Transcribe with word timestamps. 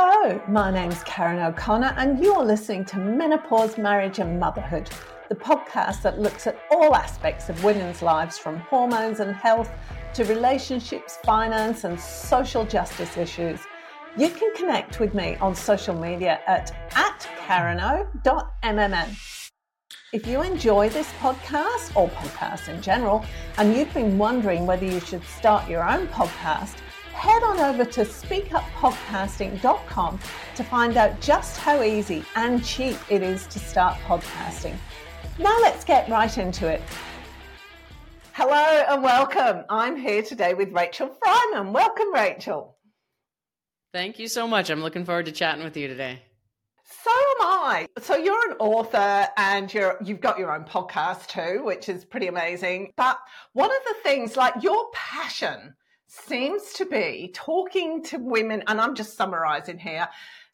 Hello, 0.00 0.40
my 0.46 0.70
name's 0.70 1.02
Karen 1.02 1.40
O'Connor, 1.40 1.92
and 1.96 2.22
you're 2.22 2.44
listening 2.44 2.84
to 2.84 2.98
Menopause, 2.98 3.76
Marriage 3.78 4.20
and 4.20 4.38
Motherhood, 4.38 4.88
the 5.28 5.34
podcast 5.34 6.02
that 6.02 6.20
looks 6.20 6.46
at 6.46 6.56
all 6.70 6.94
aspects 6.94 7.48
of 7.48 7.64
women's 7.64 8.00
lives 8.00 8.38
from 8.38 8.58
hormones 8.58 9.18
and 9.18 9.34
health 9.34 9.72
to 10.14 10.24
relationships, 10.26 11.18
finance, 11.24 11.82
and 11.82 11.98
social 11.98 12.64
justice 12.64 13.16
issues. 13.16 13.58
You 14.16 14.30
can 14.30 14.54
connect 14.54 15.00
with 15.00 15.14
me 15.14 15.34
on 15.40 15.56
social 15.56 15.96
media 15.96 16.42
at, 16.46 16.70
at 16.94 17.28
kareno.mmm. 17.44 19.08
If 20.12 20.28
you 20.28 20.42
enjoy 20.42 20.90
this 20.90 21.10
podcast 21.14 21.96
or 21.96 22.08
podcasts 22.10 22.68
in 22.68 22.80
general, 22.80 23.24
and 23.56 23.74
you've 23.74 23.92
been 23.92 24.16
wondering 24.16 24.64
whether 24.64 24.86
you 24.86 25.00
should 25.00 25.24
start 25.24 25.68
your 25.68 25.82
own 25.82 26.06
podcast, 26.06 26.76
head 27.18 27.42
on 27.42 27.58
over 27.58 27.84
to 27.84 28.02
speakuppodcasting.com 28.02 30.20
to 30.54 30.62
find 30.62 30.96
out 30.96 31.20
just 31.20 31.58
how 31.58 31.82
easy 31.82 32.24
and 32.36 32.64
cheap 32.64 32.96
it 33.10 33.22
is 33.22 33.44
to 33.48 33.58
start 33.58 33.98
podcasting. 34.06 34.76
Now 35.36 35.58
let's 35.60 35.84
get 35.84 36.08
right 36.08 36.38
into 36.38 36.68
it. 36.68 36.80
Hello 38.32 38.84
and 38.88 39.02
welcome. 39.02 39.64
I'm 39.68 39.96
here 39.96 40.22
today 40.22 40.54
with 40.54 40.72
Rachel 40.72 41.08
Freiman. 41.08 41.72
Welcome, 41.72 42.14
Rachel. 42.14 42.76
Thank 43.92 44.20
you 44.20 44.28
so 44.28 44.46
much. 44.46 44.70
I'm 44.70 44.80
looking 44.80 45.04
forward 45.04 45.26
to 45.26 45.32
chatting 45.32 45.64
with 45.64 45.76
you 45.76 45.88
today. 45.88 46.22
So 47.02 47.10
am 47.10 47.42
I. 47.42 47.88
So 48.00 48.16
you're 48.16 48.52
an 48.52 48.58
author 48.60 49.26
and 49.36 49.74
you're 49.74 49.98
you've 50.04 50.20
got 50.20 50.38
your 50.38 50.54
own 50.54 50.62
podcast 50.64 51.26
too, 51.26 51.64
which 51.64 51.88
is 51.88 52.04
pretty 52.04 52.28
amazing. 52.28 52.92
But 52.96 53.18
one 53.54 53.70
of 53.70 53.82
the 53.88 53.94
things 54.04 54.36
like 54.36 54.54
your 54.62 54.86
passion 54.94 55.74
seems 56.08 56.72
to 56.74 56.86
be 56.86 57.30
talking 57.34 58.02
to 58.04 58.18
women, 58.18 58.64
and 58.66 58.80
I'm 58.80 58.94
just 58.94 59.16
summarizing 59.16 59.78
here, 59.78 60.08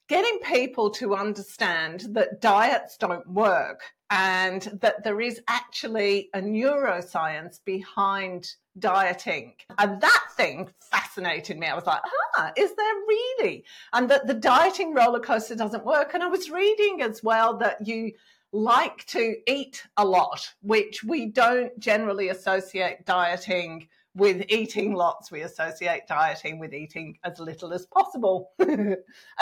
getting 0.09 0.39
people 0.41 0.91
to 0.91 1.15
understand 1.15 2.07
that 2.11 2.41
diets 2.41 2.97
don't 2.99 3.27
work 3.27 3.81
and 4.11 4.79
that 4.83 5.03
there 5.03 5.21
is 5.21 5.41
actually 5.49 6.29
a 6.35 6.41
neuroscience 6.41 7.59
behind 7.65 8.53
dieting. 8.79 9.55
And 9.79 10.01
that 10.01 10.25
thing 10.37 10.69
fascinated 10.81 11.59
me. 11.59 11.69
I 11.69 11.75
was 11.75 11.87
like, 11.87 12.03
ah, 12.37 12.53
is 12.57 12.75
there 12.77 12.95
really? 13.09 13.65
And 13.93 14.11
that 14.11 14.27
the 14.27 14.35
dieting 14.35 14.93
roller 14.93 15.21
coaster 15.21 15.55
doesn't 15.55 15.87
work. 15.87 16.13
And 16.13 16.23
I 16.23 16.27
was 16.27 16.51
reading 16.51 17.01
as 17.01 17.23
well 17.23 17.57
that 17.59 17.87
you 17.87 18.13
like 18.53 19.05
to 19.07 19.37
eat 19.49 19.83
a 19.97 20.05
lot, 20.05 20.53
which 20.63 21.03
we 21.03 21.27
don't 21.27 21.77
generally 21.79 22.29
associate 22.29 23.07
dieting 23.07 23.89
with 24.15 24.45
eating 24.49 24.95
lots, 24.95 25.31
we 25.31 25.43
associate 25.43 26.07
dieting 26.07 26.59
with 26.59 26.73
eating 26.73 27.19
as 27.25 27.39
little 27.41 27.73
as 27.73 27.87
possible 27.87 28.53
and 28.59 28.97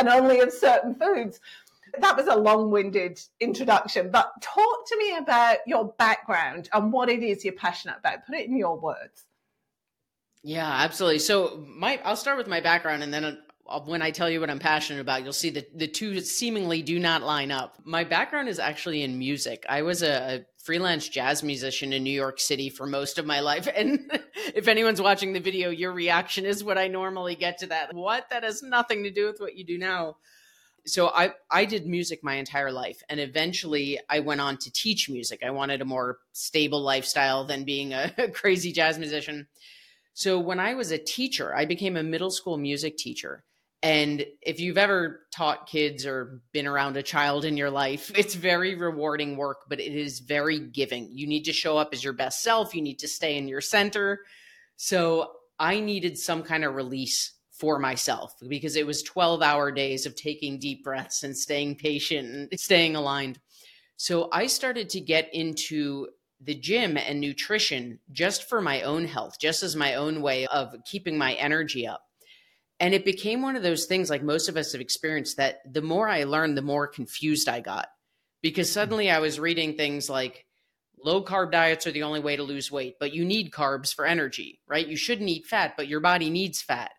only 0.08 0.40
of 0.40 0.52
certain 0.52 0.94
foods. 0.94 1.40
That 1.98 2.16
was 2.16 2.26
a 2.26 2.36
long 2.36 2.70
winded 2.70 3.20
introduction, 3.40 4.10
but 4.10 4.32
talk 4.40 4.88
to 4.88 4.96
me 4.98 5.16
about 5.16 5.58
your 5.66 5.92
background 5.98 6.70
and 6.72 6.90
what 6.90 7.10
it 7.10 7.22
is 7.22 7.44
you're 7.44 7.52
passionate 7.52 7.96
about. 7.98 8.24
Put 8.26 8.36
it 8.36 8.48
in 8.48 8.56
your 8.56 8.78
words. 8.78 9.26
Yeah, 10.42 10.66
absolutely. 10.66 11.18
So, 11.18 11.64
my 11.68 12.00
I'll 12.04 12.16
start 12.16 12.38
with 12.38 12.48
my 12.48 12.60
background 12.60 13.02
and 13.02 13.12
then 13.12 13.38
when 13.80 14.02
I 14.02 14.10
tell 14.10 14.30
you 14.30 14.40
what 14.40 14.50
I'm 14.50 14.58
passionate 14.58 15.00
about, 15.00 15.24
you'll 15.24 15.32
see 15.32 15.50
that 15.50 15.78
the 15.78 15.88
two 15.88 16.20
seemingly 16.20 16.82
do 16.82 16.98
not 16.98 17.22
line 17.22 17.50
up. 17.50 17.76
My 17.84 18.04
background 18.04 18.48
is 18.48 18.58
actually 18.58 19.02
in 19.02 19.18
music. 19.18 19.64
I 19.68 19.82
was 19.82 20.02
a, 20.02 20.44
freelance 20.62 21.08
jazz 21.08 21.42
musician 21.42 21.92
in 21.92 22.04
New 22.04 22.10
York 22.10 22.38
City 22.38 22.68
for 22.68 22.86
most 22.86 23.18
of 23.18 23.26
my 23.26 23.40
life. 23.40 23.68
And 23.82 24.00
if 24.54 24.68
anyone's 24.68 25.02
watching 25.02 25.32
the 25.32 25.40
video, 25.40 25.70
your 25.70 25.92
reaction 25.92 26.44
is 26.44 26.62
what 26.62 26.78
I 26.78 26.86
normally 26.88 27.34
get 27.34 27.58
to 27.58 27.66
that. 27.68 27.92
What? 27.94 28.30
That 28.30 28.44
has 28.44 28.62
nothing 28.62 29.02
to 29.02 29.10
do 29.10 29.26
with 29.26 29.40
what 29.40 29.56
you 29.56 29.64
do 29.64 29.76
now. 29.76 30.16
So 30.86 31.08
I 31.08 31.32
I 31.50 31.64
did 31.64 31.86
music 31.86 32.20
my 32.22 32.34
entire 32.34 32.72
life 32.72 33.02
and 33.08 33.20
eventually 33.20 33.98
I 34.08 34.20
went 34.20 34.40
on 34.40 34.56
to 34.58 34.72
teach 34.72 35.08
music. 35.08 35.42
I 35.44 35.50
wanted 35.50 35.80
a 35.80 35.84
more 35.84 36.18
stable 36.32 36.82
lifestyle 36.82 37.44
than 37.44 37.64
being 37.64 37.92
a, 37.92 38.12
a 38.18 38.28
crazy 38.28 38.72
jazz 38.72 38.98
musician. 38.98 39.48
So 40.14 40.38
when 40.38 40.60
I 40.60 40.74
was 40.74 40.90
a 40.90 40.98
teacher, 40.98 41.54
I 41.54 41.64
became 41.64 41.96
a 41.96 42.02
middle 42.02 42.30
school 42.30 42.58
music 42.58 42.96
teacher 42.96 43.44
and 43.82 44.24
if 44.40 44.60
you've 44.60 44.78
ever 44.78 45.26
taught 45.34 45.66
kids 45.66 46.06
or 46.06 46.40
been 46.52 46.68
around 46.68 46.96
a 46.96 47.02
child 47.02 47.44
in 47.44 47.56
your 47.56 47.70
life, 47.70 48.12
it's 48.16 48.34
very 48.34 48.74
rewarding 48.74 49.36
work, 49.36 49.62
but 49.68 49.80
it 49.80 49.92
is 49.94 50.20
very 50.20 50.60
giving. 50.60 51.08
You 51.12 51.26
need 51.26 51.44
to 51.44 51.52
show 51.52 51.76
up 51.76 51.90
as 51.92 52.04
your 52.04 52.12
best 52.12 52.42
self, 52.42 52.74
you 52.74 52.82
need 52.82 53.00
to 53.00 53.08
stay 53.08 53.36
in 53.36 53.48
your 53.48 53.60
center. 53.60 54.20
So 54.76 55.32
I 55.58 55.80
needed 55.80 56.16
some 56.18 56.42
kind 56.42 56.64
of 56.64 56.74
release 56.74 57.34
for 57.52 57.78
myself 57.78 58.34
because 58.48 58.76
it 58.76 58.86
was 58.86 59.02
12 59.02 59.42
hour 59.42 59.70
days 59.70 60.06
of 60.06 60.16
taking 60.16 60.58
deep 60.58 60.82
breaths 60.82 61.22
and 61.22 61.36
staying 61.36 61.76
patient 61.76 62.28
and 62.28 62.60
staying 62.60 62.96
aligned. 62.96 63.38
So 63.96 64.28
I 64.32 64.46
started 64.46 64.88
to 64.90 65.00
get 65.00 65.32
into 65.32 66.08
the 66.40 66.54
gym 66.54 66.96
and 66.96 67.20
nutrition 67.20 68.00
just 68.10 68.48
for 68.48 68.60
my 68.60 68.82
own 68.82 69.04
health, 69.04 69.36
just 69.40 69.62
as 69.62 69.76
my 69.76 69.94
own 69.94 70.22
way 70.22 70.46
of 70.48 70.74
keeping 70.84 71.16
my 71.16 71.34
energy 71.34 71.86
up. 71.86 72.02
And 72.82 72.94
it 72.94 73.04
became 73.04 73.42
one 73.42 73.54
of 73.54 73.62
those 73.62 73.86
things, 73.86 74.10
like 74.10 74.24
most 74.24 74.48
of 74.48 74.56
us 74.56 74.72
have 74.72 74.80
experienced, 74.80 75.36
that 75.36 75.60
the 75.72 75.80
more 75.80 76.08
I 76.08 76.24
learned, 76.24 76.58
the 76.58 76.62
more 76.62 76.88
confused 76.88 77.48
I 77.48 77.60
got. 77.60 77.86
Because 78.42 78.68
hmm. 78.68 78.74
suddenly 78.74 79.08
I 79.08 79.20
was 79.20 79.38
reading 79.38 79.76
things 79.76 80.10
like 80.10 80.44
low 81.02 81.24
carb 81.24 81.52
diets 81.52 81.86
are 81.86 81.92
the 81.92 82.02
only 82.02 82.18
way 82.18 82.34
to 82.34 82.42
lose 82.42 82.72
weight, 82.72 82.96
but 82.98 83.14
you 83.14 83.24
need 83.24 83.52
carbs 83.52 83.94
for 83.94 84.04
energy, 84.04 84.60
right? 84.66 84.86
You 84.86 84.96
shouldn't 84.96 85.30
eat 85.30 85.46
fat, 85.46 85.74
but 85.76 85.86
your 85.86 86.00
body 86.00 86.28
needs 86.28 86.60
fat. 86.60 86.90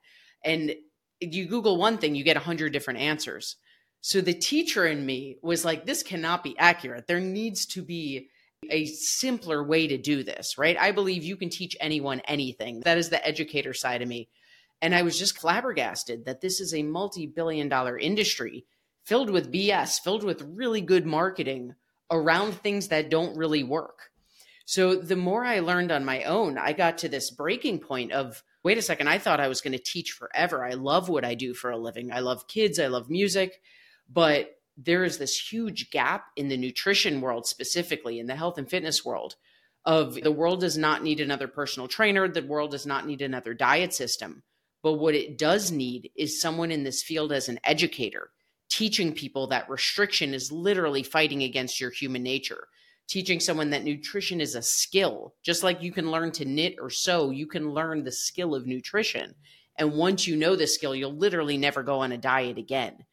And 0.43 0.73
you 1.19 1.47
Google 1.47 1.77
one 1.77 1.97
thing, 1.97 2.15
you 2.15 2.23
get 2.23 2.37
a 2.37 2.41
hundred 2.41 2.71
different 2.71 3.01
answers. 3.01 3.57
So 3.99 4.21
the 4.21 4.33
teacher 4.33 4.87
in 4.87 5.05
me 5.05 5.35
was 5.41 5.65
like, 5.65 5.85
this 5.85 6.01
cannot 6.01 6.45
be 6.45 6.57
accurate. 6.57 7.07
There 7.07 7.19
needs 7.19 7.65
to 7.67 7.81
be 7.81 8.29
a 8.69 8.85
simpler 8.85 9.61
way 9.61 9.87
to 9.87 9.97
do 9.97 10.23
this, 10.23 10.57
right? 10.57 10.77
I 10.79 10.93
believe 10.93 11.25
you 11.25 11.35
can 11.35 11.49
teach 11.49 11.75
anyone 11.81 12.21
anything. 12.21 12.79
That 12.85 12.97
is 12.97 13.09
the 13.09 13.25
educator 13.25 13.73
side 13.73 14.01
of 14.01 14.07
me. 14.07 14.29
And 14.83 14.93
I 14.93 15.01
was 15.01 15.17
just 15.17 15.37
flabbergasted 15.37 16.25
that 16.25 16.41
this 16.41 16.59
is 16.59 16.73
a 16.73 16.83
multi 16.83 17.25
billion 17.25 17.69
dollar 17.69 17.97
industry 17.97 18.65
filled 19.05 19.29
with 19.29 19.49
BS, 19.49 20.01
filled 20.01 20.25
with 20.25 20.41
really 20.41 20.81
good 20.81 21.05
marketing 21.05 21.75
around 22.11 22.55
things 22.55 22.89
that 22.89 23.09
don't 23.09 23.37
really 23.37 23.63
work. 23.63 24.11
So 24.65 24.95
the 24.95 25.15
more 25.15 25.45
I 25.45 25.59
learned 25.59 25.93
on 25.93 26.03
my 26.03 26.23
own, 26.23 26.57
I 26.57 26.73
got 26.73 26.97
to 26.97 27.07
this 27.07 27.31
breaking 27.31 27.79
point 27.79 28.11
of 28.11 28.43
wait 28.65 28.77
a 28.77 28.81
second, 28.81 29.07
I 29.07 29.19
thought 29.19 29.39
I 29.39 29.47
was 29.47 29.61
going 29.61 29.71
to 29.71 29.81
teach 29.81 30.11
forever. 30.11 30.65
I 30.65 30.71
love 30.71 31.07
what 31.07 31.23
I 31.23 31.33
do 31.33 31.53
for 31.53 31.71
a 31.71 31.77
living. 31.77 32.11
I 32.11 32.19
love 32.19 32.49
kids, 32.49 32.77
I 32.77 32.87
love 32.87 33.09
music, 33.09 33.61
but 34.09 34.51
there 34.75 35.05
is 35.05 35.17
this 35.17 35.37
huge 35.37 35.91
gap 35.91 36.25
in 36.35 36.49
the 36.49 36.57
nutrition 36.57 37.21
world, 37.21 37.47
specifically 37.47 38.19
in 38.19 38.27
the 38.27 38.35
health 38.35 38.57
and 38.57 38.69
fitness 38.69 39.05
world, 39.05 39.37
of 39.85 40.15
the 40.15 40.31
world 40.31 40.59
does 40.59 40.77
not 40.77 41.03
need 41.03 41.21
another 41.21 41.47
personal 41.47 41.87
trainer, 41.87 42.27
the 42.27 42.41
world 42.41 42.71
does 42.71 42.85
not 42.85 43.07
need 43.07 43.21
another 43.21 43.53
diet 43.53 43.93
system. 43.93 44.43
But 44.83 44.93
what 44.93 45.15
it 45.15 45.37
does 45.37 45.71
need 45.71 46.11
is 46.15 46.41
someone 46.41 46.69
in 46.69 46.83
this 46.83 47.01
field 47.01 47.31
as 47.31 47.47
an 47.47 47.59
educator, 47.63 48.31
teaching 48.69 49.13
people 49.13 49.47
that 49.47 49.69
restriction 49.69 50.33
is 50.33 50.51
literally 50.51 51.03
fighting 51.03 51.43
against 51.43 51.79
your 51.79 51.89
human 51.89 52.21
nature, 52.21 52.67
teaching 53.07 53.39
someone 53.39 53.69
that 53.69 53.85
nutrition 53.85 54.41
is 54.41 54.55
a 54.55 54.61
skill. 54.61 55.35
Just 55.41 55.63
like 55.63 55.81
you 55.81 55.93
can 55.93 56.11
learn 56.11 56.31
to 56.33 56.45
knit 56.45 56.75
or 56.81 56.89
sew, 56.89 57.31
you 57.31 57.47
can 57.47 57.71
learn 57.71 58.03
the 58.03 58.11
skill 58.11 58.53
of 58.53 58.67
nutrition. 58.67 59.35
And 59.77 59.93
once 59.93 60.27
you 60.27 60.35
know 60.35 60.57
the 60.57 60.67
skill, 60.67 60.93
you'll 60.93 61.15
literally 61.15 61.57
never 61.57 61.81
go 61.81 61.99
on 61.99 62.11
a 62.11 62.17
diet 62.17 62.57
again. 62.57 63.05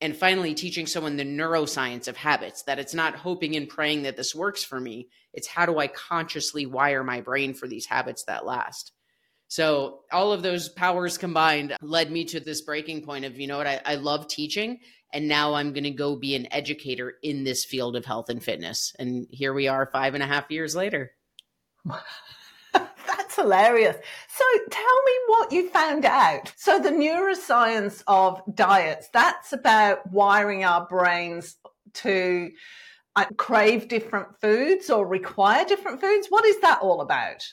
And 0.00 0.16
finally, 0.16 0.54
teaching 0.54 0.86
someone 0.86 1.16
the 1.16 1.24
neuroscience 1.24 2.08
of 2.08 2.16
habits 2.16 2.62
that 2.62 2.78
it's 2.78 2.94
not 2.94 3.14
hoping 3.14 3.56
and 3.56 3.68
praying 3.68 4.02
that 4.02 4.16
this 4.16 4.34
works 4.34 4.64
for 4.64 4.80
me. 4.80 5.08
It's 5.34 5.46
how 5.46 5.66
do 5.66 5.78
I 5.78 5.88
consciously 5.88 6.64
wire 6.64 7.04
my 7.04 7.20
brain 7.20 7.52
for 7.52 7.68
these 7.68 7.84
habits 7.84 8.24
that 8.24 8.46
last? 8.46 8.92
So 9.50 10.02
all 10.12 10.32
of 10.32 10.42
those 10.42 10.68
powers 10.68 11.18
combined 11.18 11.74
led 11.82 12.12
me 12.12 12.24
to 12.26 12.38
this 12.38 12.60
breaking 12.60 13.02
point 13.02 13.24
of, 13.24 13.36
you 13.36 13.48
know 13.48 13.58
what, 13.58 13.66
I, 13.66 13.80
I 13.84 13.94
love 13.96 14.28
teaching. 14.28 14.78
And 15.12 15.26
now 15.26 15.54
I'm 15.54 15.72
going 15.72 15.84
to 15.84 15.90
go 15.90 16.14
be 16.14 16.36
an 16.36 16.46
educator 16.52 17.14
in 17.20 17.42
this 17.42 17.64
field 17.64 17.96
of 17.96 18.04
health 18.04 18.30
and 18.30 18.40
fitness. 18.40 18.94
And 19.00 19.26
here 19.28 19.52
we 19.52 19.66
are 19.66 19.90
five 19.92 20.14
and 20.14 20.22
a 20.22 20.26
half 20.26 20.52
years 20.52 20.76
later. 20.76 21.10
That's 22.72 23.34
hilarious. 23.34 23.96
So 24.28 24.44
tell 24.70 25.02
me 25.04 25.12
what 25.26 25.50
you 25.50 25.68
found 25.70 26.04
out. 26.04 26.52
So 26.54 26.78
the 26.78 26.90
neuroscience 26.90 28.04
of 28.06 28.40
diets, 28.54 29.08
that's 29.12 29.52
about 29.52 30.08
wiring 30.12 30.62
our 30.62 30.86
brains 30.86 31.56
to 31.94 32.52
uh, 33.16 33.24
crave 33.36 33.88
different 33.88 34.40
foods 34.40 34.90
or 34.90 35.04
require 35.04 35.64
different 35.64 36.00
foods. 36.00 36.28
What 36.28 36.44
is 36.44 36.60
that 36.60 36.82
all 36.82 37.00
about? 37.00 37.44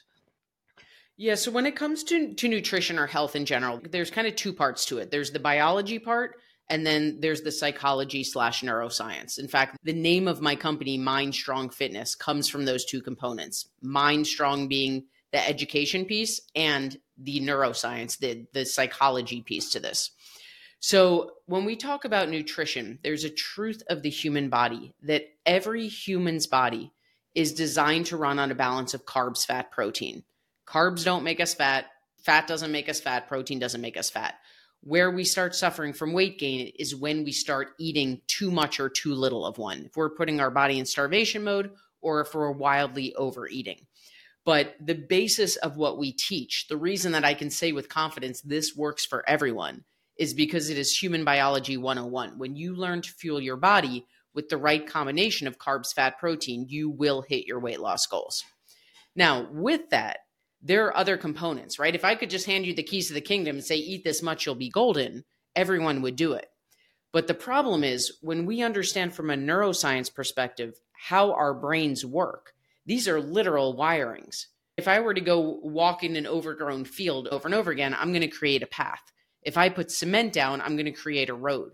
Yeah, 1.19 1.33
so 1.33 1.49
when 1.49 1.65
it 1.65 1.75
comes 1.75 2.03
to 2.05 2.35
to 2.35 2.47
nutrition 2.47 2.99
or 2.99 3.07
health 3.07 3.35
in 3.35 3.45
general, 3.45 3.81
there's 3.89 4.11
kind 4.11 4.27
of 4.27 4.35
two 4.35 4.53
parts 4.53 4.85
to 4.85 4.99
it. 4.99 5.09
There's 5.09 5.31
the 5.31 5.39
biology 5.39 5.97
part, 5.97 6.35
and 6.69 6.85
then 6.85 7.19
there's 7.21 7.41
the 7.41 7.51
psychology 7.51 8.23
slash 8.23 8.61
neuroscience. 8.61 9.39
In 9.39 9.47
fact, 9.47 9.77
the 9.83 9.93
name 9.93 10.27
of 10.27 10.41
my 10.41 10.55
company, 10.55 10.99
Mindstrong 10.99 11.73
Fitness, 11.73 12.13
comes 12.13 12.47
from 12.47 12.65
those 12.65 12.85
two 12.85 13.01
components. 13.01 13.67
Mindstrong 13.83 14.69
being 14.69 15.05
the 15.31 15.45
education 15.45 16.05
piece, 16.05 16.39
and 16.55 16.97
the 17.17 17.39
neuroscience, 17.39 18.19
the 18.19 18.45
the 18.53 18.63
psychology 18.63 19.41
piece 19.41 19.71
to 19.71 19.79
this. 19.79 20.11
So, 20.79 21.31
when 21.47 21.65
we 21.65 21.75
talk 21.75 22.05
about 22.05 22.29
nutrition, 22.29 22.99
there's 23.03 23.23
a 23.23 23.31
truth 23.31 23.81
of 23.89 24.03
the 24.03 24.11
human 24.11 24.49
body 24.49 24.93
that 25.01 25.23
every 25.47 25.87
human's 25.87 26.45
body 26.45 26.93
is 27.33 27.53
designed 27.53 28.05
to 28.07 28.17
run 28.17 28.37
on 28.37 28.51
a 28.51 28.55
balance 28.55 28.93
of 28.93 29.05
carbs, 29.05 29.47
fat, 29.47 29.71
protein. 29.71 30.23
Carbs 30.67 31.05
don't 31.05 31.23
make 31.23 31.39
us 31.39 31.53
fat, 31.53 31.85
fat 32.17 32.45
doesn't 32.45 32.71
make 32.71 32.89
us 32.89 32.99
fat, 32.99 33.27
protein 33.27 33.57
doesn't 33.57 33.81
make 33.81 33.95
us 33.97 34.09
fat. 34.09 34.35
Where 34.81 35.11
we 35.11 35.23
start 35.23 35.55
suffering 35.55 35.93
from 35.93 36.13
weight 36.13 36.37
gain 36.37 36.71
is 36.77 36.95
when 36.95 37.23
we 37.23 37.31
start 37.31 37.69
eating 37.79 38.21
too 38.27 38.51
much 38.51 38.79
or 38.79 38.89
too 38.89 39.13
little 39.13 39.45
of 39.45 39.57
one. 39.57 39.85
If 39.85 39.95
we're 39.95 40.09
putting 40.09 40.39
our 40.39 40.51
body 40.51 40.77
in 40.77 40.85
starvation 40.85 41.43
mode 41.43 41.71
or 42.01 42.21
if 42.21 42.35
we're 42.35 42.51
wildly 42.51 43.15
overeating. 43.15 43.87
But 44.45 44.75
the 44.79 44.95
basis 44.95 45.55
of 45.57 45.77
what 45.77 45.97
we 45.97 46.11
teach, 46.11 46.67
the 46.67 46.77
reason 46.77 47.11
that 47.13 47.25
I 47.25 47.33
can 47.33 47.49
say 47.49 47.71
with 47.71 47.89
confidence 47.89 48.41
this 48.41 48.75
works 48.75 49.05
for 49.05 49.27
everyone 49.27 49.83
is 50.17 50.33
because 50.33 50.69
it 50.69 50.77
is 50.77 50.95
human 50.95 51.23
biology 51.23 51.77
101. 51.77 52.37
When 52.37 52.55
you 52.55 52.75
learn 52.75 53.01
to 53.01 53.11
fuel 53.11 53.41
your 53.41 53.57
body 53.57 54.05
with 54.33 54.49
the 54.49 54.57
right 54.57 54.85
combination 54.85 55.47
of 55.47 55.57
carbs, 55.57 55.93
fat, 55.93 56.17
protein, 56.17 56.65
you 56.69 56.89
will 56.89 57.21
hit 57.21 57.45
your 57.45 57.59
weight 57.59 57.79
loss 57.79 58.05
goals. 58.05 58.43
Now, 59.15 59.47
with 59.51 59.89
that, 59.89 60.19
there 60.61 60.85
are 60.87 60.97
other 60.97 61.17
components, 61.17 61.79
right? 61.79 61.95
If 61.95 62.03
I 62.03 62.15
could 62.15 62.29
just 62.29 62.45
hand 62.45 62.65
you 62.65 62.73
the 62.73 62.83
keys 62.83 63.07
to 63.07 63.13
the 63.13 63.21
kingdom 63.21 63.57
and 63.57 63.65
say, 63.65 63.75
eat 63.75 64.03
this 64.03 64.21
much, 64.21 64.45
you'll 64.45 64.55
be 64.55 64.69
golden, 64.69 65.23
everyone 65.55 66.01
would 66.01 66.15
do 66.15 66.33
it. 66.33 66.47
But 67.13 67.27
the 67.27 67.33
problem 67.33 67.83
is 67.83 68.17
when 68.21 68.45
we 68.45 68.61
understand 68.61 69.13
from 69.13 69.29
a 69.29 69.35
neuroscience 69.35 70.13
perspective 70.13 70.79
how 70.91 71.31
our 71.33 71.53
brains 71.53 72.05
work, 72.05 72.53
these 72.85 73.07
are 73.07 73.19
literal 73.19 73.75
wirings. 73.75 74.45
If 74.77 74.87
I 74.87 74.99
were 74.99 75.13
to 75.13 75.21
go 75.21 75.59
walk 75.63 76.03
in 76.03 76.15
an 76.15 76.27
overgrown 76.27 76.85
field 76.85 77.27
over 77.29 77.47
and 77.47 77.55
over 77.55 77.71
again, 77.71 77.95
I'm 77.97 78.11
going 78.11 78.21
to 78.21 78.27
create 78.27 78.61
a 78.61 78.67
path. 78.67 79.01
If 79.41 79.57
I 79.57 79.69
put 79.69 79.91
cement 79.91 80.33
down, 80.33 80.61
I'm 80.61 80.75
going 80.75 80.85
to 80.85 80.91
create 80.91 81.29
a 81.29 81.33
road. 81.33 81.71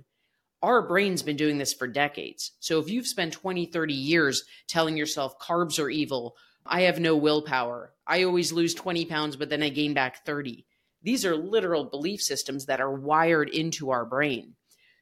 Our 0.62 0.88
brain's 0.88 1.24
been 1.24 1.36
doing 1.36 1.58
this 1.58 1.74
for 1.74 1.88
decades. 1.88 2.54
So 2.60 2.80
if 2.80 2.90
you've 2.90 3.08
spent 3.08 3.34
20, 3.34 3.66
30 3.66 3.94
years 3.94 4.44
telling 4.68 4.96
yourself 4.96 5.38
carbs 5.40 5.78
are 5.78 5.90
evil, 5.90 6.36
I 6.66 6.82
have 6.82 7.00
no 7.00 7.16
willpower, 7.16 7.94
I 8.06 8.24
always 8.24 8.52
lose 8.52 8.74
20 8.74 9.06
pounds, 9.06 9.36
but 9.36 9.50
then 9.50 9.64
I 9.64 9.70
gain 9.70 9.94
back 9.94 10.26
30. 10.26 10.66
These 11.02 11.26
are 11.26 11.36
literal 11.36 11.86
belief 11.86 12.22
systems 12.22 12.66
that 12.66 12.82
are 12.82 12.94
wired 12.94 13.50
into 13.50 13.92
our 13.92 14.06
brain. 14.06 14.56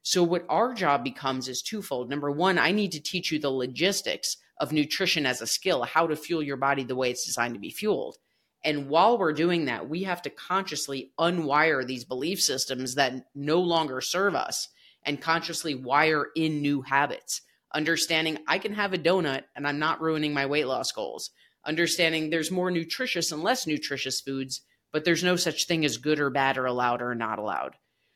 So, 0.04 0.24
what 0.24 0.46
our 0.50 0.74
job 0.74 1.04
becomes 1.04 1.48
is 1.48 1.62
twofold. 1.62 2.10
Number 2.10 2.32
one, 2.32 2.58
I 2.58 2.72
need 2.72 2.92
to 2.94 3.00
teach 3.00 3.32
you 3.32 3.38
the 3.38 3.52
logistics 3.52 4.38
of 4.60 4.72
nutrition 4.72 5.26
as 5.26 5.42
a 5.42 5.48
skill, 5.48 5.84
how 5.84 6.08
to 6.08 6.16
fuel 6.16 6.42
your 6.42 6.58
body 6.58 6.84
the 6.84 6.96
way 6.96 7.12
it's 7.12 7.26
designed 7.26 7.54
to 7.54 7.60
be 7.60 7.70
fueled. 7.70 8.18
And 8.64 8.90
while 8.90 9.18
we're 9.18 9.34
doing 9.34 9.66
that, 9.66 9.90
we 9.90 10.04
have 10.04 10.22
to 10.24 10.30
consciously 10.30 11.12
unwire 11.20 11.86
these 11.86 12.06
belief 12.06 12.42
systems 12.42 12.96
that 12.96 13.26
no 13.34 13.60
longer 13.60 14.02
serve 14.02 14.36
us 14.36 14.70
and 15.04 15.22
consciously 15.22 15.74
wire 15.74 16.28
in 16.36 16.62
new 16.62 16.82
habits. 16.82 17.42
Understanding 17.74 18.38
I 18.48 18.60
can 18.60 18.74
have 18.74 18.94
a 18.94 19.00
donut 19.00 19.44
and 19.56 19.68
I'm 19.68 19.80
not 19.80 20.02
ruining 20.02 20.34
my 20.34 20.46
weight 20.46 20.68
loss 20.68 20.92
goals 20.92 21.32
understanding 21.66 22.30
there's 22.30 22.52
more 22.52 22.72
nutritious 22.72 23.32
and 23.32 23.44
less 23.44 23.68
nutritious 23.68 24.22
foods, 24.22 24.62
but 24.92 25.06
there's 25.06 25.24
no 25.24 25.36
such 25.36 25.68
thing 25.68 25.86
as 25.86 25.98
good 25.98 26.20
or 26.20 26.30
bad 26.30 26.58
or 26.58 26.66
allowed 26.66 27.02
or 27.02 27.16
not 27.16 27.40
allowed. 27.40 27.76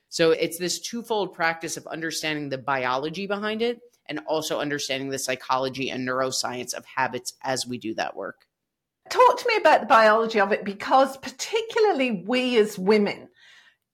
So 0.10 0.32
it's 0.32 0.58
this 0.58 0.80
twofold 0.80 1.34
practice 1.34 1.78
of 1.78 1.88
understanding 1.88 2.50
the 2.50 2.58
biology 2.58 3.28
behind 3.28 3.62
it 3.62 3.80
and 4.08 4.20
also 4.28 4.60
understanding 4.60 5.10
the 5.10 5.20
psychology 5.20 5.90
and 5.90 6.08
neuroscience 6.08 6.74
of 6.74 6.86
habits 6.86 7.34
as 7.44 7.66
we 7.66 7.78
do 7.78 7.94
that 7.96 8.16
work. 8.16 8.46
Talk 9.10 9.40
to 9.40 9.48
me 9.48 9.58
about 9.58 9.82
the 9.82 9.88
biology 9.88 10.40
of 10.40 10.52
it 10.52 10.64
because, 10.64 11.18
particularly 11.18 12.24
we 12.26 12.58
as 12.58 12.80
women, 12.80 13.30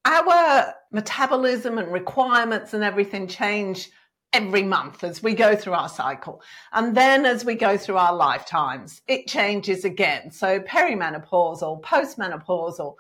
our 0.06 0.74
metabolism 0.92 1.78
and 1.78 1.92
requirements 1.92 2.74
and 2.74 2.84
everything 2.84 3.28
change 3.28 3.90
every 4.34 4.64
month 4.64 5.04
as 5.04 5.22
we 5.22 5.34
go 5.34 5.56
through 5.56 5.74
our 5.74 5.90
cycle. 5.90 6.42
And 6.72 6.96
then 6.96 7.26
as 7.26 7.44
we 7.44 7.56
go 7.56 7.78
through 7.78 7.98
our 7.98 8.16
lifetimes, 8.16 9.02
it 9.08 9.28
changes 9.28 9.84
again. 9.84 10.32
So 10.32 10.60
perimenopausal, 10.60 11.82
postmenopausal, 11.82 12.96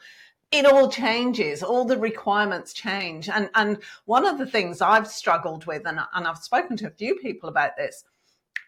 it 0.52 0.66
all 0.66 0.92
changes. 0.92 1.64
All 1.64 1.86
the 1.86 1.98
requirements 1.98 2.74
change. 2.74 3.30
And, 3.30 3.50
and 3.56 3.78
one 4.06 4.26
of 4.26 4.38
the 4.38 4.46
things 4.46 4.82
I've 4.82 5.08
struggled 5.08 5.66
with, 5.66 5.88
and, 5.88 6.00
and 6.14 6.28
I've 6.28 6.40
spoken 6.40 6.76
to 6.78 6.88
a 6.88 6.92
few 6.92 7.16
people 7.16 7.48
about 7.48 7.78
this, 7.78 8.04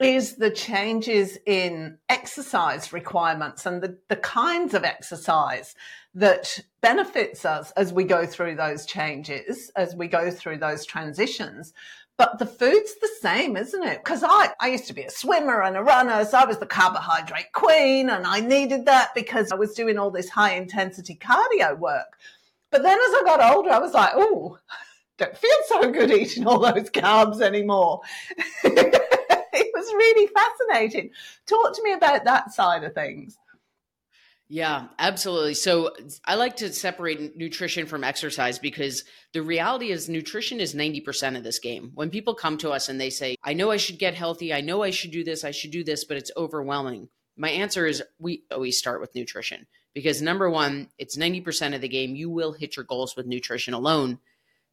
is 0.01 0.35
the 0.35 0.49
changes 0.49 1.37
in 1.45 1.97
exercise 2.09 2.91
requirements 2.91 3.65
and 3.65 3.81
the, 3.81 3.97
the 4.09 4.15
kinds 4.15 4.73
of 4.73 4.83
exercise 4.83 5.75
that 6.15 6.59
benefits 6.81 7.45
us 7.45 7.71
as 7.71 7.93
we 7.93 8.03
go 8.03 8.25
through 8.25 8.55
those 8.55 8.85
changes, 8.85 9.71
as 9.75 9.95
we 9.95 10.07
go 10.07 10.31
through 10.31 10.57
those 10.57 10.85
transitions, 10.85 11.73
but 12.17 12.37
the 12.37 12.45
food's 12.45 12.95
the 13.01 13.09
same, 13.21 13.57
isn't 13.57 13.83
it? 13.83 14.03
Because 14.03 14.23
I, 14.23 14.49
I 14.59 14.69
used 14.69 14.87
to 14.87 14.93
be 14.93 15.03
a 15.03 15.09
swimmer 15.09 15.63
and 15.63 15.75
a 15.75 15.81
runner, 15.81 16.23
so 16.25 16.37
I 16.37 16.45
was 16.45 16.59
the 16.59 16.65
carbohydrate 16.65 17.51
queen, 17.53 18.09
and 18.09 18.25
I 18.27 18.39
needed 18.39 18.85
that 18.85 19.15
because 19.15 19.51
I 19.51 19.55
was 19.55 19.73
doing 19.73 19.97
all 19.97 20.11
this 20.11 20.29
high 20.29 20.53
intensity 20.53 21.15
cardio 21.15 21.77
work. 21.77 22.17
But 22.69 22.83
then 22.83 22.97
as 22.97 23.13
I 23.13 23.21
got 23.25 23.55
older, 23.55 23.71
I 23.71 23.79
was 23.79 23.93
like, 23.93 24.11
oh, 24.13 24.59
don't 25.17 25.37
feel 25.37 25.51
so 25.67 25.91
good 25.91 26.11
eating 26.11 26.45
all 26.45 26.59
those 26.59 26.89
carbs 26.89 27.41
anymore. 27.41 28.01
it 28.63 29.71
was 29.75 29.93
really 29.93 30.27
fascinating. 30.27 31.09
Talk 31.45 31.75
to 31.75 31.83
me 31.83 31.93
about 31.93 32.25
that 32.25 32.53
side 32.53 32.83
of 32.83 32.93
things. 32.93 33.37
Yeah, 34.53 34.89
absolutely. 34.99 35.55
So 35.55 35.95
I 36.25 36.35
like 36.35 36.57
to 36.57 36.71
separate 36.71 37.35
nutrition 37.35 37.87
from 37.87 38.03
exercise 38.03 38.59
because 38.59 39.03
the 39.31 39.41
reality 39.41 39.89
is 39.89 40.07
nutrition 40.07 40.59
is 40.59 40.75
90% 40.75 41.35
of 41.35 41.43
this 41.43 41.57
game. 41.57 41.89
When 41.95 42.11
people 42.11 42.35
come 42.35 42.59
to 42.59 42.69
us 42.69 42.87
and 42.87 43.01
they 43.01 43.09
say, 43.09 43.35
I 43.43 43.53
know 43.53 43.71
I 43.71 43.77
should 43.77 43.97
get 43.97 44.13
healthy, 44.13 44.53
I 44.53 44.61
know 44.61 44.83
I 44.83 44.91
should 44.91 45.09
do 45.09 45.23
this, 45.23 45.43
I 45.43 45.49
should 45.49 45.71
do 45.71 45.83
this, 45.83 46.03
but 46.03 46.17
it's 46.17 46.29
overwhelming. 46.37 47.09
My 47.35 47.49
answer 47.49 47.87
is 47.87 48.03
we 48.19 48.43
always 48.51 48.77
start 48.77 49.01
with 49.01 49.15
nutrition 49.15 49.65
because 49.95 50.21
number 50.21 50.47
one, 50.47 50.89
it's 50.99 51.17
90% 51.17 51.73
of 51.73 51.81
the 51.81 51.87
game. 51.87 52.15
You 52.15 52.29
will 52.29 52.53
hit 52.53 52.75
your 52.75 52.85
goals 52.85 53.15
with 53.15 53.25
nutrition 53.25 53.73
alone. 53.73 54.19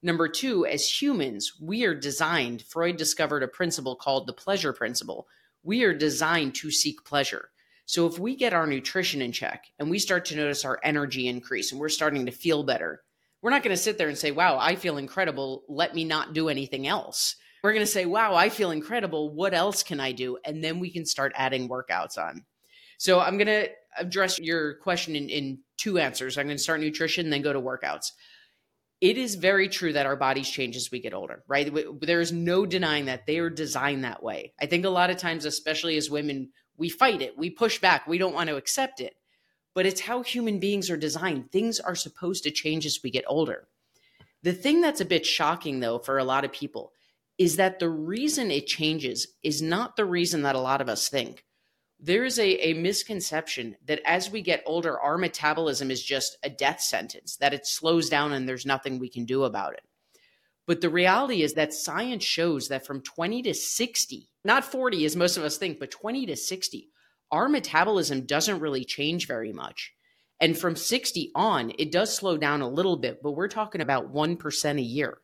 Number 0.03 0.29
two, 0.29 0.67
as 0.67 1.01
humans, 1.01 1.55
we 1.59 1.85
are 1.85 1.95
designed, 1.95 2.65
Freud 2.69 2.99
discovered 2.99 3.43
a 3.43 3.49
principle 3.49 3.97
called 3.97 4.27
the 4.27 4.35
pleasure 4.35 4.75
principle. 4.75 5.27
We 5.63 5.85
are 5.85 5.95
designed 5.95 6.55
to 6.57 6.71
seek 6.71 7.03
pleasure. 7.03 7.49
So 7.91 8.07
if 8.07 8.21
we 8.21 8.37
get 8.37 8.53
our 8.53 8.69
nutrition 8.69 9.21
in 9.21 9.33
check 9.33 9.65
and 9.81 9.91
we 9.91 9.99
start 9.99 10.27
to 10.27 10.37
notice 10.37 10.65
our 10.65 10.79
energy 10.85 11.27
increase 11.27 11.73
and 11.73 11.81
we're 11.81 11.89
starting 11.89 12.25
to 12.27 12.31
feel 12.31 12.63
better, 12.63 13.03
we're 13.43 13.51
not 13.51 13.65
going 13.65 13.75
to 13.75 13.83
sit 13.83 13.99
there 13.99 14.07
and 14.07 14.17
say, 14.17 14.31
wow, 14.31 14.59
I 14.61 14.77
feel 14.77 14.97
incredible. 14.97 15.65
Let 15.69 15.93
me 15.93 16.05
not 16.05 16.33
do 16.33 16.49
anything 16.49 16.87
else. 16.87 17.35
We're 17.65 17.73
going 17.73 17.85
to 17.85 17.91
say, 17.91 18.07
wow, 18.07 18.37
I 18.37 18.49
feel 18.49 18.71
incredible. 18.71 19.35
What 19.35 19.55
else 19.55 19.83
can 19.83 19.99
I 19.99 20.13
do? 20.13 20.39
And 20.45 20.63
then 20.63 20.79
we 20.79 20.93
can 20.93 21.05
start 21.05 21.33
adding 21.35 21.69
workouts 21.69 22.17
on. 22.17 22.45
So 22.99 23.19
I'm 23.19 23.39
going 23.39 23.49
to 23.49 23.71
address 23.99 24.39
your 24.39 24.75
question 24.75 25.17
in, 25.17 25.29
in 25.29 25.59
two 25.77 25.99
answers. 25.99 26.39
I'm 26.39 26.47
going 26.47 26.59
to 26.59 26.63
start 26.63 26.79
nutrition, 26.79 27.29
then 27.29 27.43
go 27.43 27.53
to 27.53 27.61
workouts. 27.61 28.13
It 29.01 29.19
is 29.19 29.35
very 29.35 29.69
true 29.69 29.95
that 29.95 30.07
our 30.07 30.15
bodies 30.15 30.49
change 30.49 30.77
as 30.77 30.93
we 30.93 31.01
get 31.01 31.15
older, 31.15 31.43
right? 31.49 31.75
There 32.03 32.21
is 32.21 32.31
no 32.31 32.67
denying 32.67 33.07
that 33.07 33.27
they 33.27 33.39
are 33.41 33.51
designed 33.51 34.05
that 34.05 34.23
way. 34.23 34.53
I 34.61 34.67
think 34.67 34.85
a 34.85 34.91
lot 34.91 35.11
of 35.11 35.17
times, 35.17 35.45
especially 35.45 35.97
as 35.97 36.09
women, 36.09 36.51
we 36.81 36.89
fight 36.89 37.21
it, 37.21 37.37
we 37.37 37.51
push 37.51 37.79
back, 37.79 38.07
we 38.07 38.17
don't 38.17 38.33
want 38.33 38.49
to 38.49 38.57
accept 38.57 39.01
it. 39.01 39.15
But 39.75 39.85
it's 39.85 40.01
how 40.01 40.23
human 40.23 40.59
beings 40.59 40.91
are 40.91 40.97
designed. 40.97 41.53
Things 41.53 41.79
are 41.79 41.95
supposed 41.95 42.43
to 42.45 42.51
change 42.51 42.87
as 42.87 43.01
we 43.05 43.11
get 43.11 43.25
older. 43.29 43.69
The 44.43 44.55
thing 44.55 44.81
that's 44.81 45.03
a 45.03 45.05
bit 45.05 45.27
shocking, 45.27 45.81
though, 45.81 45.99
for 45.99 46.19
a 46.19 46.25
lot 46.25 46.45
of 46.45 46.53
people 46.53 46.93
is 47.39 47.57
that 47.57 47.79
the 47.79 47.89
reason 47.89 48.51
it 48.51 48.67
changes 48.67 49.29
is 49.43 49.61
not 49.61 49.97
the 49.97 50.07
reason 50.07 50.43
that 50.43 50.57
a 50.57 50.61
lot 50.61 50.81
of 50.81 50.89
us 50.89 51.09
think. 51.09 51.45
There 51.99 52.25
is 52.25 52.39
a, 52.39 52.71
a 52.71 52.73
misconception 52.73 53.77
that 53.85 54.01
as 54.07 54.31
we 54.31 54.41
get 54.41 54.63
older, 54.65 54.99
our 54.99 55.19
metabolism 55.19 55.91
is 55.91 56.03
just 56.03 56.39
a 56.43 56.49
death 56.49 56.81
sentence, 56.81 57.37
that 57.37 57.53
it 57.53 57.67
slows 57.67 58.09
down 58.09 58.33
and 58.33 58.49
there's 58.49 58.65
nothing 58.65 58.99
we 58.99 59.11
can 59.11 59.27
do 59.27 59.45
about 59.45 59.75
it. 59.75 59.83
But 60.67 60.81
the 60.81 60.89
reality 60.89 61.43
is 61.43 61.55
that 61.55 61.75
science 61.75 62.25
shows 62.25 62.69
that 62.69 62.87
from 62.87 63.03
20 63.03 63.43
to 63.43 63.53
60, 63.53 64.30
not 64.45 64.65
40 64.65 65.05
as 65.05 65.17
most 65.17 65.37
of 65.37 65.45
us 65.45 65.59
think, 65.59 65.79
but 65.79 65.91
20 65.91 66.27
to 66.27 66.37
60, 66.37 66.89
our 67.31 67.49
metabolism 67.49 68.27
doesn't 68.27 68.61
really 68.61 68.85
change 68.85 69.27
very 69.27 69.53
much. 69.53 69.93
And 70.41 70.57
from 70.57 70.75
60 70.75 71.33
on, 71.35 71.73
it 71.79 71.93
does 71.93 72.15
slow 72.15 72.37
down 72.37 72.63
a 72.63 72.69
little 72.69 72.97
bit, 72.97 73.23
but 73.23 73.33
we're 73.33 73.49
talking 73.49 73.83
about 73.83 74.13
1% 74.13 74.79
a 74.79 74.83
year. 74.83 75.19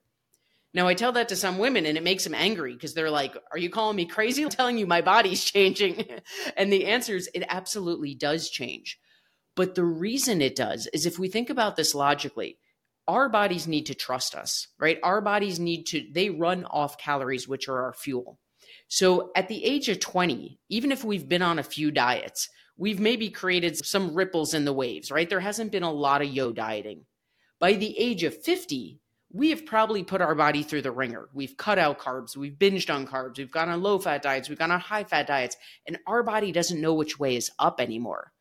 Now, 0.75 0.87
I 0.89 0.95
tell 0.95 1.13
that 1.13 1.31
to 1.31 1.37
some 1.37 1.57
women 1.57 1.87
and 1.87 1.97
it 1.97 2.03
makes 2.03 2.25
them 2.25 2.35
angry 2.35 2.75
because 2.75 2.93
they're 2.93 3.11
like, 3.11 3.35
Are 3.51 3.57
you 3.57 3.71
calling 3.71 3.97
me 3.97 4.05
crazy? 4.05 4.43
I'm 4.43 4.51
telling 4.51 4.77
you 4.77 4.87
my 4.87 5.01
body's 5.01 5.43
changing. 5.51 6.05
and 6.57 6.71
the 6.71 6.85
answer 6.87 7.17
is 7.17 7.31
it 7.33 7.45
absolutely 7.49 8.15
does 8.15 8.51
change. 8.51 9.01
But 9.55 9.75
the 9.75 9.85
reason 9.85 10.43
it 10.43 10.55
does 10.55 10.87
is 10.93 11.07
if 11.07 11.19
we 11.19 11.29
think 11.29 11.49
about 11.49 11.77
this 11.77 11.95
logically, 11.95 12.59
our 13.09 13.31
bodies 13.31 13.67
need 13.67 13.87
to 13.87 13.95
trust 13.95 14.35
us, 14.35 14.69
right? 14.79 14.99
Our 15.03 15.23
bodies 15.23 15.59
need 15.59 15.85
to, 15.85 16.07
they 16.13 16.29
run 16.29 16.67
off 16.67 16.99
calories, 16.99 17.49
which 17.49 17.69
are 17.69 17.85
our 17.85 17.95
fuel. 17.95 18.39
So 18.89 19.31
at 19.35 19.49
the 19.49 19.65
age 19.65 19.89
of 19.89 20.01
20, 20.01 20.59
even 20.69 20.93
if 20.93 21.05
we've 21.05 21.29
been 21.29 21.43
on 21.43 21.59
a 21.59 21.65
few 21.65 21.91
diets, 21.91 22.49
we've 22.77 23.01
maybe 23.01 23.31
created 23.31 23.85
some 23.85 24.15
ripples 24.15 24.55
in 24.55 24.65
the 24.65 24.73
waves, 24.73 25.11
right? 25.11 25.29
There 25.29 25.41
hasn't 25.41 25.73
been 25.73 25.83
a 25.83 25.93
lot 25.93 26.23
of 26.23 26.29
yo 26.29 26.53
dieting. 26.53 27.05
By 27.59 27.73
the 27.73 27.99
age 27.99 28.23
of 28.23 28.43
50, 28.43 29.01
we 29.33 29.51
have 29.51 29.67
probably 29.67 30.05
put 30.05 30.21
our 30.21 30.35
body 30.35 30.63
through 30.63 30.83
the 30.83 30.93
ringer. 30.93 31.29
We've 31.33 31.57
cut 31.57 31.79
out 31.79 31.99
carbs, 31.99 32.37
we've 32.37 32.55
binged 32.55 32.95
on 32.95 33.07
carbs, 33.07 33.39
we've 33.39 33.51
gone 33.51 33.69
on 33.69 33.83
low 33.83 33.99
fat 33.99 34.23
diets, 34.23 34.49
we've 34.49 34.59
gone 34.59 34.71
on 34.71 34.81
high 34.81 35.05
fat 35.05 35.27
diets, 35.27 35.57
and 35.87 35.99
our 36.07 36.23
body 36.23 36.53
doesn't 36.53 36.81
know 36.81 36.95
which 36.95 37.19
way 37.19 37.37
is 37.37 37.51
up 37.59 37.81
anymore. 37.81 38.33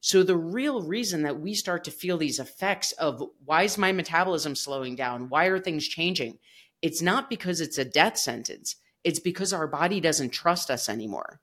So, 0.00 0.24
the 0.24 0.36
real 0.36 0.82
reason 0.82 1.22
that 1.22 1.38
we 1.38 1.54
start 1.54 1.84
to 1.84 1.92
feel 1.92 2.18
these 2.18 2.40
effects 2.40 2.90
of 2.92 3.22
why 3.44 3.62
is 3.62 3.78
my 3.78 3.92
metabolism 3.92 4.56
slowing 4.56 4.96
down? 4.96 5.28
Why 5.28 5.46
are 5.46 5.60
things 5.60 5.86
changing? 5.86 6.38
It's 6.82 7.00
not 7.00 7.30
because 7.30 7.60
it's 7.60 7.78
a 7.78 7.84
death 7.84 8.18
sentence, 8.18 8.74
it's 9.04 9.20
because 9.20 9.52
our 9.52 9.66
body 9.66 10.00
doesn't 10.00 10.30
trust 10.30 10.70
us 10.70 10.88
anymore. 10.88 11.40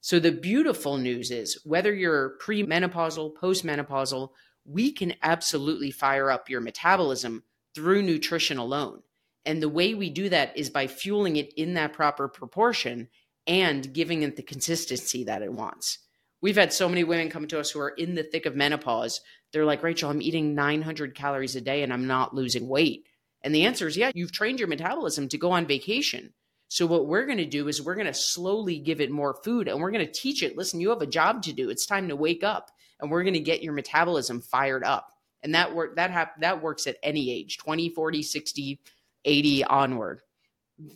So, 0.00 0.18
the 0.18 0.32
beautiful 0.32 0.98
news 0.98 1.30
is 1.30 1.58
whether 1.64 1.94
you're 1.94 2.36
premenopausal, 2.38 3.34
postmenopausal, 3.40 4.30
we 4.66 4.92
can 4.92 5.14
absolutely 5.22 5.90
fire 5.90 6.30
up 6.30 6.50
your 6.50 6.60
metabolism 6.60 7.44
through 7.74 8.02
nutrition 8.02 8.58
alone. 8.58 9.02
And 9.46 9.62
the 9.62 9.68
way 9.68 9.94
we 9.94 10.10
do 10.10 10.28
that 10.28 10.56
is 10.56 10.70
by 10.70 10.86
fueling 10.86 11.36
it 11.36 11.52
in 11.54 11.74
that 11.74 11.92
proper 11.92 12.28
proportion 12.28 13.08
and 13.46 13.92
giving 13.92 14.22
it 14.22 14.36
the 14.36 14.42
consistency 14.42 15.24
that 15.24 15.42
it 15.42 15.52
wants. 15.52 15.98
We've 16.40 16.56
had 16.56 16.72
so 16.72 16.88
many 16.88 17.04
women 17.04 17.30
come 17.30 17.46
to 17.48 17.60
us 17.60 17.70
who 17.70 17.80
are 17.80 17.90
in 17.90 18.14
the 18.14 18.22
thick 18.22 18.46
of 18.46 18.56
menopause. 18.56 19.20
They're 19.52 19.64
like, 19.64 19.82
Rachel, 19.82 20.10
I'm 20.10 20.22
eating 20.22 20.54
900 20.54 21.14
calories 21.14 21.56
a 21.56 21.60
day 21.60 21.82
and 21.82 21.92
I'm 21.92 22.06
not 22.06 22.34
losing 22.34 22.68
weight. 22.68 23.06
And 23.42 23.54
the 23.54 23.64
answer 23.64 23.86
is, 23.86 23.96
yeah, 23.96 24.10
you've 24.14 24.32
trained 24.32 24.58
your 24.58 24.68
metabolism 24.68 25.28
to 25.28 25.38
go 25.38 25.52
on 25.52 25.66
vacation. 25.66 26.32
So, 26.68 26.86
what 26.86 27.06
we're 27.06 27.26
going 27.26 27.38
to 27.38 27.46
do 27.46 27.68
is 27.68 27.82
we're 27.82 27.94
going 27.94 28.06
to 28.06 28.14
slowly 28.14 28.78
give 28.78 29.00
it 29.00 29.10
more 29.10 29.38
food 29.44 29.68
and 29.68 29.80
we're 29.80 29.90
going 29.90 30.06
to 30.06 30.12
teach 30.12 30.42
it 30.42 30.56
listen, 30.56 30.80
you 30.80 30.90
have 30.90 31.02
a 31.02 31.06
job 31.06 31.42
to 31.42 31.52
do. 31.52 31.70
It's 31.70 31.86
time 31.86 32.08
to 32.08 32.16
wake 32.16 32.42
up 32.42 32.70
and 33.00 33.10
we're 33.10 33.22
going 33.22 33.34
to 33.34 33.40
get 33.40 33.62
your 33.62 33.72
metabolism 33.72 34.40
fired 34.40 34.84
up. 34.84 35.10
And 35.42 35.54
that 35.54 35.74
work 35.74 35.96
that 35.96 36.34
that 36.40 36.62
works 36.62 36.86
at 36.86 36.96
any 37.02 37.30
age 37.30 37.58
20 37.58 37.90
40 37.90 38.22
60 38.22 38.80
80 39.26 39.64
onward. 39.64 40.20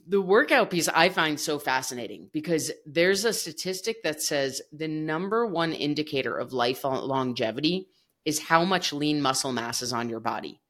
The 0.08 0.20
workout 0.20 0.70
piece 0.70 0.88
i 0.88 1.08
find 1.08 1.38
so 1.38 1.58
fascinating 1.58 2.30
because 2.32 2.72
there's 2.87 3.25
a 3.25 3.32
statistic 3.32 4.02
that 4.02 4.22
says 4.22 4.62
the 4.72 4.88
number 4.88 5.46
one 5.46 5.72
indicator 5.72 6.37
of 6.37 6.52
life 6.52 6.82
longevity 6.84 7.88
is 8.25 8.40
how 8.40 8.64
much 8.64 8.92
lean 8.92 9.22
muscle 9.22 9.52
mass 9.52 9.82
is 9.82 9.92
on 9.92 10.08
your 10.08 10.20
body 10.20 10.60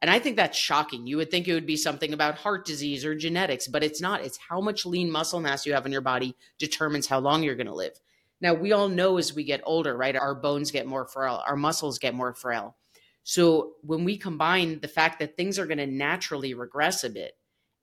and 0.00 0.10
i 0.10 0.18
think 0.18 0.36
that's 0.36 0.56
shocking. 0.56 1.06
You 1.06 1.16
would 1.18 1.30
think 1.30 1.48
it 1.48 1.54
would 1.54 1.66
be 1.66 1.76
something 1.76 2.12
about 2.12 2.38
heart 2.38 2.64
disease 2.64 3.04
or 3.04 3.14
genetics 3.14 3.66
but 3.66 3.84
it's 3.84 4.00
not. 4.00 4.22
It's 4.22 4.38
how 4.48 4.60
much 4.60 4.86
lean 4.86 5.10
muscle 5.10 5.40
mass 5.40 5.66
you 5.66 5.74
have 5.74 5.86
in 5.86 5.92
your 5.92 6.00
body 6.00 6.36
determines 6.58 7.06
how 7.06 7.18
long 7.18 7.42
you're 7.42 7.56
going 7.56 7.66
to 7.66 7.74
live. 7.74 7.98
Now 8.40 8.54
we 8.54 8.72
all 8.72 8.88
know 8.88 9.18
as 9.18 9.34
we 9.34 9.44
get 9.44 9.60
older 9.64 9.96
right 9.96 10.16
our 10.16 10.34
bones 10.34 10.70
get 10.70 10.86
more 10.86 11.06
frail 11.06 11.42
our 11.46 11.56
muscles 11.56 11.98
get 11.98 12.14
more 12.14 12.34
frail. 12.34 12.76
So 13.24 13.72
when 13.82 14.04
we 14.04 14.16
combine 14.16 14.80
the 14.80 14.88
fact 14.88 15.18
that 15.18 15.36
things 15.36 15.58
are 15.58 15.66
going 15.66 15.78
to 15.78 15.86
naturally 15.86 16.54
regress 16.54 17.04
a 17.04 17.10
bit 17.10 17.34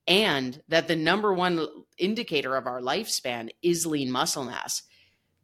and 0.06 0.60
that 0.68 0.88
the 0.88 0.96
number 0.96 1.32
one 1.32 1.66
indicator 1.98 2.56
of 2.56 2.66
our 2.66 2.80
lifespan 2.80 3.50
is 3.62 3.86
lean 3.86 4.10
muscle 4.10 4.44
mass, 4.44 4.82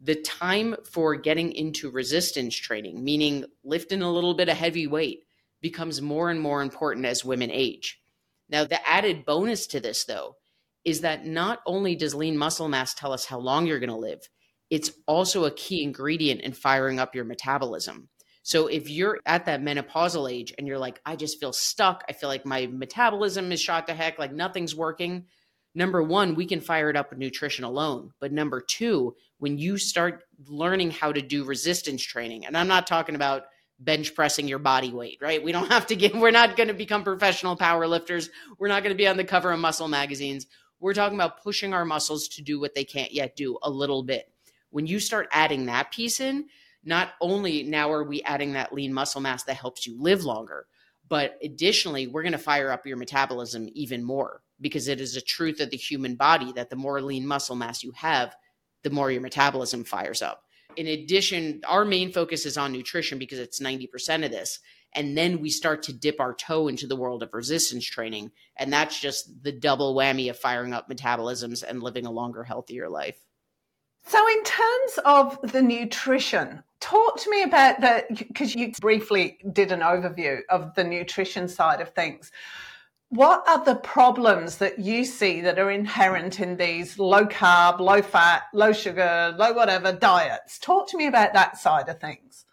the 0.01 0.15
time 0.17 0.77
for 0.85 1.15
getting 1.17 1.53
into 1.53 1.91
resistance 1.91 2.55
training, 2.57 3.03
meaning 3.03 3.45
lifting 3.65 4.03
a 4.03 4.13
little 4.13 4.35
bit 4.35 4.49
of 4.49 4.57
heavy 4.57 4.87
weight, 4.87 5.25
becomes 5.63 6.03
more 6.03 6.31
and 6.31 6.41
more 6.41 6.61
important 6.61 7.07
as 7.07 7.25
women 7.25 7.51
age. 7.51 8.01
Now, 8.49 8.65
the 8.65 8.87
added 8.87 9.25
bonus 9.25 9.67
to 9.69 9.81
this, 9.81 10.05
though, 10.05 10.37
is 10.85 11.01
that 11.01 11.25
not 11.25 11.61
only 11.65 11.95
does 11.95 12.15
lean 12.15 12.37
muscle 12.37 12.69
mass 12.69 12.93
tell 12.93 13.13
us 13.13 13.25
how 13.25 13.39
long 13.39 13.67
you're 13.67 13.79
going 13.79 13.89
to 13.89 13.97
live, 13.97 14.29
it's 14.69 14.91
also 15.07 15.45
a 15.45 15.51
key 15.51 15.83
ingredient 15.83 16.41
in 16.41 16.53
firing 16.53 16.99
up 16.99 17.15
your 17.15 17.25
metabolism. 17.25 18.09
So 18.43 18.67
if 18.67 18.91
you're 18.91 19.21
at 19.25 19.47
that 19.47 19.63
menopausal 19.63 20.31
age 20.31 20.53
and 20.59 20.67
you're 20.67 20.79
like, 20.79 21.01
I 21.07 21.15
just 21.15 21.39
feel 21.39 21.53
stuck, 21.53 22.05
I 22.09 22.13
feel 22.13 22.29
like 22.29 22.45
my 22.45 22.67
metabolism 22.67 23.53
is 23.53 23.61
shot 23.61 23.87
to 23.87 23.95
heck, 23.95 24.19
like 24.19 24.33
nothing's 24.33 24.75
working. 24.75 25.27
Number 25.75 26.03
one, 26.03 26.35
we 26.35 26.47
can 26.47 26.61
fire 26.61 26.91
it 26.91 26.97
up 26.97 27.11
with 27.11 27.19
nutrition 27.19 27.65
alone. 27.65 28.11
But 28.21 28.33
number 28.33 28.61
two, 28.61 29.15
when 29.39 29.59
you 29.59 29.79
start 29.79 30.25
learning 30.47 30.91
how 30.91 31.13
to 31.13 31.23
do 31.23 31.45
resistance 31.45 32.03
training, 32.03 32.45
and 32.45 32.57
I'm 32.57 32.69
not 32.69 32.87
talking 32.87 33.15
about 33.15 33.45
bench 33.85 34.15
pressing 34.15 34.49
your 34.49 34.59
body 34.59 34.93
weight, 34.93 35.19
right? 35.21 35.43
We 35.43 35.53
don't 35.53 35.71
have 35.71 35.87
to 35.89 35.97
get, 35.97 36.15
we're 36.15 36.31
not 36.31 36.57
going 36.57 36.69
to 36.69 36.75
become 36.75 37.05
professional 37.05 37.57
power 37.57 37.87
lifters. 37.87 38.31
We're 38.59 38.69
not 38.69 38.83
going 38.83 38.95
to 38.95 38.99
be 38.99 39.09
on 39.09 39.17
the 39.17 39.25
cover 39.25 39.51
of 39.51 39.61
muscle 39.61 39.89
magazines. 39.89 40.47
We're 40.81 40.95
talking 40.95 41.17
about 41.17 41.43
pushing 41.43 41.75
our 41.75 41.85
muscles 41.85 42.29
to 42.29 42.43
do 42.43 42.61
what 42.61 42.75
they 42.75 42.85
can't 42.85 43.13
yet 43.13 43.37
do 43.37 43.59
a 43.63 43.71
little 43.71 44.03
bit. 44.03 44.31
When 44.71 44.87
you 44.87 45.01
start 45.01 45.29
adding 45.33 45.67
that 45.67 45.93
piece 45.93 46.21
in, 46.21 46.47
not 46.85 47.11
only 47.21 47.63
now 47.63 47.93
are 47.93 48.05
we 48.05 48.23
adding 48.23 48.55
that 48.55 48.73
lean 48.73 48.93
muscle 48.93 49.21
mass 49.21 49.45
that 49.45 49.55
helps 49.57 49.87
you 49.87 50.01
live 50.01 50.25
longer, 50.25 50.67
but 51.09 51.39
additionally, 51.43 52.07
we're 52.07 52.23
going 52.23 52.33
to 52.33 52.39
fire 52.39 52.71
up 52.71 52.87
your 52.87 52.97
metabolism 52.97 53.69
even 53.75 54.03
more 54.03 54.43
because 54.61 54.89
it 54.89 55.01
is 55.01 55.15
a 55.17 55.21
truth 55.21 55.61
of 55.61 55.71
the 55.71 55.77
human 55.77 56.17
body 56.17 56.53
that 56.53 56.71
the 56.71 56.77
more 56.77 57.01
lean 57.03 57.27
muscle 57.27 57.57
mass 57.57 57.83
you 57.83 57.93
have, 57.93 58.35
the 58.83 58.91
more 58.91 59.11
your 59.11 59.21
metabolism 59.21 59.85
fires 59.85 60.23
up. 60.23 60.45
In 60.77 60.87
addition, 60.87 61.61
our 61.67 61.85
main 61.85 62.13
focus 62.13 62.47
is 62.47 62.57
on 62.57 62.73
nutrition 62.73 63.19
because 63.19 63.39
it's 63.39 63.61
90% 63.61 64.25
of 64.25 64.31
this. 64.31 64.59
And 64.95 65.17
then 65.17 65.41
we 65.41 65.49
start 65.49 65.83
to 65.85 65.93
dip 65.93 66.21
our 66.21 66.35
toe 66.35 66.69
into 66.69 66.87
the 66.87 66.97
world 66.97 67.23
of 67.23 67.33
resistance 67.33 67.85
training. 67.85 68.31
And 68.57 68.73
that's 68.73 69.01
just 69.01 69.43
the 69.43 69.53
double 69.53 69.95
whammy 69.95 70.29
of 70.29 70.39
firing 70.39 70.73
up 70.75 70.89
metabolisms 70.89 71.63
and 71.67 71.83
living 71.83 72.07
a 72.07 72.11
longer, 72.11 72.45
healthier 72.45 72.89
life. 72.89 73.19
So, 74.05 74.29
in 74.29 74.43
terms 74.43 74.99
of 75.05 75.53
the 75.53 75.63
nutrition, 75.63 76.63
talk 76.81 77.21
to 77.21 77.31
me 77.31 77.45
about 77.45 77.81
that 77.81 78.09
because 78.09 78.55
you 78.55 78.73
briefly 78.81 79.39
did 79.53 79.71
an 79.71 79.81
overview 79.81 80.41
of 80.51 80.75
the 80.75 80.85
nutrition 80.85 81.49
side 81.49 81.81
of 81.81 81.91
things. 81.91 82.33
What 83.13 83.47
are 83.47 83.63
the 83.63 83.75
problems 83.75 84.57
that 84.57 84.79
you 84.79 85.05
see 85.05 85.43
that 85.43 85.59
are 85.59 85.71
inherent 85.71 86.41
in 86.41 86.57
these 86.57 86.99
low 86.99 87.27
carb, 87.27 87.79
low 87.79 88.01
fat, 88.01 88.45
low 88.55 88.73
sugar, 88.73 89.35
low 89.39 89.53
whatever 89.53 89.93
diets? 89.93 90.59
Talk 90.59 90.89
to 90.89 90.97
me 90.97 91.07
about 91.07 91.35
that 91.35 91.59
side 91.59 91.91
of 91.91 92.01
things. 92.01 92.47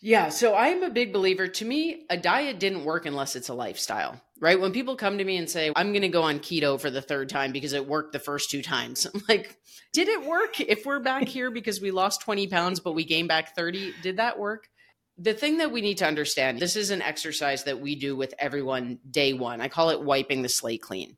Yeah, 0.00 0.30
so 0.30 0.54
I'm 0.54 0.82
a 0.82 0.88
big 0.88 1.12
believer. 1.12 1.46
To 1.46 1.64
me, 1.64 2.06
a 2.08 2.16
diet 2.16 2.58
didn't 2.58 2.84
work 2.84 3.04
unless 3.04 3.36
it's 3.36 3.50
a 3.50 3.54
lifestyle 3.54 4.20
right? 4.40 4.60
When 4.60 4.72
people 4.72 4.94
come 4.94 5.16
to 5.18 5.24
me 5.24 5.38
and 5.38 5.48
say, 5.48 5.72
I'm 5.74 5.92
going 5.92 6.02
to 6.02 6.08
go 6.08 6.22
on 6.22 6.38
keto 6.38 6.78
for 6.78 6.90
the 6.90 7.00
third 7.00 7.30
time 7.30 7.50
because 7.50 7.72
it 7.72 7.88
worked 7.88 8.12
the 8.12 8.18
first 8.18 8.50
two 8.50 8.60
times, 8.60 9.06
I'm 9.14 9.22
like, 9.28 9.56
did 9.92 10.08
it 10.08 10.24
work? 10.24 10.60
If 10.60 10.84
we're 10.84 11.00
back 11.00 11.28
here 11.28 11.50
because 11.50 11.80
we 11.80 11.90
lost 11.90 12.20
20 12.20 12.46
pounds, 12.48 12.80
but 12.80 12.92
we 12.92 13.04
gained 13.04 13.28
back 13.28 13.54
30, 13.54 13.94
did 14.02 14.18
that 14.18 14.38
work? 14.38 14.68
The 15.16 15.34
thing 15.34 15.58
that 15.58 15.70
we 15.70 15.80
need 15.80 15.98
to 15.98 16.06
understand 16.06 16.58
this 16.58 16.76
is 16.76 16.90
an 16.90 17.02
exercise 17.02 17.64
that 17.64 17.80
we 17.80 17.94
do 17.94 18.16
with 18.16 18.34
everyone 18.38 18.98
day 19.08 19.32
one. 19.32 19.60
I 19.60 19.68
call 19.68 19.90
it 19.90 20.02
wiping 20.02 20.42
the 20.42 20.48
slate 20.48 20.82
clean. 20.82 21.16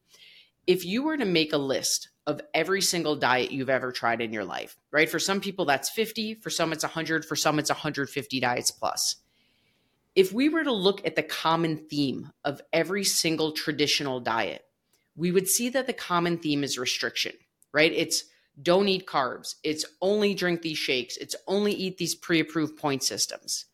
If 0.67 0.85
you 0.85 1.03
were 1.05 1.17
to 1.17 1.25
make 1.25 1.53
a 1.53 1.59
list 1.59 2.11
of 2.26 2.41
every 2.53 2.83
single 2.83 3.17
diet 3.17 3.53
you've 3.53 3.71
ever 3.71 3.93
tried 3.93 4.21
in 4.21 4.33
your 4.33 4.45
life, 4.45 4.76
right? 4.91 5.09
For 5.09 5.21
some 5.21 5.41
people, 5.41 5.65
that's 5.65 5.88
50, 5.88 6.35
for 6.35 6.50
some, 6.50 6.73
it's 6.73 6.83
100, 6.83 7.25
for 7.25 7.37
some, 7.37 7.59
it's 7.59 7.71
150 7.71 8.41
diets 8.41 8.71
plus 8.71 9.17
if 10.17 10.33
we 10.33 10.49
were 10.49 10.65
to 10.65 10.73
look 10.73 11.07
at 11.07 11.15
the 11.15 11.23
common 11.23 11.76
theme 11.76 12.33
of 12.43 12.62
every 12.73 13.05
single 13.05 13.53
traditional 13.53 14.19
diet, 14.19 14.65
we 15.15 15.31
would 15.31 15.47
see 15.47 15.69
that 15.69 15.87
the 15.87 15.93
common 15.93 16.38
theme 16.38 16.65
is 16.65 16.79
restriction, 16.79 17.35
right? 17.71 17.93
It's 17.93 18.25
don't 18.61 18.88
eat 18.88 19.07
carbs, 19.07 19.57
it's 19.62 19.85
only 20.00 20.33
drink 20.33 20.62
these 20.62 20.79
shakes, 20.79 21.19
it's 21.19 21.37
only 21.47 21.73
eat 21.73 21.99
these 21.99 22.15
pre 22.15 22.41
approved 22.41 22.79
point 22.79 23.03
systems. 23.03 23.67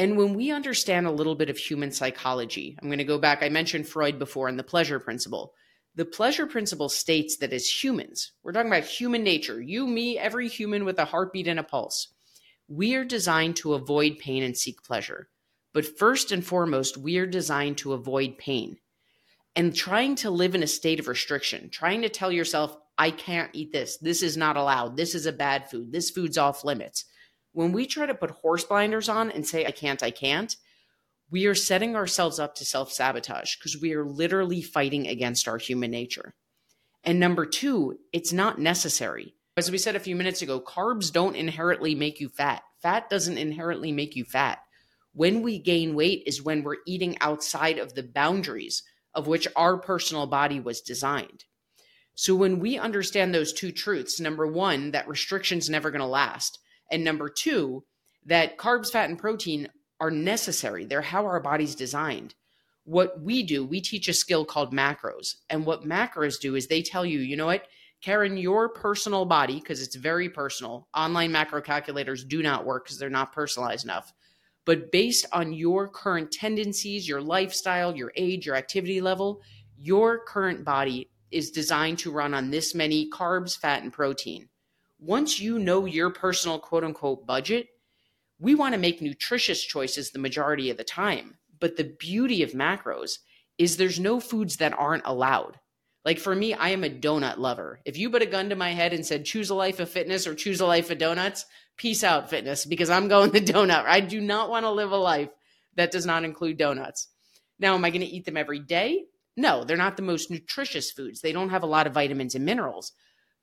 And 0.00 0.16
when 0.16 0.32
we 0.32 0.50
understand 0.50 1.06
a 1.06 1.10
little 1.10 1.34
bit 1.34 1.50
of 1.50 1.58
human 1.58 1.90
psychology, 1.90 2.74
I'm 2.80 2.88
going 2.88 3.00
to 3.00 3.04
go 3.04 3.18
back, 3.18 3.42
I 3.42 3.50
mentioned 3.50 3.86
Freud 3.86 4.18
before 4.18 4.48
and 4.48 4.58
the 4.58 4.64
pleasure 4.64 4.98
principle. 4.98 5.52
The 5.94 6.06
pleasure 6.06 6.46
principle 6.46 6.88
states 6.88 7.36
that 7.36 7.52
as 7.52 7.68
humans, 7.68 8.32
we're 8.42 8.52
talking 8.52 8.70
about 8.72 8.84
human 8.84 9.22
nature, 9.22 9.60
you, 9.60 9.86
me, 9.86 10.16
every 10.16 10.48
human 10.48 10.86
with 10.86 10.98
a 10.98 11.04
heartbeat 11.04 11.46
and 11.46 11.60
a 11.60 11.62
pulse, 11.62 12.14
we 12.66 12.94
are 12.94 13.04
designed 13.04 13.56
to 13.56 13.74
avoid 13.74 14.18
pain 14.18 14.42
and 14.42 14.56
seek 14.56 14.82
pleasure. 14.82 15.28
But 15.74 15.98
first 15.98 16.32
and 16.32 16.42
foremost, 16.42 16.96
we 16.96 17.18
are 17.18 17.26
designed 17.26 17.76
to 17.78 17.92
avoid 17.92 18.38
pain. 18.38 18.78
And 19.54 19.76
trying 19.76 20.14
to 20.16 20.30
live 20.30 20.54
in 20.54 20.62
a 20.62 20.66
state 20.66 20.98
of 20.98 21.08
restriction, 21.08 21.68
trying 21.68 22.00
to 22.00 22.08
tell 22.08 22.32
yourself, 22.32 22.74
I 22.96 23.10
can't 23.10 23.50
eat 23.52 23.70
this. 23.70 23.98
This 23.98 24.22
is 24.22 24.34
not 24.34 24.56
allowed. 24.56 24.96
This 24.96 25.14
is 25.14 25.26
a 25.26 25.32
bad 25.32 25.70
food. 25.70 25.92
This 25.92 26.08
food's 26.08 26.38
off 26.38 26.64
limits. 26.64 27.04
When 27.52 27.72
we 27.72 27.86
try 27.86 28.06
to 28.06 28.14
put 28.14 28.30
horse 28.30 28.64
blinders 28.64 29.08
on 29.08 29.30
and 29.30 29.46
say, 29.46 29.66
I 29.66 29.70
can't, 29.70 30.02
I 30.02 30.10
can't, 30.10 30.54
we 31.30 31.46
are 31.46 31.54
setting 31.54 31.96
ourselves 31.96 32.38
up 32.38 32.54
to 32.56 32.64
self 32.64 32.92
sabotage 32.92 33.56
because 33.56 33.80
we 33.80 33.94
are 33.94 34.04
literally 34.04 34.62
fighting 34.62 35.06
against 35.06 35.48
our 35.48 35.58
human 35.58 35.90
nature. 35.90 36.34
And 37.04 37.18
number 37.18 37.46
two, 37.46 37.98
it's 38.12 38.32
not 38.32 38.58
necessary. 38.58 39.34
As 39.56 39.70
we 39.70 39.78
said 39.78 39.96
a 39.96 40.00
few 40.00 40.16
minutes 40.16 40.42
ago, 40.42 40.60
carbs 40.60 41.12
don't 41.12 41.36
inherently 41.36 41.94
make 41.94 42.20
you 42.20 42.28
fat. 42.28 42.62
Fat 42.82 43.10
doesn't 43.10 43.38
inherently 43.38 43.92
make 43.92 44.16
you 44.16 44.24
fat. 44.24 44.58
When 45.12 45.42
we 45.42 45.58
gain 45.58 45.94
weight 45.94 46.22
is 46.26 46.42
when 46.42 46.62
we're 46.62 46.76
eating 46.86 47.16
outside 47.20 47.78
of 47.78 47.94
the 47.94 48.02
boundaries 48.02 48.82
of 49.14 49.26
which 49.26 49.48
our 49.56 49.76
personal 49.76 50.26
body 50.26 50.60
was 50.60 50.80
designed. 50.80 51.44
So 52.14 52.34
when 52.34 52.60
we 52.60 52.78
understand 52.78 53.34
those 53.34 53.52
two 53.52 53.72
truths, 53.72 54.20
number 54.20 54.46
one, 54.46 54.92
that 54.92 55.08
restriction's 55.08 55.70
never 55.70 55.90
going 55.90 56.00
to 56.00 56.06
last, 56.06 56.58
and 56.90 57.04
number 57.04 57.28
two, 57.28 57.84
that 58.26 58.58
carbs, 58.58 58.90
fat, 58.90 59.08
and 59.08 59.18
protein 59.18 59.68
are 60.00 60.10
necessary. 60.10 60.84
They're 60.84 61.02
how 61.02 61.26
our 61.26 61.40
body's 61.40 61.74
designed. 61.74 62.34
what 62.84 63.20
we 63.20 63.42
do, 63.42 63.64
we 63.64 63.80
teach 63.80 64.08
a 64.08 64.12
skill 64.12 64.44
called 64.44 64.72
macros. 64.72 65.36
And 65.48 65.64
what 65.64 65.84
macros 65.84 66.40
do 66.40 66.54
is 66.56 66.66
they 66.66 66.82
tell 66.82 67.04
you, 67.04 67.20
you 67.20 67.36
know 67.36 67.46
what, 67.46 67.66
Karen, 68.02 68.36
your 68.36 68.68
personal 68.70 69.24
body, 69.26 69.60
because 69.60 69.82
it's 69.82 69.94
very 69.94 70.28
personal, 70.28 70.88
online 70.94 71.30
macro 71.30 71.60
calculators 71.60 72.24
do 72.24 72.42
not 72.42 72.64
work 72.64 72.84
because 72.84 72.98
they're 72.98 73.10
not 73.10 73.32
personalized 73.32 73.84
enough. 73.84 74.12
But 74.64 74.90
based 74.90 75.26
on 75.32 75.52
your 75.52 75.88
current 75.88 76.32
tendencies, 76.32 77.08
your 77.08 77.20
lifestyle, 77.20 77.94
your 77.96 78.12
age, 78.16 78.46
your 78.46 78.56
activity 78.56 79.00
level, 79.00 79.40
your 79.76 80.24
current 80.24 80.64
body 80.64 81.10
is 81.30 81.50
designed 81.50 81.98
to 82.00 82.10
run 82.10 82.34
on 82.34 82.50
this 82.50 82.74
many 82.74 83.08
carbs, 83.10 83.56
fat, 83.56 83.82
and 83.82 83.92
protein. 83.92 84.48
Once 85.00 85.40
you 85.40 85.58
know 85.58 85.86
your 85.86 86.10
personal 86.10 86.58
quote 86.58 86.84
unquote 86.84 87.26
budget, 87.26 87.68
we 88.38 88.54
want 88.54 88.74
to 88.74 88.80
make 88.80 89.00
nutritious 89.00 89.62
choices 89.62 90.10
the 90.10 90.18
majority 90.18 90.70
of 90.70 90.76
the 90.76 90.84
time. 90.84 91.36
But 91.58 91.76
the 91.76 91.94
beauty 91.98 92.42
of 92.42 92.52
macros 92.52 93.18
is 93.58 93.76
there's 93.76 93.98
no 93.98 94.20
foods 94.20 94.56
that 94.56 94.78
aren't 94.78 95.06
allowed. 95.06 95.58
Like 96.04 96.18
for 96.18 96.34
me, 96.34 96.54
I 96.54 96.70
am 96.70 96.84
a 96.84 96.90
donut 96.90 97.38
lover. 97.38 97.80
If 97.84 97.98
you 97.98 98.10
put 98.10 98.22
a 98.22 98.26
gun 98.26 98.48
to 98.50 98.56
my 98.56 98.70
head 98.70 98.92
and 98.92 99.04
said, 99.04 99.24
choose 99.24 99.50
a 99.50 99.54
life 99.54 99.80
of 99.80 99.90
fitness 99.90 100.26
or 100.26 100.34
choose 100.34 100.60
a 100.60 100.66
life 100.66 100.90
of 100.90 100.98
donuts, 100.98 101.44
peace 101.76 102.02
out, 102.02 102.30
fitness, 102.30 102.64
because 102.64 102.88
I'm 102.88 103.08
going 103.08 103.30
the 103.30 103.40
donut. 103.40 103.84
I 103.84 104.00
do 104.00 104.20
not 104.20 104.48
want 104.48 104.64
to 104.64 104.70
live 104.70 104.92
a 104.92 104.96
life 104.96 105.30
that 105.76 105.90
does 105.90 106.06
not 106.06 106.24
include 106.24 106.56
donuts. 106.56 107.08
Now, 107.58 107.74
am 107.74 107.84
I 107.84 107.90
going 107.90 108.00
to 108.00 108.06
eat 108.06 108.24
them 108.24 108.38
every 108.38 108.58
day? 108.58 109.04
No, 109.36 109.64
they're 109.64 109.76
not 109.76 109.96
the 109.96 110.02
most 110.02 110.30
nutritious 110.30 110.90
foods. 110.90 111.20
They 111.20 111.32
don't 111.32 111.50
have 111.50 111.62
a 111.62 111.66
lot 111.66 111.86
of 111.86 111.94
vitamins 111.94 112.34
and 112.34 112.44
minerals. 112.44 112.92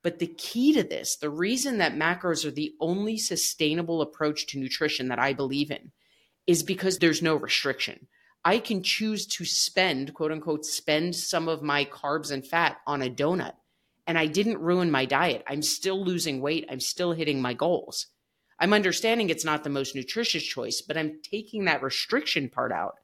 But 0.08 0.20
the 0.20 0.28
key 0.28 0.72
to 0.72 0.84
this, 0.84 1.18
the 1.18 1.30
reason 1.30 1.80
that 1.80 1.98
macros 1.98 2.46
are 2.46 2.52
the 2.52 2.74
only 2.80 3.18
sustainable 3.18 4.02
approach 4.02 4.48
to 4.48 4.58
nutrition 4.58 5.10
that 5.10 5.20
I 5.20 5.34
believe 5.34 5.70
in, 5.70 5.92
is 6.48 6.64
because 6.64 7.00
there's 7.00 7.22
no 7.22 7.36
restriction. 7.36 8.08
I 8.46 8.60
can 8.60 8.84
choose 8.84 9.28
to 9.28 9.44
spend, 9.44 10.14
quote 10.14 10.32
unquote, 10.32 10.64
spend 10.64 11.14
some 11.18 11.50
of 11.50 11.62
my 11.62 11.84
carbs 11.84 12.32
and 12.32 12.48
fat 12.48 12.78
on 12.88 13.02
a 13.02 13.10
donut. 13.10 13.56
And 14.08 14.18
I 14.18 14.28
didn't 14.28 14.62
ruin 14.62 14.92
my 14.92 15.04
diet. 15.04 15.44
I'm 15.46 15.62
still 15.62 16.02
losing 16.02 16.40
weight. 16.40 16.66
I'm 16.72 16.80
still 16.80 17.12
hitting 17.12 17.42
my 17.42 17.54
goals. 17.54 18.08
I'm 18.62 18.72
understanding 18.72 19.30
it's 19.30 19.44
not 19.44 19.66
the 19.66 19.70
most 19.70 19.94
nutritious 19.94 20.44
choice, 20.44 20.82
but 20.82 20.96
I'm 20.96 21.20
taking 21.22 21.66
that 21.66 21.84
restriction 21.84 22.48
part 22.48 22.72
out. 22.72 22.96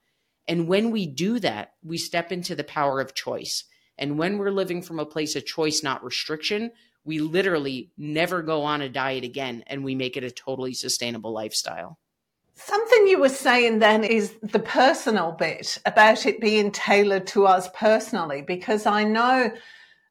And 0.48 0.69
when 0.69 0.89
we 0.89 1.05
do 1.05 1.38
that, 1.39 1.74
we 1.83 1.98
step 1.98 2.31
into 2.31 2.55
the 2.55 2.63
power 2.63 3.01
of 3.01 3.13
choice. 3.13 3.65
And 3.98 4.17
when 4.17 4.38
we're 4.38 4.51
living 4.51 4.81
from 4.81 5.00
a 5.00 5.05
place 5.05 5.36
of 5.36 5.45
choice, 5.45 5.83
not 5.83 6.01
restriction, 6.01 6.72
we 7.05 7.19
literally 7.19 7.91
never 7.98 8.41
go 8.41 8.63
on 8.63 8.81
a 8.81 8.89
diet 8.89 9.24
again 9.24 9.63
and 9.67 9.83
we 9.83 9.95
make 9.95 10.17
it 10.17 10.24
a 10.24 10.31
totally 10.31 10.74
sustainable 10.74 11.31
lifestyle. 11.31 12.00
Something 12.55 13.07
you 13.07 13.19
were 13.19 13.29
saying 13.29 13.79
then 13.79 14.03
is 14.03 14.36
the 14.41 14.60
personal 14.60 15.31
bit 15.31 15.79
about 15.86 16.25
it 16.25 16.39
being 16.39 16.72
tailored 16.72 17.27
to 17.27 17.45
us 17.45 17.67
personally, 17.74 18.41
because 18.41 18.86
I 18.86 19.03
know 19.03 19.51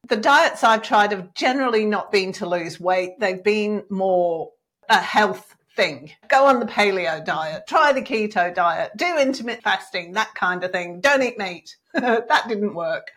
the 0.09 0.17
diets 0.17 0.63
I've 0.63 0.83
tried 0.83 1.11
have 1.13 1.33
generally 1.33 1.85
not 1.85 2.11
been 2.11 2.33
to 2.33 2.45
lose 2.45 2.79
weight. 2.79 3.11
They've 3.19 3.43
been 3.43 3.83
more 3.89 4.51
a 4.89 4.99
health 4.99 5.55
thing. 5.75 6.11
Go 6.27 6.45
on 6.45 6.59
the 6.59 6.65
paleo 6.65 7.23
diet, 7.23 7.63
try 7.67 7.93
the 7.93 8.01
keto 8.01 8.53
diet, 8.53 8.91
do 8.97 9.17
intermittent 9.17 9.63
fasting, 9.63 10.11
that 10.11 10.35
kind 10.35 10.63
of 10.63 10.71
thing. 10.71 10.99
Don't 10.99 11.23
eat 11.23 11.37
meat. 11.37 11.77
that 11.93 12.47
didn't 12.47 12.75
work 12.75 13.11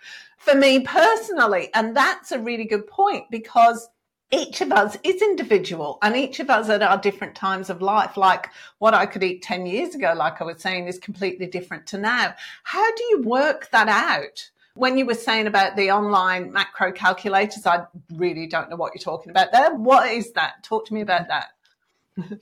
for 0.47 0.55
me 0.55 0.81
personally. 0.81 1.71
And 1.75 1.95
that's 1.95 2.31
a 2.33 2.39
really 2.39 2.65
good 2.65 2.87
point 2.87 3.25
because 3.31 3.89
each 4.31 4.61
of 4.61 4.73
us 4.73 4.97
is 5.03 5.21
individual 5.21 5.99
and 6.03 6.17
each 6.17 6.41
of 6.41 6.51
us 6.51 6.69
at 6.69 6.83
our 6.83 6.99
different 6.99 7.35
times 7.35 7.69
of 7.69 7.83
life, 7.83 8.17
like 8.17 8.49
what 8.79 8.95
I 8.95 9.07
could 9.07 9.23
eat 9.23 9.43
10 9.43 9.67
years 9.67 9.95
ago, 9.95 10.15
like 10.17 10.41
I 10.41 10.45
was 10.45 10.61
saying, 10.61 10.87
is 10.87 10.99
completely 10.99 11.47
different 11.47 11.87
to 11.89 11.99
now. 11.99 12.35
How 12.63 12.95
do 12.95 13.05
you 13.11 13.23
work 13.23 13.71
that 13.71 13.89
out? 13.89 14.51
When 14.75 14.99
you 14.99 15.07
were 15.07 15.15
saying 15.15 15.47
about 15.47 15.75
the 15.75 15.91
online 15.91 16.53
macro 16.53 16.93
calculators, 16.93 17.67
I 17.67 17.87
really 18.15 18.47
don't 18.47 18.69
know 18.69 18.77
what 18.77 18.95
you're 18.95 19.03
talking 19.03 19.31
about 19.31 19.51
there. 19.53 19.75
What 19.75 20.13
is 20.13 20.33
that? 20.33 20.63
Talk 20.63 20.87
to 20.87 20.95
me 20.95 21.01
about 21.01 21.29
that. 21.29 22.39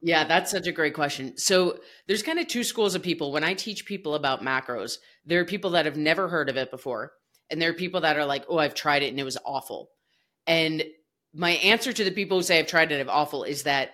Yeah, 0.00 0.24
that's 0.24 0.50
such 0.50 0.66
a 0.66 0.72
great 0.72 0.94
question. 0.94 1.36
So 1.36 1.78
there's 2.08 2.24
kind 2.24 2.40
of 2.40 2.48
two 2.48 2.64
schools 2.64 2.96
of 2.96 3.02
people. 3.02 3.30
When 3.30 3.44
I 3.44 3.54
teach 3.54 3.86
people 3.86 4.16
about 4.16 4.42
macros, 4.42 4.98
there 5.24 5.40
are 5.40 5.44
people 5.44 5.70
that 5.70 5.84
have 5.84 5.96
never 5.96 6.28
heard 6.28 6.48
of 6.48 6.56
it 6.56 6.72
before, 6.72 7.12
and 7.52 7.62
there 7.62 7.70
are 7.70 7.74
people 7.74 8.00
that 8.00 8.16
are 8.16 8.26
like, 8.26 8.44
"Oh, 8.48 8.58
I've 8.58 8.74
tried 8.74 9.02
it 9.02 9.10
and 9.10 9.20
it 9.20 9.24
was 9.24 9.38
awful." 9.44 9.90
And 10.46 10.82
my 11.34 11.52
answer 11.52 11.92
to 11.92 12.04
the 12.04 12.10
people 12.10 12.38
who 12.38 12.42
say 12.42 12.58
I've 12.58 12.66
tried 12.66 12.90
it 12.90 12.94
and 12.94 13.02
it's 13.02 13.10
awful 13.10 13.44
is 13.44 13.62
that 13.62 13.92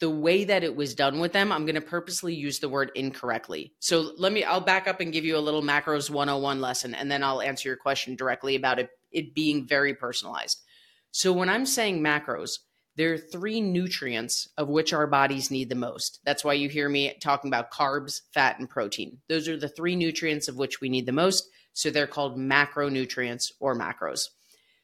the 0.00 0.10
way 0.10 0.44
that 0.44 0.62
it 0.62 0.74
was 0.74 0.94
done 0.94 1.18
with 1.18 1.32
them, 1.32 1.50
I'm 1.50 1.64
going 1.64 1.74
to 1.74 1.80
purposely 1.80 2.34
use 2.34 2.58
the 2.58 2.68
word 2.68 2.92
incorrectly. 2.94 3.72
So 3.80 4.12
let 4.16 4.32
me, 4.32 4.44
I'll 4.44 4.60
back 4.60 4.86
up 4.86 5.00
and 5.00 5.12
give 5.12 5.24
you 5.24 5.36
a 5.36 5.40
little 5.40 5.62
macros 5.62 6.10
101 6.10 6.60
lesson, 6.60 6.94
and 6.94 7.10
then 7.10 7.22
I'll 7.22 7.42
answer 7.42 7.68
your 7.68 7.76
question 7.76 8.14
directly 8.14 8.56
about 8.56 8.78
it, 8.78 8.90
it 9.10 9.34
being 9.34 9.66
very 9.66 9.94
personalized. 9.94 10.62
So 11.10 11.32
when 11.32 11.48
I'm 11.48 11.66
saying 11.66 12.00
macros, 12.00 12.58
there 12.96 13.12
are 13.12 13.18
three 13.18 13.60
nutrients 13.60 14.48
of 14.56 14.68
which 14.68 14.92
our 14.92 15.06
bodies 15.06 15.50
need 15.50 15.68
the 15.68 15.74
most. 15.76 16.20
That's 16.24 16.44
why 16.44 16.54
you 16.54 16.68
hear 16.68 16.88
me 16.88 17.16
talking 17.20 17.48
about 17.48 17.70
carbs, 17.70 18.22
fat, 18.34 18.58
and 18.58 18.68
protein. 18.68 19.18
Those 19.28 19.48
are 19.48 19.56
the 19.56 19.68
three 19.68 19.94
nutrients 19.94 20.48
of 20.48 20.56
which 20.56 20.80
we 20.80 20.88
need 20.88 21.06
the 21.06 21.12
most. 21.12 21.48
So 21.78 21.90
they're 21.90 22.08
called 22.08 22.36
macronutrients 22.36 23.52
or 23.60 23.78
macros. 23.78 24.22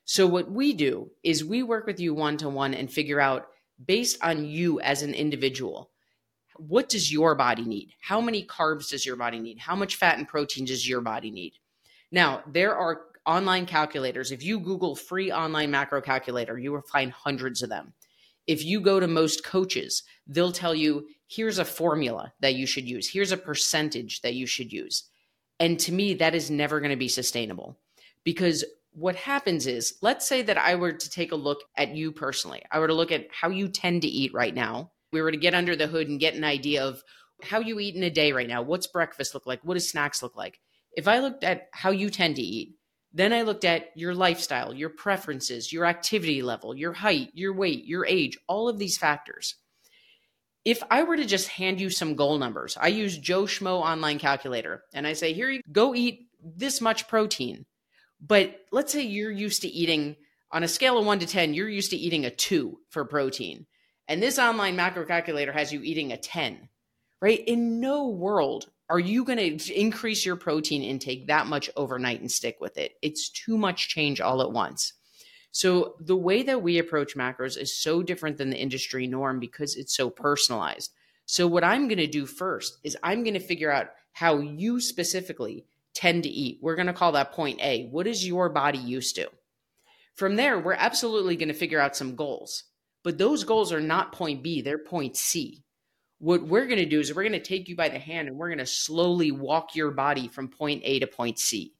So 0.05 0.29
what 0.29 0.51
we 0.51 0.73
do 0.73 1.11
is 1.25 1.45
we 1.45 1.63
work 1.63 1.87
with 1.87 1.99
you 1.99 2.15
one 2.15 2.37
to 2.37 2.49
one 2.49 2.73
and 2.73 2.89
figure 2.89 3.21
out 3.21 3.49
based 3.85 4.23
on 4.23 4.45
you 4.45 4.79
as 4.81 5.03
an 5.03 5.13
individual, 5.13 5.91
what 6.57 6.89
does 6.89 7.13
your 7.13 7.35
body 7.35 7.65
need? 7.65 7.95
How 8.01 8.21
many 8.21 8.45
carbs 8.45 8.91
does 8.91 9.05
your 9.05 9.17
body 9.17 9.41
need? 9.41 9.59
How 9.59 9.75
much 9.75 9.97
fat 9.97 10.19
and 10.19 10.29
protein 10.29 10.67
does 10.67 10.89
your 10.89 11.01
body 11.01 11.33
need? 11.33 11.55
Now, 12.13 12.45
there 12.47 12.77
are 12.77 13.01
online 13.27 13.67
calculators. 13.67 14.31
If 14.31 14.45
you 14.45 14.61
Google 14.61 14.95
free 14.95 15.33
online 15.33 15.73
macro 15.73 16.01
calculator, 16.01 16.57
you 16.57 16.71
will 16.71 16.83
find 16.83 17.11
hundreds 17.11 17.61
of 17.63 17.71
them 17.71 17.95
if 18.47 18.65
you 18.65 18.81
go 18.81 19.01
to 19.01 19.07
most 19.07 19.45
coaches, 19.45 20.03
they'll 20.27 20.53
tell 20.53 20.75
you, 20.75 21.07
here's 21.27 21.59
a 21.59 21.65
formula 21.65 22.33
that 22.41 22.55
you 22.55 22.67
should 22.67 22.89
use, 22.89 23.09
here's 23.09 23.33
a 23.33 23.37
percentage 23.37 24.21
that 24.23 24.35
you 24.35 24.47
should 24.47 24.73
use. 24.73 25.05
And 25.61 25.79
to 25.81 25.93
me, 25.93 26.15
that 26.15 26.35
is 26.35 26.51
never 26.51 26.81
going 26.81 26.91
to 26.91 26.97
be 26.97 27.09
sustainable 27.09 27.79
because 28.25 28.65
what 28.93 29.17
happens 29.17 29.67
is, 29.67 29.95
let's 30.03 30.27
say 30.27 30.43
that 30.43 30.59
I 30.59 30.77
were 30.77 30.93
to 30.93 31.11
take 31.11 31.33
a 31.33 31.37
look 31.37 31.63
at 31.77 31.95
you 31.95 32.13
personally, 32.13 32.63
I 32.71 32.79
were 32.79 32.89
to 32.89 32.95
look 32.95 33.13
at 33.13 33.29
how 33.33 33.49
you 33.51 33.69
tend 33.69 34.03
to 34.03 34.09
eat 34.09 34.33
right 34.33 34.55
now. 34.55 34.93
We 35.13 35.23
were 35.23 35.33
to 35.33 35.37
get 35.37 35.55
under 35.55 35.77
the 35.77 35.87
hood 35.87 36.09
and 36.09 36.21
get 36.21 36.35
an 36.35 36.45
idea 36.45 36.85
of 36.85 37.03
how 37.43 37.61
you 37.61 37.79
eat 37.81 37.97
in 37.97 38.03
a 38.03 38.11
day 38.11 38.33
right 38.33 38.49
now. 38.49 38.63
What's 38.63 38.87
breakfast 38.87 39.35
look 39.35 39.47
like? 39.47 39.61
What 39.63 39.75
does 39.75 39.89
snacks 39.89 40.23
look 40.23 40.37
like? 40.37 40.61
If 40.97 41.09
I 41.09 41.19
looked 41.19 41.45
at 41.45 41.69
how 41.73 41.91
you 41.91 42.09
tend 42.11 42.37
to 42.37 42.43
eat, 42.43 42.77
then 43.13 43.33
I 43.33 43.43
looked 43.43 43.65
at 43.65 43.91
your 43.97 44.15
lifestyle, 44.15 44.75
your 44.75 44.91
preferences, 44.91 45.73
your 45.73 45.87
activity 45.87 46.43
level, 46.43 46.75
your 46.75 46.93
height, 46.93 47.31
your 47.33 47.53
weight, 47.53 47.85
your 47.85 48.05
age, 48.07 48.39
all 48.49 48.69
of 48.69 48.79
these 48.79 48.99
factors. 48.99 49.55
If 50.65 50.83
I 50.91 51.03
were 51.03 51.17
to 51.17 51.27
just 51.27 51.49
hand 51.49 51.81
you 51.81 51.91
some 51.91 52.17
goal 52.17 52.39
numbers, 52.39 52.77
I 52.81 52.89
use 52.89 53.19
Joe 53.19 53.43
Schmo 53.43 53.81
online 53.81 54.19
calculator 54.19 54.83
and 54.95 55.07
I 55.07 55.13
say, 55.13 55.33
here 55.33 55.51
you 55.51 55.61
go 55.71 55.95
eat 55.95 56.29
this 56.43 56.81
much 56.81 57.07
protein. 57.09 57.67
But 58.21 58.57
let's 58.73 58.93
say 58.93 59.03
you're 59.03 59.31
used 59.31 59.63
to 59.63 59.69
eating 59.69 60.17
on 60.51 60.63
a 60.63 60.69
scale 60.69 60.99
of 60.99 61.05
one 61.05 61.19
to 61.19 61.27
10, 61.27 61.53
you're 61.53 61.69
used 61.69 61.91
to 61.91 61.97
eating 61.97 62.25
a 62.25 62.31
two 62.31 62.79
for 62.91 63.05
protein. 63.05 63.67
And 64.09 64.23
this 64.23 64.39
online 64.39 64.77
macro 64.77 65.05
calculator 65.05 65.53
has 65.53 65.73
you 65.73 65.83
eating 65.83 66.13
a 66.13 66.17
10, 66.17 66.69
right? 67.21 67.43
In 67.47 67.81
no 67.81 68.09
world 68.09 68.71
are 68.91 68.99
you 68.99 69.25
going 69.25 69.59
to 69.59 69.75
increase 69.75 70.27
your 70.27 70.37
protein 70.37 70.83
intake 70.83 71.27
that 71.27 71.47
much 71.47 71.71
overnight 71.77 72.21
and 72.21 72.31
stick 72.31 72.59
with 72.61 72.77
it? 72.77 72.93
It's 73.01 73.31
too 73.31 73.57
much 73.57 73.89
change 73.89 74.21
all 74.21 74.43
at 74.43 74.53
once. 74.53 74.93
So, 75.55 75.95
the 76.01 76.17
way 76.17 76.43
that 76.43 76.63
we 76.63 76.79
approach 76.79 77.15
macros 77.15 77.57
is 77.57 77.81
so 77.81 78.03
different 78.03 78.39
than 78.39 78.51
the 78.51 78.61
industry 78.61 79.07
norm 79.07 79.39
because 79.39 79.77
it's 79.77 79.97
so 79.97 80.11
personalized. 80.11 80.91
So, 81.27 81.47
what 81.47 81.63
I'm 81.63 81.87
going 81.87 81.99
to 81.99 82.09
do 82.09 82.27
first 82.27 82.79
is 82.83 82.97
I'm 83.05 83.23
going 83.23 83.35
to 83.35 83.41
figure 83.41 83.71
out 83.71 83.91
how 84.13 84.39
you 84.41 84.81
specifically 84.81 85.65
tend 85.95 86.25
to 86.25 86.29
eat. 86.29 86.59
We're 86.61 86.75
going 86.75 86.89
to 86.89 86.93
call 86.93 87.13
that 87.13 87.33
point 87.33 87.61
A. 87.63 87.87
What 87.93 88.09
is 88.09 88.27
your 88.27 88.49
body 88.49 88.79
used 88.79 89.15
to? 89.15 89.31
From 90.17 90.35
there, 90.35 90.59
we're 90.59 90.73
absolutely 90.73 91.37
going 91.37 91.49
to 91.49 91.55
figure 91.55 91.81
out 91.81 91.97
some 91.97 92.17
goals, 92.17 92.65
but 93.05 93.19
those 93.19 93.45
goals 93.45 93.73
are 93.73 93.81
not 93.81 94.13
point 94.13 94.43
B, 94.43 94.61
they're 94.61 94.79
point 94.79 95.17
C 95.17 95.65
what 96.19 96.43
we're 96.43 96.67
going 96.67 96.79
to 96.79 96.87
do 96.87 97.01
is 97.01 97.15
we're 97.15 97.23
going 97.23 97.33
to 97.33 97.39
take 97.39 97.69
you 97.69 97.77
by 97.77 97.91
the 97.91 97.99
hand 97.99 98.29
and 98.29 98.37
we're 98.39 98.49
going 98.49 98.59
to 98.59 98.67
slowly 98.67 99.31
walk 99.31 99.77
your 99.77 99.91
body 99.91 100.27
from 100.27 100.49
point 100.49 100.81
A 100.85 100.99
to 101.01 101.07
point 101.07 101.39
C. 101.39 101.75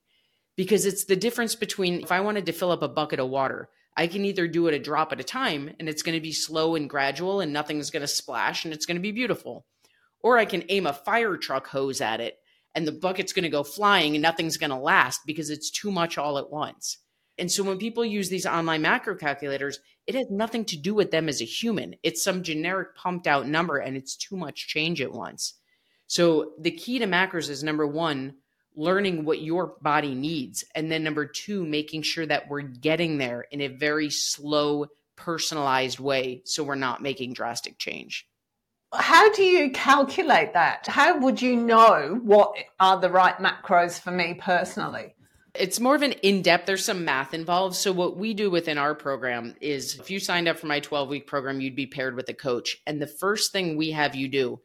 Because 0.57 0.87
it's 0.87 1.05
the 1.05 1.17
difference 1.17 1.55
between 1.55 2.01
if 2.01 2.13
I 2.13 2.21
wanted 2.21 2.47
to 2.47 2.53
fill 2.53 2.71
up 2.71 2.83
a 2.83 2.89
bucket 2.89 3.19
of 3.19 3.29
water, 3.29 3.69
I 3.97 4.07
can 4.07 4.25
either 4.25 4.49
do 4.49 4.67
it 4.67 4.75
a 4.75 4.79
drop 4.79 5.13
at 5.13 5.21
a 5.21 5.25
time 5.25 5.71
and 5.79 5.89
it's 5.89 6.03
going 6.03 6.17
to 6.17 6.21
be 6.21 6.33
slow 6.33 6.75
and 6.75 6.91
gradual 6.91 7.41
and 7.41 7.53
nothing's 7.53 7.91
going 7.91 8.03
to 8.03 8.09
splash 8.09 8.65
and 8.65 8.75
it's 8.75 8.87
going 8.87 8.97
to 8.97 9.03
be 9.03 9.13
beautiful. 9.13 9.67
Or 10.21 10.39
I 10.39 10.45
can 10.45 10.65
aim 10.69 10.87
a 10.87 10.93
fire 10.93 11.37
truck 11.37 11.69
hose 11.69 12.01
at 12.01 12.21
it 12.21 12.39
and 12.75 12.87
the 12.87 12.93
bucket's 12.93 13.33
going 13.33 13.45
to 13.45 13.51
go 13.51 13.63
flying 13.63 14.15
and 14.15 14.23
nothing's 14.23 14.57
going 14.57 14.71
to 14.71 14.77
last 14.77 15.21
because 15.27 15.51
it's 15.51 15.71
too 15.71 15.93
much 15.93 16.19
all 16.19 16.39
at 16.39 16.51
once. 16.51 16.99
And 17.39 17.51
so 17.51 17.63
when 17.63 17.79
people 17.79 18.05
use 18.05 18.29
these 18.29 18.47
online 18.47 18.83
macro 18.83 19.17
calculators, 19.17 19.81
it 20.07 20.15
has 20.15 20.27
nothing 20.31 20.65
to 20.67 20.77
do 20.77 20.95
with 20.95 21.11
them 21.11 21.29
as 21.29 21.41
a 21.41 21.47
human. 21.47 21.95
It's 22.03 22.23
some 22.23 22.43
generic 22.43 22.95
pumped 22.97 23.27
out 23.27 23.49
number 23.49 23.79
and 23.79 23.97
it's 23.97 24.17
too 24.17 24.37
much 24.37 24.69
change 24.69 25.01
at 25.01 25.13
once. 25.13 25.55
So 26.07 26.53
the 26.61 26.71
key 26.71 26.99
to 26.99 27.07
macros 27.07 27.49
is 27.49 27.65
number 27.65 27.87
one, 27.87 28.35
learning 28.75 29.25
what 29.25 29.41
your 29.41 29.75
body 29.81 30.15
needs. 30.15 30.65
And 30.75 30.91
then 30.91 31.05
number 31.05 31.27
two, 31.27 31.65
making 31.65 32.03
sure 32.03 32.27
that 32.27 32.49
we're 32.49 32.63
getting 32.63 33.19
there 33.19 33.47
in 33.51 33.61
a 33.61 33.69
very 33.69 34.11
slow, 34.11 34.87
personalized 35.17 36.01
way 36.01 36.43
so 36.45 36.65
we're 36.65 36.75
not 36.75 37.03
making 37.03 37.33
drastic 37.35 37.79
change. 37.79 38.27
How 38.93 39.33
do 39.33 39.43
you 39.43 39.71
calculate 39.71 40.53
that? 40.53 40.87
How 40.87 41.19
would 41.19 41.43
you 41.43 41.57
know 41.57 42.21
what 42.23 42.55
are 42.79 43.01
the 43.01 43.11
right 43.11 43.37
macros 43.39 44.01
for 44.01 44.13
me 44.13 44.35
personally? 44.35 45.15
It's 45.55 45.81
more 45.81 45.95
of 45.95 46.03
an 46.03 46.13
in 46.13 46.43
depth, 46.43 46.67
there's 46.67 46.85
some 46.85 47.05
math 47.05 47.33
involved. 47.33 47.77
So, 47.77 47.93
what 47.93 48.17
we 48.17 48.35
do 48.35 48.51
within 48.51 48.77
our 48.77 48.95
program 48.95 49.55
is 49.61 49.99
if 49.99 50.11
you 50.11 50.19
signed 50.19 50.49
up 50.49 50.59
for 50.59 50.67
my 50.67 50.81
12 50.81 51.09
week 51.09 51.27
program, 51.29 51.61
you'd 51.61 51.77
be 51.77 51.87
paired 51.87 52.17
with 52.17 52.29
a 52.29 52.35
coach. 52.35 52.79
And 52.87 53.01
the 53.01 53.07
first 53.07 53.53
thing 53.53 53.77
we 53.77 53.93
have 53.93 54.17
you 54.17 54.29
do 54.29 54.61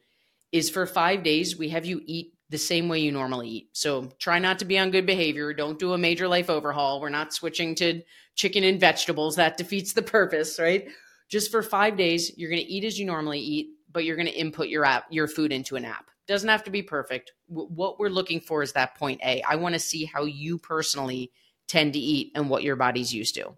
is 0.50 0.68
for 0.68 0.86
five 0.86 1.22
days, 1.22 1.56
we 1.56 1.68
have 1.68 1.86
you 1.86 2.00
eat 2.06 2.34
the 2.50 2.58
same 2.58 2.88
way 2.88 2.98
you 2.98 3.12
normally 3.12 3.48
eat. 3.48 3.70
So, 3.72 4.10
try 4.18 4.38
not 4.38 4.58
to 4.58 4.64
be 4.64 4.78
on 4.78 4.90
good 4.90 5.06
behavior. 5.06 5.54
Don't 5.54 5.78
do 5.78 5.94
a 5.94 5.98
major 5.98 6.28
life 6.28 6.50
overhaul. 6.50 7.00
We're 7.00 7.08
not 7.08 7.32
switching 7.32 7.74
to 7.76 8.02
chicken 8.34 8.64
and 8.64 8.78
vegetables. 8.78 9.36
That 9.36 9.56
defeats 9.56 9.92
the 9.92 10.02
purpose, 10.02 10.58
right? 10.58 10.88
Just 11.28 11.50
for 11.50 11.62
five 11.62 11.96
days, 11.96 12.36
you're 12.36 12.50
going 12.50 12.62
to 12.62 12.70
eat 12.70 12.84
as 12.84 12.98
you 12.98 13.06
normally 13.06 13.38
eat, 13.38 13.68
but 13.92 14.04
you're 14.04 14.16
going 14.16 14.26
to 14.26 14.38
input 14.38 14.68
your 14.68 14.84
app, 14.84 15.04
your 15.10 15.28
food 15.28 15.52
into 15.52 15.76
an 15.76 15.84
app. 15.84 16.10
Doesn't 16.26 16.48
have 16.48 16.64
to 16.64 16.70
be 16.70 16.82
perfect. 16.82 17.32
what 17.46 17.98
we're 17.98 18.08
looking 18.08 18.40
for 18.40 18.62
is 18.62 18.72
that 18.72 18.96
point 18.96 19.20
A. 19.24 19.42
I 19.42 19.56
want 19.56 19.74
to 19.74 19.80
see 19.80 20.04
how 20.04 20.24
you 20.24 20.58
personally 20.58 21.32
tend 21.66 21.92
to 21.92 21.98
eat 21.98 22.32
and 22.34 22.50
what 22.50 22.64
your 22.64 22.76
body's 22.76 23.14
used 23.14 23.36
to. 23.36 23.56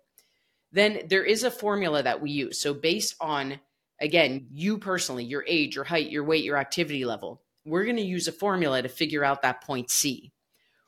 Then 0.70 1.02
there 1.06 1.24
is 1.24 1.44
a 1.44 1.50
formula 1.50 2.02
that 2.02 2.20
we 2.20 2.30
use. 2.30 2.60
So, 2.60 2.72
based 2.72 3.14
on, 3.20 3.60
again, 4.00 4.46
you 4.50 4.78
personally, 4.78 5.24
your 5.24 5.44
age, 5.46 5.74
your 5.74 5.84
height, 5.84 6.10
your 6.10 6.24
weight, 6.24 6.44
your 6.44 6.56
activity 6.56 7.04
level, 7.04 7.42
we're 7.64 7.84
going 7.84 7.96
to 7.96 8.02
use 8.02 8.28
a 8.28 8.32
formula 8.32 8.82
to 8.82 8.88
figure 8.88 9.24
out 9.24 9.42
that 9.42 9.62
point 9.62 9.90
C. 9.90 10.32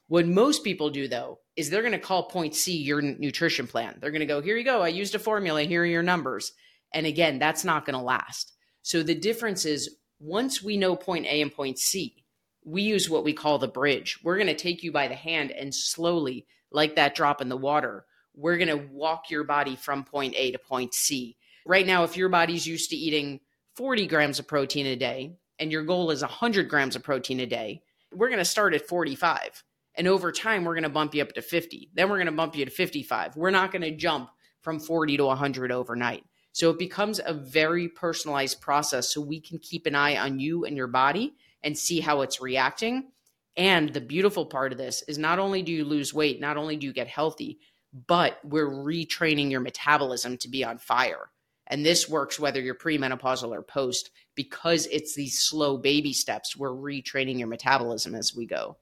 What 0.08 0.26
most 0.26 0.64
people 0.64 0.90
do, 0.90 1.08
though, 1.08 1.38
is 1.56 1.70
they're 1.70 1.82
going 1.82 1.92
to 1.92 1.98
call 1.98 2.24
point 2.24 2.54
C 2.54 2.76
your 2.76 3.00
nutrition 3.00 3.66
plan. 3.66 3.96
They're 4.00 4.10
going 4.10 4.20
to 4.20 4.26
go, 4.26 4.40
here 4.40 4.56
you 4.56 4.64
go. 4.64 4.82
I 4.82 4.88
used 4.88 5.14
a 5.14 5.18
formula. 5.18 5.62
Here 5.62 5.82
are 5.82 5.86
your 5.86 6.02
numbers. 6.02 6.52
And 6.92 7.06
again, 7.06 7.38
that's 7.38 7.64
not 7.64 7.86
going 7.86 7.98
to 7.98 8.04
last. 8.04 8.52
So 8.82 9.02
the 9.02 9.14
difference 9.14 9.64
is 9.64 9.96
once 10.20 10.62
we 10.62 10.76
know 10.76 10.96
point 10.96 11.26
A 11.26 11.40
and 11.40 11.52
point 11.52 11.78
C, 11.78 12.24
we 12.64 12.82
use 12.82 13.08
what 13.08 13.24
we 13.24 13.32
call 13.32 13.58
the 13.58 13.68
bridge. 13.68 14.18
We're 14.22 14.36
going 14.36 14.46
to 14.48 14.54
take 14.54 14.82
you 14.82 14.92
by 14.92 15.08
the 15.08 15.14
hand 15.14 15.50
and 15.50 15.74
slowly, 15.74 16.46
like 16.70 16.96
that 16.96 17.14
drop 17.14 17.40
in 17.40 17.48
the 17.48 17.56
water, 17.56 18.04
we're 18.34 18.56
going 18.56 18.68
to 18.68 18.88
walk 18.90 19.30
your 19.30 19.44
body 19.44 19.76
from 19.76 20.04
point 20.04 20.34
A 20.36 20.50
to 20.52 20.58
point 20.58 20.92
C. 20.92 21.36
Right 21.66 21.86
now, 21.86 22.04
if 22.04 22.16
your 22.16 22.28
body's 22.28 22.66
used 22.66 22.90
to 22.90 22.96
eating 22.96 23.40
40 23.76 24.06
grams 24.06 24.38
of 24.38 24.48
protein 24.48 24.86
a 24.86 24.96
day 24.96 25.36
and 25.58 25.70
your 25.70 25.82
goal 25.82 26.10
is 26.10 26.22
100 26.22 26.68
grams 26.68 26.96
of 26.96 27.02
protein 27.02 27.40
a 27.40 27.46
day, 27.46 27.82
we're 28.12 28.28
going 28.28 28.38
to 28.38 28.44
start 28.44 28.74
at 28.74 28.86
45. 28.86 29.62
And 29.96 30.08
over 30.08 30.32
time, 30.32 30.64
we're 30.64 30.74
going 30.74 30.82
to 30.82 30.88
bump 30.88 31.14
you 31.14 31.22
up 31.22 31.32
to 31.32 31.42
50. 31.42 31.90
Then 31.94 32.08
we're 32.08 32.16
going 32.16 32.26
to 32.26 32.32
bump 32.32 32.56
you 32.56 32.64
to 32.64 32.70
55. 32.70 33.36
We're 33.36 33.50
not 33.50 33.70
going 33.70 33.82
to 33.82 33.96
jump 33.96 34.30
from 34.60 34.80
40 34.80 35.18
to 35.18 35.24
100 35.26 35.70
overnight. 35.70 36.24
So 36.52 36.70
it 36.70 36.78
becomes 36.78 37.20
a 37.24 37.34
very 37.34 37.88
personalized 37.88 38.60
process 38.60 39.12
so 39.12 39.20
we 39.20 39.40
can 39.40 39.58
keep 39.58 39.86
an 39.86 39.94
eye 39.94 40.16
on 40.16 40.38
you 40.38 40.64
and 40.64 40.76
your 40.76 40.86
body 40.86 41.34
and 41.62 41.76
see 41.76 42.00
how 42.00 42.20
it's 42.20 42.40
reacting. 42.40 43.10
And 43.56 43.92
the 43.92 44.00
beautiful 44.00 44.46
part 44.46 44.72
of 44.72 44.78
this 44.78 45.02
is 45.02 45.18
not 45.18 45.38
only 45.38 45.62
do 45.62 45.72
you 45.72 45.84
lose 45.84 46.14
weight, 46.14 46.40
not 46.40 46.56
only 46.56 46.76
do 46.76 46.86
you 46.86 46.92
get 46.92 47.08
healthy, 47.08 47.58
but 48.06 48.38
we're 48.44 48.70
retraining 48.70 49.50
your 49.50 49.60
metabolism 49.60 50.36
to 50.38 50.48
be 50.48 50.64
on 50.64 50.78
fire. 50.78 51.30
And 51.66 51.84
this 51.84 52.08
works 52.08 52.38
whether 52.38 52.60
you're 52.60 52.74
premenopausal 52.74 53.50
or 53.50 53.62
post 53.62 54.10
because 54.34 54.86
it's 54.86 55.14
these 55.14 55.38
slow 55.40 55.76
baby 55.76 56.12
steps. 56.12 56.56
We're 56.56 56.70
retraining 56.70 57.38
your 57.38 57.48
metabolism 57.48 58.14
as 58.14 58.34
we 58.34 58.46
go. 58.46 58.76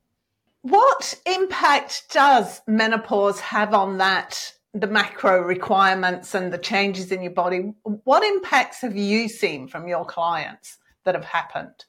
What 0.63 1.21
impact 1.27 2.05
does 2.13 2.61
menopause 2.67 3.41
have 3.41 3.75
on 3.75 3.99
that 3.99 4.53
the 4.75 4.87
macro 4.87 5.43
requirements 5.43 6.35
and 6.35 6.53
the 6.53 6.59
changes 6.59 7.13
in 7.13 7.23
your 7.23 7.33
body, 7.33 7.75
what 7.83 8.23
impacts 8.23 8.81
have 8.81 8.97
you 8.97 9.29
seen 9.29 9.69
from 9.69 9.87
your 9.87 10.05
clients 10.05 10.79
that 11.05 11.15
have 11.15 11.25
happened? 11.25 11.85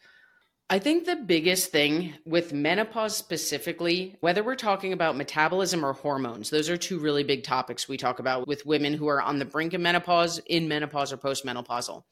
I 0.70 0.80
think 0.80 1.06
the 1.06 1.16
biggest 1.16 1.72
thing 1.72 2.16
with 2.26 2.52
menopause 2.52 3.16
specifically, 3.16 4.16
whether 4.22 4.44
we're 4.44 4.56
talking 4.56 4.92
about 4.92 5.16
metabolism 5.16 5.86
or 5.86 5.94
hormones, 5.94 6.50
those 6.50 6.70
are 6.70 6.78
two 6.78 7.00
really 7.00 7.24
big 7.24 7.44
topics 7.44 7.88
we 7.88 7.96
talk 7.96 8.20
about 8.20 8.48
with 8.48 8.66
women 8.66 8.94
who 8.94 9.08
are 9.08 9.22
on 9.22 9.40
the 9.40 9.46
brink 9.46 9.74
of 9.74 9.82
menopause, 9.82 10.40
in 10.48 10.68
menopause, 10.68 11.14
or 11.14 11.18
postmenopausal. 11.18 12.04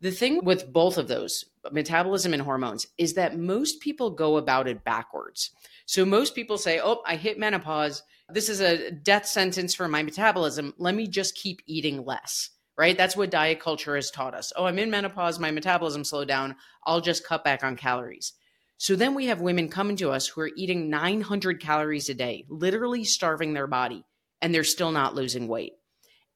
The 0.00 0.10
thing 0.10 0.44
with 0.44 0.72
both 0.72 0.96
of 0.96 1.08
those, 1.08 1.44
metabolism 1.72 2.32
and 2.32 2.42
hormones, 2.42 2.86
is 2.96 3.14
that 3.14 3.38
most 3.38 3.80
people 3.80 4.10
go 4.10 4.38
about 4.38 4.66
it 4.66 4.82
backwards. 4.82 5.50
So 5.84 6.04
most 6.04 6.34
people 6.34 6.56
say, 6.56 6.80
Oh, 6.82 7.02
I 7.06 7.16
hit 7.16 7.38
menopause 7.38 8.02
this 8.32 8.48
is 8.48 8.60
a 8.60 8.90
death 8.90 9.26
sentence 9.26 9.74
for 9.74 9.88
my 9.88 10.02
metabolism. 10.02 10.74
Let 10.78 10.94
me 10.94 11.06
just 11.06 11.34
keep 11.34 11.62
eating 11.66 12.04
less, 12.04 12.50
right? 12.78 12.96
That's 12.96 13.16
what 13.16 13.30
diet 13.30 13.60
culture 13.60 13.96
has 13.96 14.10
taught 14.10 14.34
us. 14.34 14.52
Oh, 14.56 14.66
I'm 14.66 14.78
in 14.78 14.90
menopause, 14.90 15.38
my 15.38 15.50
metabolism 15.50 16.04
slowed 16.04 16.28
down. 16.28 16.56
I'll 16.86 17.00
just 17.00 17.26
cut 17.26 17.44
back 17.44 17.64
on 17.64 17.76
calories. 17.76 18.32
So 18.78 18.96
then 18.96 19.14
we 19.14 19.26
have 19.26 19.40
women 19.40 19.68
coming 19.68 19.96
to 19.96 20.10
us 20.10 20.26
who 20.26 20.40
are 20.42 20.50
eating 20.56 20.88
900 20.88 21.60
calories 21.60 22.08
a 22.08 22.14
day, 22.14 22.46
literally 22.48 23.04
starving 23.04 23.52
their 23.52 23.66
body, 23.66 24.04
and 24.40 24.54
they're 24.54 24.64
still 24.64 24.92
not 24.92 25.14
losing 25.14 25.48
weight. 25.48 25.72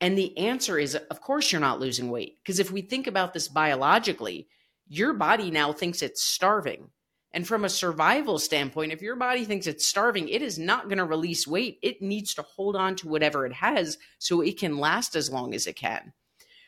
And 0.00 0.18
the 0.18 0.36
answer 0.36 0.78
is, 0.78 0.94
of 0.94 1.20
course, 1.20 1.50
you're 1.50 1.60
not 1.60 1.80
losing 1.80 2.10
weight. 2.10 2.36
Because 2.42 2.58
if 2.58 2.70
we 2.70 2.82
think 2.82 3.06
about 3.06 3.32
this 3.32 3.48
biologically, 3.48 4.48
your 4.86 5.14
body 5.14 5.50
now 5.50 5.72
thinks 5.72 6.02
it's 6.02 6.22
starving. 6.22 6.90
And 7.32 7.46
from 7.46 7.64
a 7.64 7.68
survival 7.68 8.38
standpoint, 8.38 8.92
if 8.92 9.02
your 9.02 9.16
body 9.16 9.44
thinks 9.44 9.66
it's 9.66 9.86
starving, 9.86 10.28
it 10.28 10.40
is 10.40 10.58
not 10.58 10.84
going 10.84 10.98
to 10.98 11.04
release 11.04 11.48
weight. 11.48 11.78
It 11.82 12.00
needs 12.00 12.32
to 12.34 12.42
hold 12.42 12.76
on 12.76 12.94
to 12.96 13.08
whatever 13.08 13.44
it 13.44 13.52
has 13.54 13.98
so 14.18 14.40
it 14.40 14.58
can 14.58 14.78
last 14.78 15.16
as 15.16 15.30
long 15.30 15.52
as 15.52 15.66
it 15.66 15.74
can. 15.74 16.12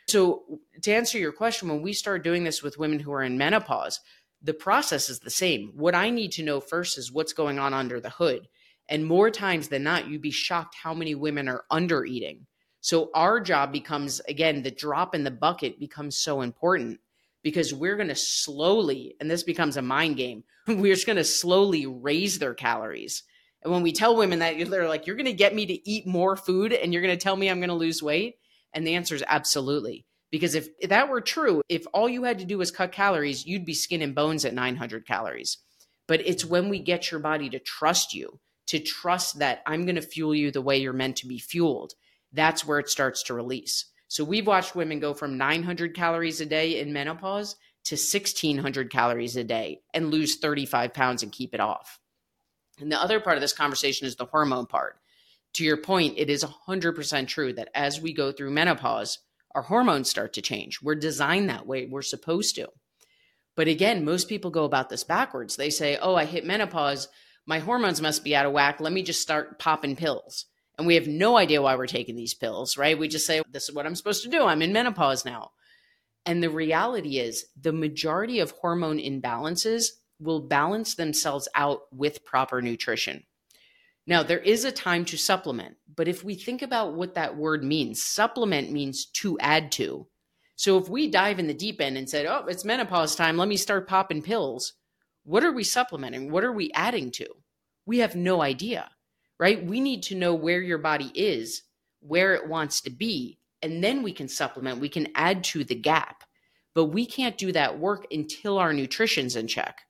So, 0.09 0.61
to 0.83 0.93
answer 0.93 1.19
your 1.19 1.33
question, 1.33 1.69
when 1.69 1.83
we 1.83 1.93
start 1.93 2.25
doing 2.25 2.45
this 2.45 2.63
with 2.63 2.79
women 2.79 3.01
who 3.01 3.13
are 3.13 3.23
in 3.23 3.39
menopause, 3.39 4.01
the 4.43 4.55
process 4.55 5.09
is 5.09 5.21
the 5.21 5.31
same. 5.31 5.73
What 5.75 5.95
I 5.95 6.11
need 6.11 6.33
to 6.33 6.45
know 6.45 6.61
first 6.61 6.99
is 6.99 7.13
what's 7.13 7.33
going 7.33 7.59
on 7.59 7.75
under 7.75 8.01
the 8.01 8.11
hood. 8.11 8.49
And 8.89 9.05
more 9.05 9.31
times 9.31 9.69
than 9.69 9.83
not, 9.83 10.09
you'd 10.09 10.23
be 10.23 10.31
shocked 10.31 10.77
how 10.81 10.95
many 10.95 11.15
women 11.15 11.49
are 11.49 11.65
under 11.71 12.05
eating. 12.05 12.47
So, 12.87 13.11
our 13.15 13.41
job 13.41 13.73
becomes, 13.73 14.21
again, 14.29 14.63
the 14.63 14.71
drop 14.71 15.13
in 15.13 15.25
the 15.25 15.31
bucket 15.33 15.81
becomes 15.81 16.17
so 16.17 16.41
important 16.41 17.01
because 17.43 17.75
we're 17.75 17.97
going 17.97 18.11
to 18.11 18.15
slowly, 18.15 19.17
and 19.19 19.29
this 19.29 19.43
becomes 19.43 19.77
a 19.77 19.83
mind 19.83 20.17
game, 20.17 20.45
we're 20.69 20.95
just 20.95 21.05
going 21.05 21.17
to 21.17 21.25
slowly 21.25 21.85
raise 21.85 22.39
their 22.39 22.55
calories. 22.55 23.25
And 23.65 23.73
when 23.73 23.83
we 23.83 23.91
tell 23.91 24.15
women 24.15 24.39
that, 24.39 24.71
they're 24.71 24.87
like, 24.87 25.05
you're 25.05 25.17
going 25.17 25.27
to 25.27 25.33
get 25.33 25.53
me 25.53 25.67
to 25.67 25.91
eat 25.91 26.07
more 26.07 26.37
food 26.37 26.73
and 26.73 26.93
you're 26.93 27.03
going 27.03 27.19
to 27.19 27.21
tell 27.21 27.35
me 27.35 27.51
I'm 27.51 27.59
going 27.59 27.71
to 27.71 27.75
lose 27.75 28.05
weight. 28.05 28.37
And 28.73 28.87
the 28.87 28.95
answer 28.95 29.17
is 29.17 29.25
absolutely. 29.27 30.07
Because 30.31 30.55
if, 30.55 30.69
that 30.83 31.09
were 31.09 31.21
true, 31.21 31.63
if 31.69 31.89
all 31.93 32.09
you 32.09 32.23
had 32.23 32.39
to 32.39 32.45
do 32.45 32.59
was 32.59 32.71
cut 32.71 32.93
calories, 32.93 33.45
you'd 33.45 33.67
be 33.67 33.75
skin 33.75 34.01
and 34.01 34.15
bones 34.15 34.45
at 34.45 34.55
900 34.55 35.09
calories. 35.09 35.59
But 36.07 36.25
it's 36.25 36.45
when 36.45 36.69
we 36.69 36.79
get 36.79 37.11
your 37.11 37.19
body 37.19 37.51
to 37.51 37.59
trust 37.59 38.15
you, 38.15 38.39
to 38.69 38.79
trust 38.79 39.41
that 39.41 39.63
I'm 39.67 39.87
going 39.87 39.97
to 39.97 40.03
fuel 40.03 40.37
you 40.37 40.53
the 40.53 40.63
way 40.63 40.79
you're 40.79 40.93
meant 40.93 41.17
to 41.17 41.27
be 41.27 41.41
fueled. 41.41 41.95
That's 42.33 42.67
where 42.67 42.79
it 42.79 42.89
starts 42.89 43.23
to 43.25 43.35
release. 43.35 43.87
So 44.09 44.25
we've 44.25 44.47
watched 44.47 44.77
women 44.77 45.01
go 45.01 45.15
from 45.15 45.39
900 45.39 45.95
calories 45.95 46.41
a 46.41 46.47
day 46.47 46.81
in 46.81 46.93
menopause 46.93 47.57
to 47.85 47.95
1600 47.95 48.91
calories 48.91 49.37
a 49.37 49.45
day 49.45 49.81
and 49.95 50.11
lose 50.11 50.37
35 50.37 50.93
pounds 50.93 51.23
and 51.23 51.33
keep 51.33 51.55
it 51.55 51.61
off. 51.61 51.99
And 52.81 52.91
the 52.93 53.01
other 53.01 53.21
part 53.21 53.37
of 53.37 53.41
this 53.41 53.53
conversation 53.53 54.07
is 54.07 54.17
the 54.17 54.27
hormone 54.27 54.67
part. 54.67 54.99
To 55.55 55.65
your 55.65 55.79
point, 55.79 56.15
it 56.19 56.29
is 56.29 56.45
100% 56.45 57.27
true 57.27 57.53
that 57.55 57.71
as 57.75 58.01
we 58.01 58.13
go 58.13 58.31
through 58.31 58.51
menopause, 58.51 59.19
our 59.55 59.63
hormones 59.63 60.11
start 60.11 60.35
to 60.35 60.43
change. 60.43 60.83
We're 60.83 60.95
designed 60.95 61.49
that 61.49 61.67
way, 61.67 61.87
we're 61.87 62.03
supposed 62.03 62.57
to. 62.57 62.69
But 63.55 63.69
again, 63.69 64.05
most 64.05 64.29
people 64.29 64.51
go 64.51 64.65
about 64.65 64.91
this 64.91 65.03
backwards. 65.03 65.57
They 65.57 65.71
say, 65.71 65.97
oh, 65.97 66.15
I 66.15 66.27
hit 66.27 66.45
menopause, 66.45 67.09
my 67.47 67.61
hormones 67.61 68.03
must 68.03 68.23
be 68.23 68.37
out 68.37 68.45
of 68.45 68.53
whack. 68.53 68.81
Let 68.81 68.93
me 68.93 69.03
just 69.03 69.23
start 69.23 69.59
popping 69.59 69.97
pills 69.97 70.47
and 70.79 70.87
we 70.87 70.95
have 70.95 71.09
no 71.09 71.37
idea 71.37 71.63
why 71.63 71.75
we're 71.77 71.87
taking 71.87 72.17
these 72.17 72.35
pills, 72.35 72.77
right? 72.77 72.99
We 72.99 73.09
just 73.09 73.27
say, 73.27 73.43
this 73.51 73.69
is 73.69 73.75
what 73.75 73.87
I'm 73.87 73.95
supposed 73.95 74.23
to 74.25 74.29
do. 74.29 74.45
I'm 74.45 74.63
in 74.63 74.73
menopause 74.73 75.25
now. 75.25 75.53
And 76.27 76.43
the 76.43 76.51
reality 76.51 77.19
is, 77.19 77.47
the 77.61 77.73
majority 77.73 78.41
of 78.41 78.51
hormone 78.51 78.99
imbalances 78.99 79.87
will 80.21 80.41
balance 80.41 80.95
themselves 80.95 81.49
out 81.55 81.83
with 81.93 82.25
proper 82.25 82.61
nutrition. 82.61 83.25
Now, 84.07 84.23
there 84.23 84.39
is 84.39 84.65
a 84.65 84.73
time 84.73 85.05
to 85.07 85.17
supplement, 85.17 85.77
but 85.95 86.09
if 86.09 86.23
we 86.23 86.35
think 86.35 86.63
about 86.63 86.95
what 86.95 87.15
that 87.15 87.37
word 87.37 87.65
means, 87.65 88.03
supplement 88.03 88.71
means 88.71 89.07
to 89.07 89.39
add 89.41 89.73
to. 89.73 90.07
So 90.57 90.79
if 90.79 90.89
we 90.89 91.09
dive 91.09 91.39
in 91.39 91.49
the 91.49 91.55
deep 91.55 91.81
end 91.81 91.99
and 91.99 92.09
said, 92.09 92.27
oh, 92.27 92.47
it's 92.47 92.65
menopause 92.65 93.17
time, 93.17 93.37
let 93.37 93.49
me 93.49 93.57
start 93.57 93.89
popping 93.89 94.23
pills, 94.23 94.75
what 95.25 95.45
are 95.45 95.53
we 95.53 95.65
supplementing? 95.65 96.31
What 96.31 96.45
are 96.45 96.53
we 96.53 96.71
adding 96.73 97.11
to? 97.13 97.27
We 97.85 97.99
have 97.99 98.15
no 98.15 98.43
idea 98.43 98.91
right? 99.39 99.65
We 99.65 99.81
need 99.81 100.03
to 100.05 100.15
know 100.15 100.35
where 100.35 100.61
your 100.61 100.79
body 100.79 101.11
is, 101.15 101.63
where 102.01 102.35
it 102.35 102.49
wants 102.49 102.81
to 102.83 102.91
be, 102.91 103.39
and 103.63 103.83
then 103.83 104.03
we 104.03 104.13
can 104.13 104.29
supplement, 104.29 104.81
we 104.81 104.89
can 104.89 105.09
add 105.15 105.45
to 105.45 105.65
the 105.65 105.75
gap. 105.75 106.25
But 106.75 106.87
we 106.87 107.07
can't 107.07 107.39
do 107.39 107.53
that 107.53 107.79
work 107.79 108.07
until 108.13 108.59
our 108.59 108.75
nutrition's 108.75 109.35
in 109.35 109.49
check. 109.49 109.81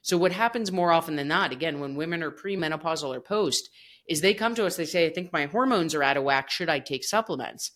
So, 0.00 0.16
what 0.16 0.32
happens 0.32 0.72
more 0.72 0.90
often 0.90 1.16
than 1.16 1.28
not, 1.28 1.52
again, 1.52 1.78
when 1.78 1.94
women 1.94 2.22
are 2.22 2.30
premenopausal 2.30 3.14
or 3.14 3.20
post, 3.20 3.68
is 4.08 4.20
they 4.20 4.34
come 4.34 4.54
to 4.54 4.66
us, 4.66 4.76
they 4.76 4.86
say, 4.86 5.06
I 5.06 5.10
think 5.10 5.32
my 5.32 5.46
hormones 5.46 5.94
are 5.94 6.02
out 6.02 6.16
of 6.16 6.24
whack. 6.24 6.50
Should 6.50 6.68
I 6.68 6.80
take 6.80 7.04
supplements? 7.04 7.72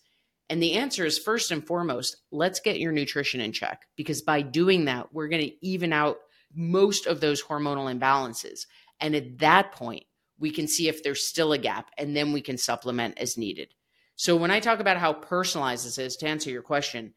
And 0.49 0.61
the 0.61 0.73
answer 0.73 1.05
is 1.05 1.19
first 1.19 1.51
and 1.51 1.65
foremost, 1.65 2.17
let's 2.31 2.59
get 2.59 2.79
your 2.79 2.91
nutrition 2.91 3.41
in 3.41 3.51
check 3.51 3.85
because 3.95 4.21
by 4.21 4.41
doing 4.41 4.85
that, 4.85 5.13
we're 5.13 5.27
going 5.27 5.45
to 5.45 5.65
even 5.65 5.91
out 5.91 6.17
most 6.53 7.05
of 7.05 7.19
those 7.19 7.43
hormonal 7.43 7.93
imbalances. 7.93 8.65
And 8.99 9.15
at 9.15 9.39
that 9.39 9.73
point, 9.73 10.05
we 10.39 10.51
can 10.51 10.67
see 10.67 10.87
if 10.87 11.03
there's 11.03 11.25
still 11.25 11.53
a 11.53 11.57
gap 11.57 11.91
and 11.97 12.15
then 12.15 12.33
we 12.33 12.41
can 12.41 12.57
supplement 12.57 13.17
as 13.17 13.37
needed. 13.37 13.73
So, 14.15 14.35
when 14.35 14.51
I 14.51 14.59
talk 14.59 14.79
about 14.79 14.97
how 14.97 15.13
personalized 15.13 15.85
this 15.85 15.97
is, 15.97 16.17
to 16.17 16.27
answer 16.27 16.49
your 16.49 16.63
question, 16.63 17.13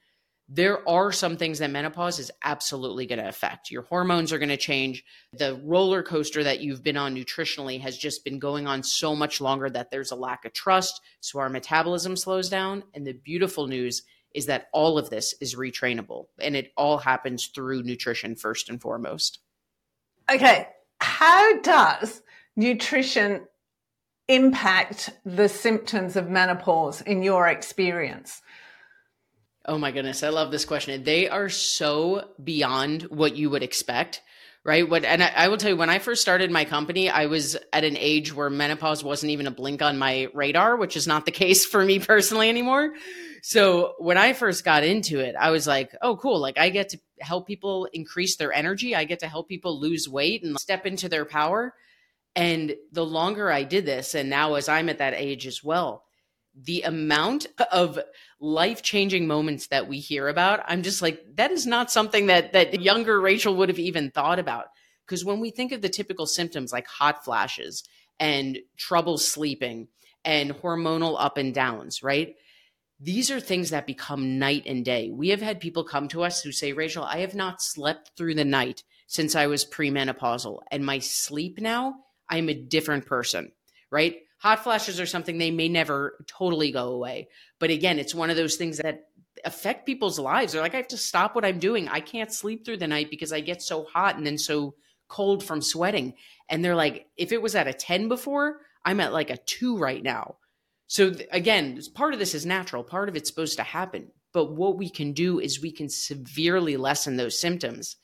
there 0.53 0.87
are 0.89 1.13
some 1.13 1.37
things 1.37 1.61
that 1.61 1.71
menopause 1.71 2.19
is 2.19 2.33
absolutely 2.43 3.07
going 3.07 3.21
to 3.21 3.29
affect. 3.29 3.71
Your 3.71 3.83
hormones 3.83 4.33
are 4.33 4.39
going 4.39 4.49
to 4.49 4.57
change. 4.57 5.05
The 5.33 5.61
roller 5.65 6.03
coaster 6.03 6.43
that 6.43 6.61
you've 6.61 6.83
been 6.83 6.97
on 6.97 7.15
nutritionally 7.15 7.81
has 7.81 7.97
just 7.97 8.25
been 8.25 8.41
going 8.41 8.67
on 8.67 8.83
so 8.83 9.15
much 9.15 9.41
longer 9.41 9.71
that 9.71 9.93
there's 9.93 10.11
a 10.11 10.17
lack 10.17 10.45
of 10.45 10.53
trust. 10.53 11.01
So 11.21 11.39
our 11.39 11.49
metabolism 11.49 12.17
slows 12.17 12.49
down. 12.49 12.83
And 12.95 13.07
the 13.07 13.13
beautiful 13.13 13.69
news 13.69 14.03
is 14.35 14.47
that 14.47 14.69
all 14.73 14.99
of 14.99 15.09
this 15.09 15.35
is 15.41 15.55
retrainable 15.55 16.27
and 16.41 16.57
it 16.57 16.73
all 16.77 16.99
happens 16.99 17.47
through 17.47 17.85
nutrition 17.85 18.35
first 18.35 18.69
and 18.69 18.81
foremost. 18.81 19.39
Okay. 20.31 20.67
How 21.01 21.61
does 21.61 22.23
nutrition 22.61 23.47
impact 24.29 25.11
the 25.25 25.49
symptoms 25.49 26.15
of 26.15 26.29
menopause 26.29 27.01
in 27.01 27.23
your 27.23 27.49
experience? 27.49 28.43
Oh 29.65 29.79
my 29.79 29.91
goodness, 29.91 30.23
I 30.23 30.29
love 30.29 30.51
this 30.51 30.65
question. 30.65 31.03
They 31.03 31.29
are 31.29 31.49
so 31.49 32.29
beyond 32.43 33.03
what 33.05 33.37
you 33.37 33.51
would 33.51 33.63
expect, 33.63 34.21
right? 34.63 34.89
What 34.89 35.05
and 35.05 35.23
I, 35.23 35.33
I, 35.35 35.49
will 35.49 35.57
tell 35.57 35.71
you, 35.71 35.77
when 35.77 35.91
I 35.91 35.99
first 35.99 36.23
started 36.23 36.51
my 36.51 36.65
company, 36.65 37.09
I 37.09 37.27
was 37.27 37.57
at 37.73 37.85
an 37.85 37.97
age 37.97 38.35
where 38.35 38.51
menopause 38.51 39.03
wasn't 39.03 39.33
even 39.33 39.47
a 39.47 39.51
blink 39.51 39.81
on 39.81 39.99
my 39.99 40.29
radar, 40.35 40.77
which 40.77 40.97
is 40.97 41.07
not 41.07 41.25
the 41.25 41.33
case 41.43 41.65
for 41.65 41.85
me 41.85 41.99
personally 41.99 42.49
anymore. 42.49 42.93
So 43.43 43.95
when 43.99 44.19
I 44.19 44.35
first 44.35 44.65
got 44.65 44.85
into 44.85 45.19
it, 45.19 45.35
I 45.35 45.51
was 45.51 45.67
like, 45.67 45.95
oh, 46.03 46.17
cool. 46.17 46.41
Like 46.41 46.59
I 46.59 46.69
get 46.69 46.91
to 46.91 46.99
help 47.21 47.47
people 47.47 47.89
increase 47.93 48.37
their 48.37 48.53
energy. 48.53 48.95
I 48.95 49.05
get 49.05 49.21
to 49.21 49.29
help 49.29 49.49
people 49.49 49.81
lose 49.81 50.09
weight 50.09 50.45
and 50.45 50.59
step 50.61 50.85
into 50.85 51.09
their 51.09 51.25
power. 51.25 51.75
And 52.37 52.77
the 52.93 53.05
longer 53.05 53.51
I 53.51 53.65
did 53.65 53.87
this, 53.87 54.15
and 54.15 54.31
now 54.31 54.55
as 54.55 54.69
I'm 54.69 54.89
at 54.89 54.99
that 54.99 55.15
age 55.15 55.47
as 55.47 55.65
well, 55.65 56.05
the 56.55 56.83
amount 56.83 57.47
of 57.73 57.99
life-changing 58.41 59.27
moments 59.27 59.69
that 59.69 59.87
we 59.89 59.99
hear 59.99 60.29
about 60.29 60.61
i'm 60.67 60.83
just 60.83 61.03
like 61.03 61.23
that 61.35 61.51
is 61.51 61.67
not 61.67 61.91
something 61.91 62.27
that 62.27 62.53
that 62.53 62.81
younger 62.81 63.21
rachel 63.21 63.55
would 63.55 63.69
have 63.69 63.79
even 63.79 64.11
thought 64.11 64.39
about. 64.39 64.67
Because 65.07 65.25
when 65.25 65.41
we 65.41 65.51
think 65.51 65.73
of 65.73 65.83
the 65.83 65.89
typical 65.89 66.27
symptoms 66.27 66.73
like 66.73 66.87
hot 66.87 67.25
flashes 67.25 67.83
and 68.19 68.59
trouble 68.77 69.19
sleeping 69.19 69.89
and 70.25 70.53
hormonal 70.53 71.17
up 71.19 71.37
and 71.37 71.55
downs 71.55 72.03
right? 72.03 72.35
These 73.03 73.31
are 73.31 73.41
things 73.41 73.71
that 73.71 73.87
become 73.87 74.39
night 74.39 74.65
and 74.67 74.85
day. 74.85 75.11
We 75.11 75.31
have 75.31 75.41
had 75.41 75.59
people 75.59 75.85
come 75.85 76.07
to 76.09 76.23
us 76.23 76.43
who 76.43 76.53
say 76.53 76.73
rachel 76.73 77.05
i 77.05 77.19
have 77.19 77.35
not 77.35 77.63
slept 77.63 78.13
through 78.17 78.35
the 78.35 78.45
night 78.45 78.83
since 79.07 79.35
i 79.35 79.47
was 79.47 79.65
premenopausal 79.65 80.61
and 80.71 80.85
my 80.85 80.99
sleep 80.99 81.61
now 81.61 81.95
i'm 82.31 82.49
a 82.49 82.55
different 82.55 83.05
person 83.05 83.53
right 83.91 84.17
hot 84.41 84.65
flashes 84.65 84.99
are 84.99 85.07
something 85.07 85.37
they 85.39 85.51
may 85.51 85.69
never 85.69 86.25
totally 86.27 86.73
go 86.73 86.89
away. 86.89 87.29
But 87.59 87.71
again, 87.71 87.99
it's 87.99 88.15
one 88.15 88.31
of 88.31 88.37
those 88.37 88.57
things 88.57 88.79
that 88.79 89.09
affect 89.45 89.87
people's 89.87 90.19
lives. 90.19 90.53
They're 90.53 90.63
like, 90.63 90.75
I 90.75 90.79
have 90.79 90.89
to 90.89 90.97
stop 90.97 91.35
what 91.35 91.45
I'm 91.45 91.59
doing. 91.59 91.89
I 91.89 92.01
can't 92.01 92.33
sleep 92.33 92.65
through 92.65 92.79
the 92.79 92.89
night 92.89 93.11
because 93.11 93.33
I 93.33 93.41
get 93.41 93.63
so 93.63 93.85
hot 93.85 94.17
and 94.17 94.27
then 94.27 94.39
so 94.39 94.75
cold 95.09 95.45
from 95.45 95.61
sweating. 95.61 96.15
And 96.49 96.65
they're 96.65 96.75
like, 96.75 97.07
if 97.17 97.33
it 97.33 97.43
was 97.43 97.55
at 97.55 97.69
a 97.69 97.73
10 97.73 98.09
before, 98.09 98.61
I'm 98.85 99.01
at 99.01 99.13
like 99.13 99.29
a 99.29 99.37
two 99.37 99.77
right 99.77 100.03
now. 100.03 100.37
So 100.87 101.13
again, 101.31 101.79
part 101.95 102.15
of 102.15 102.19
this 102.19 102.35
is 102.35 102.47
natural, 102.47 102.83
part 102.83 103.09
of 103.09 103.17
it's 103.17 103.29
supposed 103.29 103.57
to 103.57 103.63
happen. 103.63 104.11
But 104.33 104.53
what 104.53 104.79
we 104.79 104.89
can 104.89 105.13
do 105.13 105.39
is 105.39 105.61
we 105.61 105.71
can 105.71 105.89
severely 105.89 106.77
lessen 106.77 107.17
those 107.17 107.39
symptoms. 107.39 107.97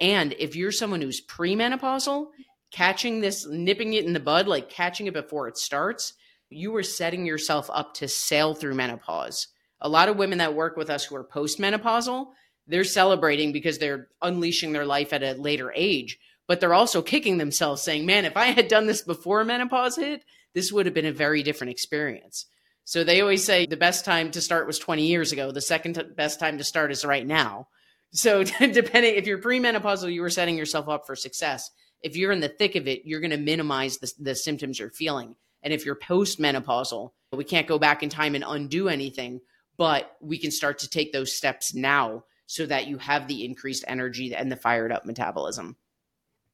And 0.00 0.34
if 0.38 0.56
you're 0.56 0.72
someone 0.72 1.02
who's 1.02 1.24
premenopausal, 1.24 2.28
catching 2.72 3.20
this, 3.20 3.46
nipping 3.46 3.92
it 3.92 4.04
in 4.04 4.14
the 4.14 4.20
bud, 4.20 4.48
like 4.48 4.68
catching 4.68 5.06
it 5.06 5.14
before 5.14 5.46
it 5.46 5.58
starts, 5.58 6.14
you 6.48 6.74
are 6.76 6.82
setting 6.82 7.24
yourself 7.24 7.70
up 7.72 7.94
to 7.94 8.08
sail 8.08 8.54
through 8.54 8.74
menopause. 8.74 9.48
A 9.80 9.88
lot 9.88 10.08
of 10.08 10.16
women 10.16 10.38
that 10.38 10.54
work 10.54 10.76
with 10.76 10.90
us 10.90 11.04
who 11.04 11.16
are 11.16 11.24
postmenopausal, 11.24 12.26
they're 12.66 12.84
celebrating 12.84 13.52
because 13.52 13.78
they're 13.78 14.08
unleashing 14.20 14.72
their 14.72 14.86
life 14.86 15.12
at 15.12 15.22
a 15.22 15.34
later 15.34 15.72
age, 15.74 16.18
but 16.46 16.60
they're 16.60 16.74
also 16.74 17.02
kicking 17.02 17.38
themselves 17.38 17.82
saying, 17.82 18.06
man, 18.06 18.24
if 18.24 18.36
I 18.36 18.46
had 18.46 18.68
done 18.68 18.86
this 18.86 19.02
before 19.02 19.44
menopause 19.44 19.96
hit, 19.96 20.24
this 20.54 20.72
would 20.72 20.86
have 20.86 20.94
been 20.94 21.06
a 21.06 21.12
very 21.12 21.42
different 21.42 21.72
experience. 21.72 22.46
So 22.84 23.04
they 23.04 23.20
always 23.20 23.44
say 23.44 23.66
the 23.66 23.76
best 23.76 24.04
time 24.04 24.30
to 24.32 24.40
start 24.40 24.66
was 24.66 24.78
20 24.78 25.06
years 25.06 25.32
ago. 25.32 25.50
The 25.50 25.60
second 25.60 26.02
best 26.16 26.40
time 26.40 26.58
to 26.58 26.64
start 26.64 26.90
is 26.92 27.04
right 27.04 27.26
now. 27.26 27.68
So 28.12 28.44
depending 28.60 29.14
if 29.16 29.26
you're 29.26 29.38
premenopausal, 29.38 30.12
you 30.12 30.22
were 30.22 30.30
setting 30.30 30.56
yourself 30.56 30.88
up 30.88 31.06
for 31.06 31.16
success 31.16 31.70
if 32.02 32.16
you're 32.16 32.32
in 32.32 32.40
the 32.40 32.48
thick 32.48 32.76
of 32.76 32.88
it, 32.88 33.02
you're 33.04 33.20
going 33.20 33.30
to 33.30 33.36
minimize 33.36 33.98
the, 33.98 34.12
the 34.18 34.34
symptoms 34.34 34.78
you're 34.78 34.90
feeling. 34.90 35.36
And 35.62 35.72
if 35.72 35.84
you're 35.84 35.96
postmenopausal, 35.96 37.10
we 37.32 37.44
can't 37.44 37.68
go 37.68 37.78
back 37.78 38.02
in 38.02 38.08
time 38.08 38.34
and 38.34 38.44
undo 38.46 38.88
anything, 38.88 39.40
but 39.76 40.16
we 40.20 40.38
can 40.38 40.50
start 40.50 40.78
to 40.80 40.88
take 40.88 41.12
those 41.12 41.34
steps 41.34 41.74
now 41.74 42.24
so 42.46 42.66
that 42.66 42.86
you 42.86 42.98
have 42.98 43.28
the 43.28 43.44
increased 43.44 43.84
energy 43.86 44.34
and 44.34 44.50
the 44.50 44.56
fired 44.56 44.92
up 44.92 45.06
metabolism. 45.06 45.76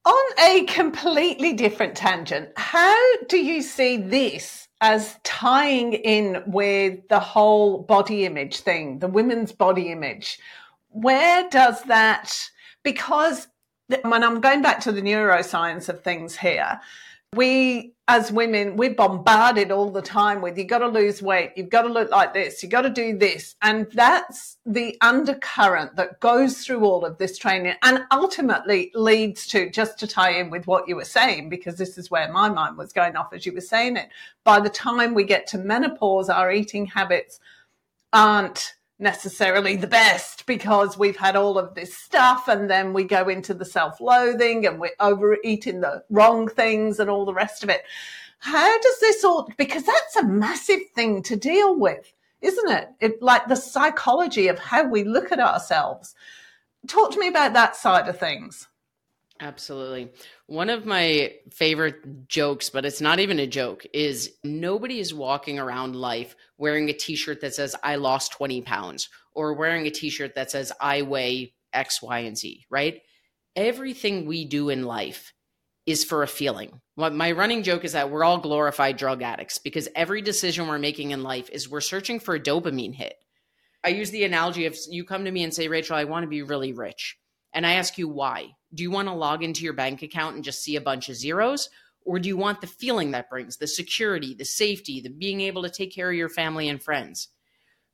On 0.05 0.33
a 0.39 0.65
completely 0.67 1.55
different 1.55 1.97
tangent, 1.97 2.51
how 2.57 3.17
do 3.29 3.37
you 3.37 3.63
see 3.63 3.97
this 3.97 4.69
as 4.81 5.19
tying 5.25 5.95
in 5.95 6.43
with 6.47 7.09
the 7.09 7.19
whole 7.19 7.83
body 7.83 8.25
image 8.25 8.61
thing, 8.61 9.01
the 9.01 9.09
women's 9.09 9.53
body 9.53 9.91
image? 9.91 10.39
Where 10.91 11.49
does 11.51 11.83
that, 11.85 12.33
because 12.85 13.49
when 14.03 14.23
I'm 14.25 14.41
going 14.41 14.63
back 14.63 14.81
to 14.81 14.93
the 14.93 15.03
neuroscience 15.03 15.89
of 15.89 16.03
things 16.03 16.37
here, 16.37 16.81
we 17.35 17.93
as 18.11 18.33
women, 18.33 18.77
we're 18.77 18.95
bombarded 18.95 19.71
all 19.71 19.91
the 19.91 20.01
time 20.01 20.41
with 20.41 20.57
you've 20.57 20.67
got 20.67 20.79
to 20.79 20.89
lose 20.89 21.21
weight, 21.21 21.53
you've 21.57 21.69
got 21.69 21.83
to 21.83 21.89
look 21.89 22.11
like 22.11 22.33
this, 22.33 22.63
you've 22.63 22.73
got 22.73 22.83
to 22.83 22.91
do 22.91 23.19
this. 23.19 23.55
And 23.61 23.87
that's 23.93 24.57
the 24.65 24.97
undercurrent 25.03 25.97
that 25.97 26.21
goes 26.21 26.65
through 26.65 26.87
all 26.87 27.05
of 27.05 27.19
this 27.19 27.37
training 27.37 27.75
and 27.83 28.07
ultimately 28.11 28.91
leads 28.95 29.47
to, 29.49 29.69
just 29.69 29.99
to 29.99 30.07
tie 30.07 30.31
in 30.31 30.49
with 30.49 30.67
what 30.67 30.89
you 30.89 30.97
were 30.97 31.05
saying, 31.05 31.51
because 31.51 31.77
this 31.77 31.99
is 31.99 32.11
where 32.11 32.33
my 32.33 32.49
mind 32.49 32.79
was 32.79 32.95
going 32.95 33.15
off 33.15 33.35
as 33.35 33.45
you 33.45 33.53
were 33.53 33.61
saying 33.61 33.99
it. 33.99 34.09
By 34.43 34.61
the 34.61 34.71
time 34.71 35.13
we 35.13 35.25
get 35.25 35.47
to 35.49 35.59
menopause, 35.59 36.31
our 36.31 36.51
eating 36.51 36.87
habits 36.87 37.41
aren't 38.15 38.75
necessarily 38.99 39.77
the 39.77 39.87
best 39.87 40.45
because 40.47 40.99
we've 40.99 41.17
had 41.17 41.37
all 41.37 41.59
of 41.59 41.75
this 41.75 41.97
stuff 41.97 42.49
and 42.49 42.69
then 42.69 42.93
we 42.93 43.05
go 43.05 43.29
into 43.29 43.55
the 43.55 43.65
self-loathing 43.65 44.67
and 44.67 44.81
we're 44.81 44.91
overeating 44.99 45.81
the 45.81 46.03
wrong 46.11 46.49
things 46.49 46.99
and 46.99 47.09
all 47.09 47.25
the 47.25 47.35
rest 47.35 47.63
of 47.63 47.71
it. 47.71 47.83
How 48.41 48.81
does 48.81 49.01
this 49.01 49.25
all, 49.25 49.51
because 49.57 49.85
that's 49.85 50.17
a 50.17 50.25
massive 50.25 50.81
thing 50.95 51.23
to 51.25 51.37
deal 51.37 51.79
with, 51.79 52.13
isn't 52.41 52.71
it? 52.71 52.89
It 53.01 53.23
like 53.23 53.47
the 53.47 53.57
psychology 53.57 54.49
of 54.49 54.59
how 54.59 54.89
we 54.89 55.05
look 55.05 55.33
at 55.33 55.41
ourselves. 55.41 56.15
Talk 56.87 57.13
to 57.13 57.21
me 57.21 57.29
about 57.29 57.53
that 57.55 57.77
side 57.77 58.09
of 58.09 58.19
things. 58.19 58.69
Absolutely. 59.41 60.11
One 60.47 60.69
of 60.69 60.85
my 60.85 61.33
favorite 61.51 62.29
jokes, 62.29 62.71
but 62.71 62.85
it's 62.85 63.01
not 63.01 63.21
even 63.21 63.39
a 63.39 63.47
joke, 63.47 63.87
is 63.93 64.33
nobody 64.43 64.99
is 64.99 65.15
walking 65.15 65.59
around 65.59 65.95
life 65.95 66.35
wearing 66.57 66.89
a 66.89 66.93
t 66.93 67.15
shirt 67.15 67.41
that 67.43 67.55
says, 67.55 67.77
I 67.83 67.97
lost 67.97 68.33
20 68.33 68.63
pounds, 68.63 69.09
or 69.33 69.55
wearing 69.55 69.87
a 69.87 69.91
t 69.91 70.11
shirt 70.11 70.35
that 70.35 70.51
says, 70.51 70.73
I 70.81 71.03
weigh 71.03 71.55
X, 71.73 72.03
Y, 72.03 72.19
and 72.21 72.37
Z, 72.37 72.67
right? 72.69 73.01
Everything 73.55 74.27
we 74.27 74.45
do 74.45 74.71
in 74.71 74.83
life 74.83 75.33
is 75.87 76.05
for 76.05 76.23
a 76.23 76.29
feeling. 76.29 76.81
What 76.97 77.15
my 77.15 77.33
running 77.33 77.63
joke 77.63 77.85
is 77.85 77.93
that 77.93 78.11
we're 78.11 78.25
all 78.25 78.39
glorified 78.39 78.97
drug 78.97 79.23
addicts 79.23 79.59
because 79.59 79.89
every 79.95 80.21
decision 80.21 80.67
we're 80.67 80.79
making 80.79 81.13
in 81.13 81.23
life 81.23 81.49
is 81.51 81.69
we're 81.69 81.81
searching 81.81 82.19
for 82.19 82.35
a 82.35 82.41
dopamine 82.41 82.95
hit. 82.95 83.15
I 83.85 83.91
use 83.91 84.11
the 84.11 84.25
analogy 84.25 84.67
of 84.67 84.77
you 84.91 85.05
come 85.05 85.25
to 85.25 85.31
me 85.31 85.45
and 85.45 85.55
say, 85.55 85.69
Rachel, 85.69 85.97
I 85.97 86.05
want 86.05 86.25
to 86.25 86.29
be 86.29 86.43
really 86.43 86.73
rich. 86.73 87.17
And 87.53 87.67
I 87.67 87.75
ask 87.75 87.99
you 87.99 88.09
why. 88.09 88.57
Do 88.75 88.83
you 88.83 88.91
want 88.91 89.09
to 89.09 89.15
log 89.15 89.43
into 89.43 89.65
your 89.65 89.73
bank 89.73 90.03
account 90.03 90.35
and 90.35 90.45
just 90.45 90.63
see 90.63 90.77
a 90.77 90.81
bunch 90.81 91.09
of 91.09 91.17
zeros? 91.17 91.69
Or 92.05 92.19
do 92.19 92.29
you 92.29 92.37
want 92.37 92.61
the 92.61 92.67
feeling 92.67 93.11
that 93.11 93.31
brings, 93.31 93.57
the 93.57 93.67
security, 93.67 94.35
the 94.35 94.45
safety, 94.45 95.01
the 95.01 95.11
being 95.11 95.41
able 95.41 95.63
to 95.63 95.71
take 95.71 95.95
care 95.95 96.11
of 96.11 96.17
your 96.17 96.29
family 96.29 96.69
and 96.69 96.83
friends? 96.83 97.29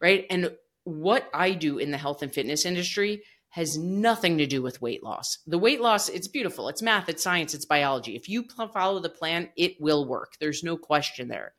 Right. 0.00 0.26
And 0.30 0.52
what 0.84 1.28
I 1.32 1.52
do 1.52 1.78
in 1.78 1.90
the 1.90 1.98
health 1.98 2.22
and 2.22 2.32
fitness 2.32 2.64
industry 2.64 3.22
has 3.50 3.78
nothing 3.78 4.38
to 4.38 4.46
do 4.46 4.60
with 4.60 4.82
weight 4.82 5.02
loss. 5.04 5.38
The 5.46 5.58
weight 5.58 5.80
loss, 5.80 6.08
it's 6.08 6.26
beautiful. 6.26 6.68
It's 6.68 6.82
math, 6.82 7.08
it's 7.08 7.22
science, 7.22 7.54
it's 7.54 7.64
biology. 7.64 8.16
If 8.16 8.28
you 8.28 8.44
follow 8.72 8.98
the 8.98 9.08
plan, 9.08 9.48
it 9.56 9.80
will 9.80 10.08
work. 10.08 10.32
There's 10.40 10.64
no 10.64 10.76
question 10.76 11.28
there. 11.28 11.54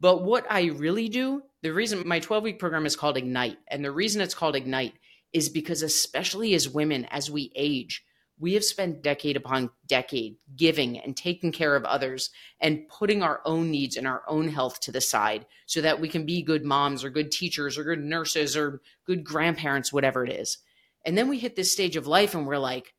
But 0.00 0.22
what 0.22 0.46
I 0.50 0.66
really 0.66 1.08
do, 1.08 1.42
the 1.62 1.72
reason 1.72 2.06
my 2.06 2.20
12 2.20 2.44
week 2.44 2.58
program 2.58 2.86
is 2.86 2.96
called 2.96 3.16
Ignite, 3.16 3.58
and 3.68 3.84
the 3.84 3.90
reason 3.90 4.20
it's 4.20 4.34
called 4.34 4.54
Ignite 4.54 4.94
is 5.32 5.48
because, 5.48 5.82
especially 5.82 6.54
as 6.54 6.68
women, 6.68 7.06
as 7.06 7.30
we 7.30 7.52
age, 7.54 8.04
we 8.40 8.54
have 8.54 8.64
spent 8.64 9.02
decade 9.02 9.36
upon 9.36 9.70
decade 9.86 10.36
giving 10.56 10.98
and 10.98 11.14
taking 11.14 11.52
care 11.52 11.76
of 11.76 11.84
others 11.84 12.30
and 12.58 12.88
putting 12.88 13.22
our 13.22 13.42
own 13.44 13.70
needs 13.70 13.96
and 13.96 14.06
our 14.06 14.22
own 14.26 14.48
health 14.48 14.80
to 14.80 14.90
the 14.92 15.00
side 15.00 15.44
so 15.66 15.82
that 15.82 16.00
we 16.00 16.08
can 16.08 16.24
be 16.24 16.42
good 16.42 16.64
moms 16.64 17.04
or 17.04 17.10
good 17.10 17.30
teachers 17.30 17.76
or 17.76 17.84
good 17.84 18.02
nurses 18.02 18.56
or 18.56 18.80
good 19.06 19.22
grandparents, 19.22 19.92
whatever 19.92 20.24
it 20.24 20.32
is. 20.32 20.58
And 21.04 21.16
then 21.16 21.28
we 21.28 21.38
hit 21.38 21.54
this 21.54 21.70
stage 21.70 21.96
of 21.96 22.06
life 22.06 22.34
and 22.34 22.46
we're 22.46 22.58
like, 22.58 22.94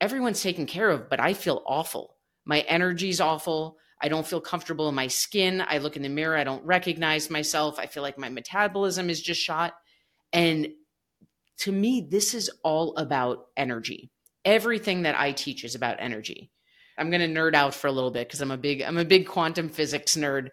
everyone's 0.00 0.42
taken 0.42 0.64
care 0.64 0.88
of, 0.88 1.10
but 1.10 1.20
I 1.20 1.34
feel 1.34 1.62
awful. 1.66 2.16
My 2.46 2.60
energy's 2.60 3.20
awful. 3.20 3.76
I 4.00 4.08
don't 4.08 4.26
feel 4.26 4.40
comfortable 4.40 4.88
in 4.88 4.94
my 4.94 5.08
skin. 5.08 5.62
I 5.66 5.76
look 5.76 5.96
in 5.96 6.02
the 6.02 6.08
mirror, 6.08 6.38
I 6.38 6.44
don't 6.44 6.64
recognize 6.64 7.28
myself. 7.28 7.78
I 7.78 7.84
feel 7.84 8.02
like 8.02 8.18
my 8.18 8.30
metabolism 8.30 9.10
is 9.10 9.20
just 9.20 9.42
shot. 9.42 9.74
And 10.32 10.68
to 11.60 11.72
me, 11.72 12.06
this 12.10 12.34
is 12.34 12.50
all 12.62 12.96
about 12.96 13.46
energy 13.56 14.10
everything 14.44 15.02
that 15.02 15.18
I 15.18 15.32
teach 15.32 15.64
is 15.64 15.74
about 15.74 15.96
energy. 15.98 16.50
I'm 16.98 17.10
going 17.10 17.20
to 17.20 17.40
nerd 17.40 17.54
out 17.54 17.74
for 17.74 17.86
a 17.86 17.92
little 17.92 18.10
bit 18.10 18.28
because 18.28 18.40
I'm 18.40 18.50
a 18.50 18.58
big 18.58 18.82
I'm 18.82 18.98
a 18.98 19.04
big 19.04 19.26
quantum 19.26 19.68
physics 19.68 20.16
nerd. 20.16 20.48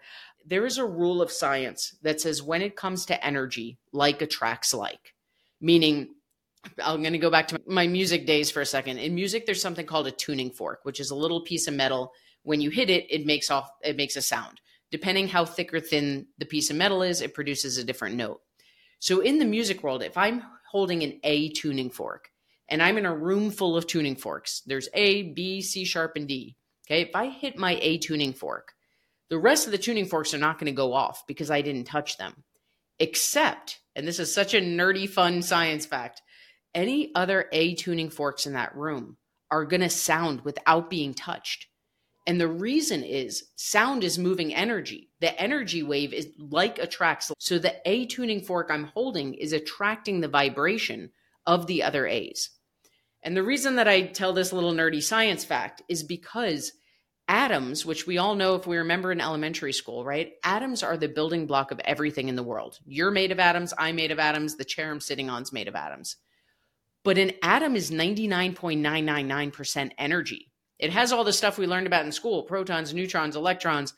There 0.45 0.65
is 0.65 0.77
a 0.77 0.85
rule 0.85 1.21
of 1.21 1.31
science 1.31 1.95
that 2.03 2.21
says 2.21 2.41
when 2.41 2.61
it 2.61 2.77
comes 2.77 3.05
to 3.07 3.25
energy, 3.25 3.77
like 3.91 4.21
attracts 4.21 4.73
like. 4.73 5.13
Meaning 5.59 6.13
I'm 6.83 7.01
going 7.01 7.13
to 7.13 7.19
go 7.19 7.31
back 7.31 7.47
to 7.49 7.61
my 7.67 7.87
music 7.87 8.25
days 8.25 8.51
for 8.51 8.61
a 8.61 8.65
second. 8.65 8.99
In 8.99 9.15
music 9.15 9.45
there's 9.45 9.61
something 9.61 9.85
called 9.85 10.07
a 10.07 10.11
tuning 10.11 10.51
fork, 10.51 10.79
which 10.83 10.99
is 10.99 11.11
a 11.11 11.15
little 11.15 11.41
piece 11.41 11.67
of 11.67 11.73
metal 11.73 12.11
when 12.43 12.61
you 12.61 12.69
hit 12.69 12.89
it 12.89 13.05
it 13.09 13.25
makes 13.25 13.51
off 13.51 13.69
it 13.83 13.97
makes 13.97 14.15
a 14.15 14.21
sound. 14.21 14.61
Depending 14.89 15.27
how 15.27 15.43
thick 15.43 15.73
or 15.73 15.81
thin 15.81 16.27
the 16.37 16.45
piece 16.45 16.69
of 16.69 16.77
metal 16.77 17.01
is, 17.01 17.21
it 17.21 17.33
produces 17.33 17.77
a 17.77 17.83
different 17.83 18.15
note. 18.15 18.39
So 18.99 19.19
in 19.19 19.37
the 19.37 19.45
music 19.45 19.83
world, 19.83 20.01
if 20.01 20.17
I'm 20.17 20.43
holding 20.77 21.01
an 21.01 21.19
A 21.23 21.49
tuning 21.49 21.89
fork, 21.89 22.29
and 22.69 22.83
I'm 22.83 22.99
in 22.99 23.07
a 23.07 23.15
room 23.15 23.49
full 23.49 23.75
of 23.75 23.87
tuning 23.87 24.15
forks. 24.15 24.61
There's 24.67 24.87
A, 24.93 25.23
B, 25.23 25.59
C 25.59 25.85
sharp, 25.85 26.15
and 26.15 26.27
D. 26.27 26.55
Okay, 26.85 27.01
if 27.01 27.15
I 27.15 27.29
hit 27.29 27.57
my 27.57 27.79
A 27.81 27.97
tuning 27.97 28.31
fork, 28.31 28.75
the 29.31 29.39
rest 29.39 29.65
of 29.65 29.71
the 29.71 29.79
tuning 29.79 30.05
forks 30.05 30.35
are 30.35 30.37
not 30.37 30.59
going 30.59 30.67
to 30.67 30.77
go 30.77 30.93
off 30.93 31.25
because 31.25 31.49
I 31.49 31.63
didn't 31.63 31.85
touch 31.85 32.19
them. 32.19 32.43
Except, 32.99 33.79
and 33.95 34.07
this 34.07 34.19
is 34.19 34.31
such 34.31 34.53
a 34.53 34.61
nerdy, 34.61 35.09
fun 35.09 35.41
science 35.41 35.87
fact, 35.87 36.21
any 36.75 37.11
other 37.15 37.47
A 37.51 37.73
tuning 37.73 38.11
forks 38.11 38.45
in 38.45 38.53
that 38.53 38.75
room 38.75 39.17
are 39.49 39.65
going 39.65 39.81
to 39.81 39.89
sound 39.89 40.41
without 40.41 40.91
being 40.91 41.15
touched. 41.15 41.65
And 42.27 42.39
the 42.39 42.47
reason 42.47 43.03
is 43.03 43.45
sound 43.55 44.03
is 44.03 44.19
moving 44.19 44.53
energy. 44.53 45.06
The 45.19 45.39
energy 45.41 45.83
wave 45.83 46.13
is 46.13 46.29
like 46.37 46.79
attracts. 46.79 47.31
So 47.39 47.57
the 47.57 47.75
A 47.85 48.05
tuning 48.05 48.41
fork 48.41 48.67
I'm 48.69 48.85
holding 48.85 49.33
is 49.33 49.53
attracting 49.53 50.21
the 50.21 50.27
vibration 50.27 51.11
of 51.45 51.67
the 51.67 51.83
other 51.83 52.05
A's. 52.05 52.49
And 53.23 53.35
the 53.35 53.43
reason 53.43 53.77
that 53.77 53.87
I 53.87 54.03
tell 54.03 54.33
this 54.33 54.53
little 54.53 54.73
nerdy 54.73 55.01
science 55.01 55.43
fact 55.43 55.81
is 55.89 56.03
because 56.03 56.71
atoms, 57.27 57.85
which 57.85 58.07
we 58.07 58.17
all 58.17 58.35
know 58.35 58.55
if 58.55 58.67
we 58.67 58.77
remember 58.77 59.11
in 59.11 59.19
elementary 59.19 59.73
school, 59.73 60.05
right? 60.05 60.33
Atoms 60.43 60.83
are 60.83 60.97
the 60.97 61.09
building 61.09 61.45
block 61.45 61.71
of 61.71 61.79
everything 61.81 62.29
in 62.29 62.35
the 62.35 62.43
world. 62.43 62.79
You're 62.85 63.11
made 63.11 63.31
of 63.31 63.39
atoms, 63.39 63.73
I'm 63.77 63.97
made 63.97 64.11
of 64.11 64.19
atoms, 64.19 64.55
the 64.55 64.63
chair 64.63 64.91
I'm 64.91 65.01
sitting 65.01 65.29
on 65.29 65.41
is 65.41 65.51
made 65.51 65.67
of 65.67 65.75
atoms. 65.75 66.15
But 67.03 67.17
an 67.17 67.33
atom 67.41 67.75
is 67.75 67.91
99.999% 67.91 69.91
energy. 69.97 70.51
It 70.79 70.91
has 70.91 71.11
all 71.11 71.23
the 71.23 71.33
stuff 71.33 71.57
we 71.57 71.65
learned 71.67 71.87
about 71.87 72.05
in 72.05 72.11
school 72.11 72.43
protons, 72.43 72.93
neutrons, 72.93 73.35
electrons, 73.35 73.93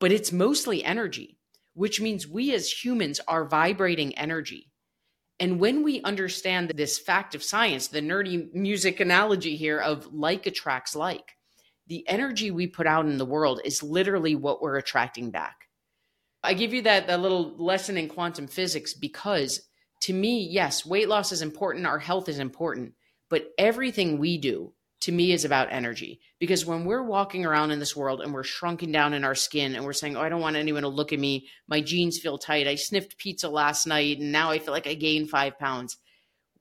but 0.00 0.12
it's 0.12 0.32
mostly 0.32 0.84
energy, 0.84 1.38
which 1.74 2.00
means 2.00 2.26
we 2.26 2.52
as 2.54 2.84
humans 2.84 3.20
are 3.26 3.48
vibrating 3.48 4.16
energy. 4.16 4.70
And 5.38 5.60
when 5.60 5.82
we 5.82 6.00
understand 6.02 6.72
this 6.74 6.98
fact 6.98 7.34
of 7.34 7.42
science, 7.42 7.88
the 7.88 8.00
nerdy 8.00 8.52
music 8.54 9.00
analogy 9.00 9.56
here 9.56 9.78
of 9.78 10.12
like 10.12 10.46
attracts 10.46 10.96
like, 10.96 11.32
the 11.86 12.06
energy 12.08 12.50
we 12.50 12.66
put 12.66 12.86
out 12.86 13.06
in 13.06 13.18
the 13.18 13.24
world 13.24 13.60
is 13.64 13.82
literally 13.82 14.34
what 14.34 14.60
we're 14.60 14.76
attracting 14.76 15.30
back. 15.30 15.56
I 16.42 16.54
give 16.54 16.72
you 16.72 16.82
that, 16.82 17.06
that 17.06 17.20
little 17.20 17.54
lesson 17.56 17.96
in 17.96 18.08
quantum 18.08 18.46
physics 18.46 18.94
because 18.94 19.62
to 20.02 20.12
me, 20.12 20.46
yes, 20.50 20.86
weight 20.86 21.08
loss 21.08 21.32
is 21.32 21.42
important, 21.42 21.86
our 21.86 21.98
health 21.98 22.28
is 22.28 22.38
important, 22.38 22.94
but 23.28 23.48
everything 23.58 24.18
we 24.18 24.38
do 24.38 24.72
to 25.00 25.12
me 25.12 25.32
is 25.32 25.44
about 25.44 25.68
energy. 25.70 26.20
Because 26.38 26.66
when 26.66 26.84
we're 26.84 27.02
walking 27.02 27.44
around 27.44 27.70
in 27.70 27.78
this 27.78 27.96
world 27.96 28.20
and 28.20 28.32
we're 28.32 28.44
shrunken 28.44 28.92
down 28.92 29.14
in 29.14 29.24
our 29.24 29.34
skin 29.34 29.74
and 29.74 29.84
we're 29.84 29.92
saying 29.92 30.16
oh 30.16 30.20
i 30.20 30.28
don't 30.28 30.40
want 30.40 30.56
anyone 30.56 30.82
to 30.82 30.88
look 30.88 31.12
at 31.12 31.18
me. 31.18 31.48
My 31.68 31.80
jeans 31.80 32.18
feel 32.18 32.38
tight. 32.38 32.66
I 32.66 32.74
sniffed 32.74 33.18
pizza 33.18 33.48
last 33.48 33.86
night 33.86 34.18
and 34.18 34.32
now 34.32 34.50
i 34.50 34.58
feel 34.58 34.72
like 34.72 34.86
i 34.86 34.94
gained 34.94 35.30
five 35.30 35.58
pounds. 35.58 35.96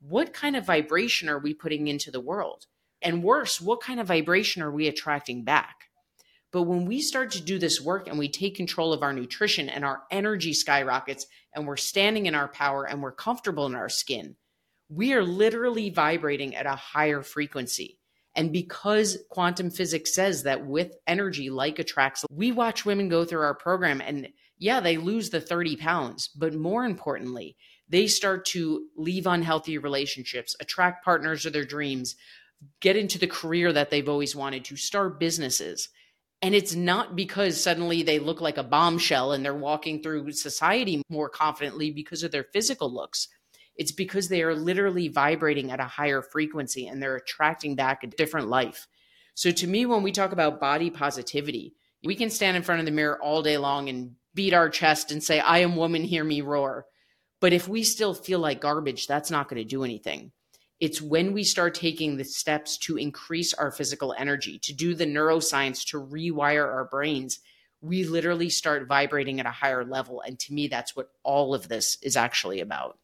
What 0.01 0.33
kind 0.33 0.55
of 0.55 0.65
vibration 0.65 1.29
are 1.29 1.39
we 1.39 1.53
putting 1.53 1.87
into 1.87 2.11
the 2.11 2.19
world? 2.19 2.65
And 3.01 3.23
worse 3.23 3.61
what 3.61 3.81
kind 3.81 3.99
of 3.99 4.07
vibration 4.07 4.61
are 4.61 4.71
we 4.71 4.87
attracting 4.87 5.43
back? 5.43 5.75
But 6.51 6.63
when 6.63 6.85
we 6.85 7.01
start 7.01 7.31
to 7.31 7.41
do 7.41 7.59
this 7.59 7.81
work 7.81 8.07
and 8.07 8.17
we 8.17 8.29
take 8.29 8.55
control 8.55 8.93
of 8.93 9.03
our 9.03 9.11
nutrition 9.11 9.67
and 9.67 9.83
our 9.83 10.03
energy 10.09 10.53
skyrockets 10.53 11.27
and 11.53 11.67
we're 11.67 11.75
standing 11.75 12.27
in 12.27 12.35
our 12.35 12.47
power 12.47 12.85
and 12.85 13.01
we're 13.01 13.11
comfortable 13.11 13.65
in 13.65 13.75
our 13.75 13.89
skin 13.89 14.35
we 14.89 15.13
are 15.13 15.23
literally 15.23 15.89
vibrating 15.89 16.55
at 16.55 16.65
a 16.65 16.75
higher 16.75 17.21
frequency 17.21 17.97
and 18.35 18.51
because 18.51 19.17
quantum 19.29 19.69
physics 19.69 20.13
says 20.13 20.43
that 20.43 20.65
with 20.65 20.95
energy 21.07 21.49
like 21.49 21.79
attracts, 21.79 22.25
we 22.29 22.51
watch 22.51 22.85
women 22.85 23.07
go 23.07 23.23
through 23.23 23.41
our 23.41 23.55
program 23.55 24.01
and 24.01 24.29
yeah, 24.57 24.79
they 24.79 24.97
lose 24.97 25.29
the 25.29 25.41
30 25.41 25.75
pounds, 25.77 26.29
but 26.29 26.53
more 26.53 26.85
importantly, 26.85 27.55
they 27.87 28.07
start 28.07 28.45
to 28.45 28.87
leave 28.95 29.27
unhealthy 29.27 29.77
relationships, 29.77 30.55
attract 30.59 31.05
partners 31.05 31.45
of 31.45 31.53
their 31.53 31.65
dreams, 31.65 32.15
get 32.79 32.95
into 32.95 33.19
the 33.19 33.27
career 33.27 33.71
that 33.71 33.89
they've 33.89 34.09
always 34.09 34.35
wanted 34.35 34.65
to, 34.65 34.75
start 34.75 35.19
businesses. 35.19 35.89
And 36.41 36.55
it's 36.55 36.75
not 36.75 37.15
because 37.15 37.61
suddenly 37.61 38.03
they 38.03 38.19
look 38.19 38.41
like 38.41 38.57
a 38.57 38.63
bombshell 38.63 39.31
and 39.31 39.43
they're 39.43 39.53
walking 39.55 40.01
through 40.01 40.31
society 40.31 41.01
more 41.09 41.29
confidently 41.29 41.91
because 41.91 42.23
of 42.23 42.31
their 42.31 42.45
physical 42.53 42.93
looks. 42.93 43.27
It's 43.75 43.91
because 43.91 44.29
they 44.29 44.41
are 44.41 44.55
literally 44.55 45.07
vibrating 45.07 45.71
at 45.71 45.79
a 45.79 45.85
higher 45.85 46.21
frequency 46.21 46.87
and 46.87 47.01
they're 47.01 47.17
attracting 47.17 47.75
back 47.75 48.03
a 48.03 48.07
different 48.07 48.47
life. 48.47 48.87
So 49.33 49.51
to 49.51 49.67
me, 49.67 49.85
when 49.85 50.01
we 50.01 50.11
talk 50.11 50.31
about 50.31 50.61
body 50.61 50.89
positivity, 50.89 51.73
we 52.03 52.15
can 52.15 52.29
stand 52.29 52.55
in 52.55 52.63
front 52.63 52.79
of 52.79 52.85
the 52.85 52.91
mirror 52.91 53.21
all 53.21 53.41
day 53.41 53.57
long 53.57 53.89
and 53.89 54.15
beat 54.33 54.53
our 54.53 54.69
chest 54.69 55.11
and 55.11 55.23
say, 55.23 55.39
I 55.39 55.59
am 55.59 55.75
woman, 55.75 56.03
hear 56.03 56.23
me 56.23 56.41
roar. 56.41 56.85
But 57.41 57.53
if 57.53 57.67
we 57.67 57.83
still 57.83 58.13
feel 58.13 58.39
like 58.39 58.61
garbage, 58.61 59.07
that's 59.07 59.31
not 59.31 59.49
going 59.49 59.61
to 59.61 59.67
do 59.67 59.83
anything. 59.83 60.31
It's 60.79 61.01
when 61.01 61.33
we 61.33 61.43
start 61.43 61.73
taking 61.73 62.17
the 62.17 62.23
steps 62.25 62.77
to 62.79 62.97
increase 62.97 63.53
our 63.53 63.71
physical 63.71 64.13
energy, 64.17 64.59
to 64.59 64.73
do 64.73 64.93
the 64.93 65.05
neuroscience, 65.05 65.85
to 65.87 66.01
rewire 66.01 66.65
our 66.65 66.85
brains, 66.85 67.39
we 67.81 68.03
literally 68.03 68.49
start 68.49 68.87
vibrating 68.87 69.39
at 69.39 69.45
a 69.45 69.51
higher 69.51 69.85
level. 69.85 70.21
And 70.21 70.39
to 70.39 70.53
me, 70.53 70.67
that's 70.67 70.95
what 70.95 71.09
all 71.23 71.53
of 71.53 71.67
this 71.67 71.97
is 72.01 72.17
actually 72.17 72.59
about. 72.59 72.97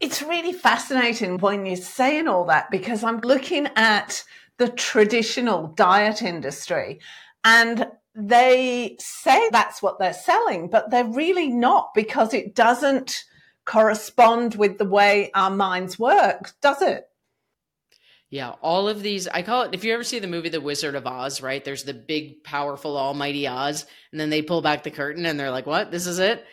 It's 0.00 0.22
really 0.22 0.54
fascinating 0.54 1.38
when 1.38 1.66
you're 1.66 1.76
saying 1.76 2.26
all 2.26 2.46
that 2.46 2.70
because 2.70 3.04
I'm 3.04 3.20
looking 3.20 3.68
at 3.76 4.24
the 4.56 4.68
traditional 4.68 5.68
diet 5.68 6.22
industry 6.22 7.00
and 7.44 7.86
they 8.14 8.96
say 8.98 9.48
that's 9.50 9.82
what 9.82 9.98
they're 9.98 10.12
selling, 10.12 10.68
but 10.68 10.90
they're 10.90 11.04
really 11.04 11.48
not 11.48 11.92
because 11.94 12.34
it 12.34 12.54
doesn't 12.54 13.24
correspond 13.66 14.54
with 14.54 14.78
the 14.78 14.84
way 14.84 15.30
our 15.34 15.50
minds 15.50 15.98
work, 15.98 16.52
does 16.60 16.82
it? 16.82 17.04
Yeah, 18.30 18.50
all 18.62 18.88
of 18.88 19.02
these, 19.02 19.26
I 19.28 19.42
call 19.42 19.62
it, 19.62 19.74
if 19.74 19.84
you 19.84 19.92
ever 19.92 20.04
see 20.04 20.18
the 20.18 20.28
movie 20.28 20.48
The 20.48 20.60
Wizard 20.60 20.94
of 20.94 21.06
Oz, 21.06 21.42
right? 21.42 21.64
There's 21.64 21.84
the 21.84 21.94
big, 21.94 22.44
powerful, 22.44 22.96
almighty 22.96 23.46
Oz, 23.48 23.86
and 24.12 24.20
then 24.20 24.30
they 24.30 24.40
pull 24.40 24.62
back 24.62 24.82
the 24.82 24.90
curtain 24.90 25.26
and 25.26 25.38
they're 25.38 25.50
like, 25.50 25.66
what? 25.66 25.90
This 25.90 26.06
is 26.06 26.20
it? 26.20 26.44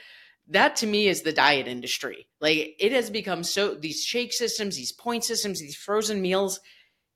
That 0.50 0.78
to 0.78 0.88
me 0.88 1.08
is 1.08 1.22
the 1.22 1.34
diet 1.34 1.68
industry. 1.68 2.28
Like 2.40 2.76
it 2.80 2.92
has 2.92 3.10
become 3.10 3.44
so 3.44 3.76
these 3.76 4.04
shake 4.04 4.34
systems, 4.34 4.76
these 4.78 4.92
point 4.92 5.24
systems, 5.24 5.60
these 5.60 5.76
frozen 5.76 6.22
meals, 6.22 6.60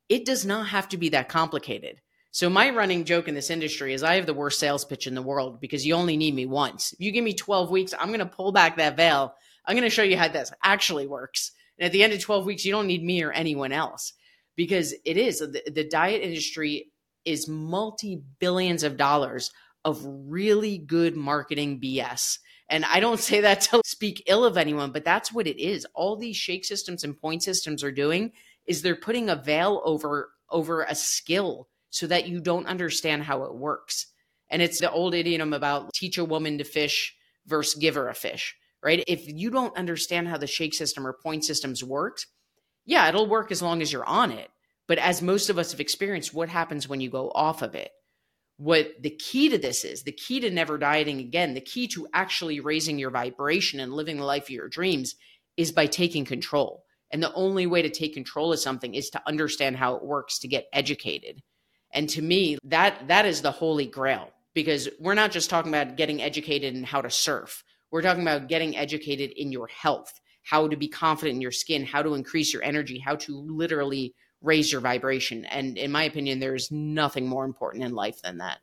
it 0.09 0.25
does 0.25 0.45
not 0.45 0.67
have 0.67 0.89
to 0.89 0.97
be 0.97 1.09
that 1.09 1.29
complicated. 1.29 2.01
So 2.31 2.49
my 2.49 2.69
running 2.69 3.03
joke 3.03 3.27
in 3.27 3.35
this 3.35 3.49
industry 3.49 3.93
is 3.93 4.03
I 4.03 4.15
have 4.15 4.25
the 4.25 4.33
worst 4.33 4.59
sales 4.59 4.85
pitch 4.85 5.05
in 5.05 5.15
the 5.15 5.21
world 5.21 5.59
because 5.59 5.85
you 5.85 5.95
only 5.95 6.15
need 6.15 6.33
me 6.33 6.45
once. 6.45 6.93
If 6.93 7.01
you 7.01 7.11
give 7.11 7.23
me 7.23 7.33
12 7.33 7.69
weeks, 7.69 7.93
I'm 7.97 8.07
going 8.07 8.19
to 8.19 8.25
pull 8.25 8.51
back 8.51 8.77
that 8.77 8.95
veil. 8.95 9.33
I'm 9.65 9.75
going 9.75 9.83
to 9.83 9.93
show 9.93 10.03
you 10.03 10.17
how 10.17 10.29
this 10.29 10.51
actually 10.63 11.07
works. 11.07 11.51
And 11.77 11.85
at 11.85 11.91
the 11.91 12.03
end 12.03 12.13
of 12.13 12.21
12 12.21 12.45
weeks, 12.45 12.65
you 12.65 12.71
don't 12.71 12.87
need 12.87 13.03
me 13.03 13.21
or 13.23 13.31
anyone 13.31 13.71
else 13.73 14.13
because 14.55 14.93
it 15.05 15.17
is 15.17 15.39
the, 15.39 15.61
the 15.73 15.87
diet 15.87 16.21
industry 16.21 16.91
is 17.25 17.47
multi 17.47 18.21
billions 18.39 18.83
of 18.83 18.97
dollars 18.97 19.51
of 19.83 20.01
really 20.05 20.77
good 20.77 21.15
marketing 21.15 21.81
BS 21.81 22.37
and 22.71 22.85
I 22.85 22.99
don't 22.99 23.19
say 23.29 23.41
that 23.41 23.61
to 23.61 23.81
speak 23.85 24.23
ill 24.25 24.43
of 24.43 24.57
anyone, 24.57 24.91
but 24.91 25.05
that's 25.05 25.31
what 25.31 25.45
it 25.45 25.61
is. 25.61 25.85
All 25.93 26.15
these 26.15 26.37
shake 26.37 26.65
systems 26.65 27.03
and 27.03 27.19
point 27.19 27.43
systems 27.43 27.83
are 27.83 27.91
doing 27.91 28.31
is 28.65 28.81
they're 28.81 28.95
putting 28.95 29.29
a 29.29 29.35
veil 29.35 29.81
over 29.85 30.31
over 30.49 30.83
a 30.83 30.95
skill 30.95 31.67
so 31.91 32.07
that 32.07 32.27
you 32.27 32.39
don't 32.39 32.67
understand 32.67 33.23
how 33.23 33.43
it 33.43 33.53
works. 33.53 34.07
And 34.49 34.61
it's 34.61 34.79
the 34.79 34.91
old 34.91 35.13
idiom 35.13 35.53
about 35.53 35.93
teach 35.93 36.17
a 36.17 36.25
woman 36.25 36.57
to 36.57 36.63
fish 36.63 37.15
versus 37.45 37.79
give 37.79 37.95
her 37.95 38.09
a 38.09 38.13
fish, 38.13 38.55
right? 38.83 39.03
If 39.07 39.27
you 39.27 39.49
don't 39.49 39.75
understand 39.77 40.27
how 40.27 40.37
the 40.37 40.47
shake 40.47 40.73
system 40.73 41.07
or 41.07 41.13
point 41.13 41.45
systems 41.45 41.83
works, 41.83 42.27
yeah, 42.85 43.07
it'll 43.07 43.27
work 43.27 43.51
as 43.51 43.61
long 43.61 43.81
as 43.81 43.93
you're 43.93 44.05
on 44.05 44.31
it. 44.31 44.49
But 44.87 44.97
as 44.97 45.21
most 45.21 45.49
of 45.49 45.57
us 45.57 45.71
have 45.71 45.79
experienced, 45.79 46.33
what 46.33 46.49
happens 46.49 46.87
when 46.87 46.99
you 46.99 47.09
go 47.09 47.31
off 47.33 47.61
of 47.61 47.75
it? 47.75 47.91
What 48.61 49.01
the 49.01 49.09
key 49.09 49.49
to 49.49 49.57
this 49.57 49.83
is 49.83 50.03
the 50.03 50.11
key 50.11 50.39
to 50.41 50.51
never 50.51 50.77
dieting 50.77 51.19
again, 51.19 51.55
the 51.55 51.61
key 51.61 51.87
to 51.87 52.07
actually 52.13 52.59
raising 52.59 52.99
your 52.99 53.09
vibration 53.09 53.79
and 53.79 53.91
living 53.91 54.17
the 54.17 54.23
life 54.23 54.43
of 54.43 54.49
your 54.51 54.69
dreams 54.69 55.15
is 55.57 55.71
by 55.71 55.87
taking 55.87 56.25
control. 56.25 56.83
And 57.11 57.23
the 57.23 57.33
only 57.33 57.65
way 57.65 57.81
to 57.81 57.89
take 57.89 58.13
control 58.13 58.53
of 58.53 58.59
something 58.59 58.93
is 58.93 59.09
to 59.09 59.21
understand 59.27 59.77
how 59.77 59.95
it 59.95 60.05
works, 60.05 60.37
to 60.37 60.47
get 60.47 60.67
educated. 60.73 61.41
And 61.91 62.07
to 62.09 62.21
me, 62.21 62.59
that 62.65 63.07
that 63.07 63.25
is 63.25 63.41
the 63.41 63.49
holy 63.49 63.87
grail 63.87 64.29
because 64.53 64.87
we're 64.99 65.15
not 65.15 65.31
just 65.31 65.49
talking 65.49 65.73
about 65.73 65.97
getting 65.97 66.21
educated 66.21 66.75
in 66.75 66.83
how 66.83 67.01
to 67.01 67.09
surf. 67.09 67.63
We're 67.89 68.03
talking 68.03 68.21
about 68.21 68.47
getting 68.47 68.77
educated 68.77 69.31
in 69.31 69.51
your 69.51 69.69
health, 69.69 70.13
how 70.43 70.67
to 70.67 70.77
be 70.77 70.87
confident 70.87 71.33
in 71.33 71.41
your 71.41 71.51
skin, 71.51 71.83
how 71.83 72.03
to 72.03 72.13
increase 72.13 72.53
your 72.53 72.61
energy, 72.61 72.99
how 72.99 73.15
to 73.15 73.35
literally 73.39 74.13
raise 74.41 74.71
your 74.71 74.81
vibration. 74.81 75.45
And 75.45 75.77
in 75.77 75.91
my 75.91 76.03
opinion, 76.03 76.39
there's 76.39 76.71
nothing 76.71 77.27
more 77.27 77.45
important 77.45 77.83
in 77.83 77.93
life 77.93 78.21
than 78.21 78.39
that. 78.39 78.59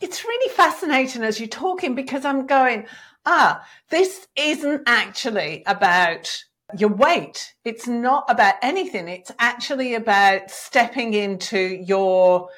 It's 0.00 0.24
really 0.24 0.54
fascinating 0.54 1.22
as 1.22 1.40
you're 1.40 1.48
talking 1.48 1.94
because 1.94 2.24
I'm 2.24 2.46
going, 2.46 2.86
ah, 3.26 3.66
this 3.90 4.28
isn't 4.36 4.82
actually 4.86 5.62
about 5.66 6.44
your 6.76 6.90
weight. 6.90 7.54
It's 7.64 7.86
not 7.86 8.24
about 8.28 8.54
anything. 8.62 9.08
It's 9.08 9.32
actually 9.38 9.94
about 9.94 10.50
stepping 10.50 11.14
into 11.14 11.58
your, 11.58 12.48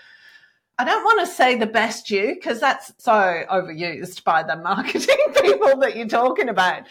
I 0.78 0.84
don't 0.84 1.04
want 1.04 1.20
to 1.20 1.34
say 1.34 1.56
the 1.56 1.66
best 1.66 2.10
you 2.10 2.34
because 2.34 2.60
that's 2.60 2.92
so 2.98 3.44
overused 3.50 4.22
by 4.24 4.42
the 4.42 4.56
marketing 4.62 5.16
people 5.40 5.78
that 5.78 5.96
you're 5.96 6.08
talking 6.08 6.48
about. 6.48 6.86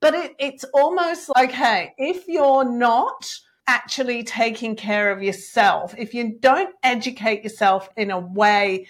But 0.00 0.14
it, 0.14 0.36
it's 0.38 0.64
almost 0.74 1.28
like, 1.34 1.50
hey, 1.50 1.92
if 1.98 2.28
you're 2.28 2.64
not 2.64 3.40
actually 3.68 4.24
taking 4.24 4.74
care 4.74 5.12
of 5.12 5.22
yourself, 5.22 5.94
if 5.96 6.12
you 6.14 6.38
don't 6.40 6.74
educate 6.82 7.44
yourself 7.44 7.88
in 7.96 8.10
a 8.10 8.18
way, 8.18 8.88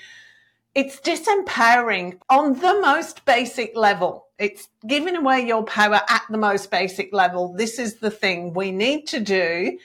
it's 0.75 0.99
disempowering 1.01 2.19
on 2.31 2.55
the 2.55 2.81
most 2.81 3.27
basic 3.27 3.77
level 3.77 4.29
it's 4.39 4.69
giving 4.87 5.17
away 5.17 5.47
your 5.47 5.65
power 5.65 6.01
at 6.09 6.23
the 6.31 6.39
most 6.39 6.71
basic 6.71 7.13
level. 7.13 7.55
This 7.55 7.79
is 7.79 7.97
the 7.97 8.11
thing 8.11 8.55
we 8.55 8.71
need 8.71 9.07
to 9.09 9.21
do 9.21 9.79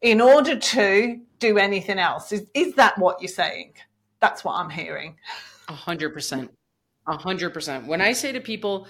in 0.00 0.20
order 0.20 0.56
to 0.56 1.20
do 1.40 1.58
anything 1.58 1.98
else. 1.98 2.30
Is, 2.32 2.46
is 2.54 2.74
that 2.74 2.96
what 2.98 3.20
you're 3.20 3.28
saying? 3.28 3.74
That's 4.20 4.44
what 4.44 4.54
I'm 4.54 4.70
hearing. 4.70 5.16
A 5.68 5.72
hundred 5.72 6.10
percent. 6.10 6.52
A 7.08 7.16
hundred 7.16 7.52
percent. 7.52 7.86
When 7.86 8.00
I 8.00 8.12
say 8.12 8.32
to 8.32 8.40
people, 8.40 8.86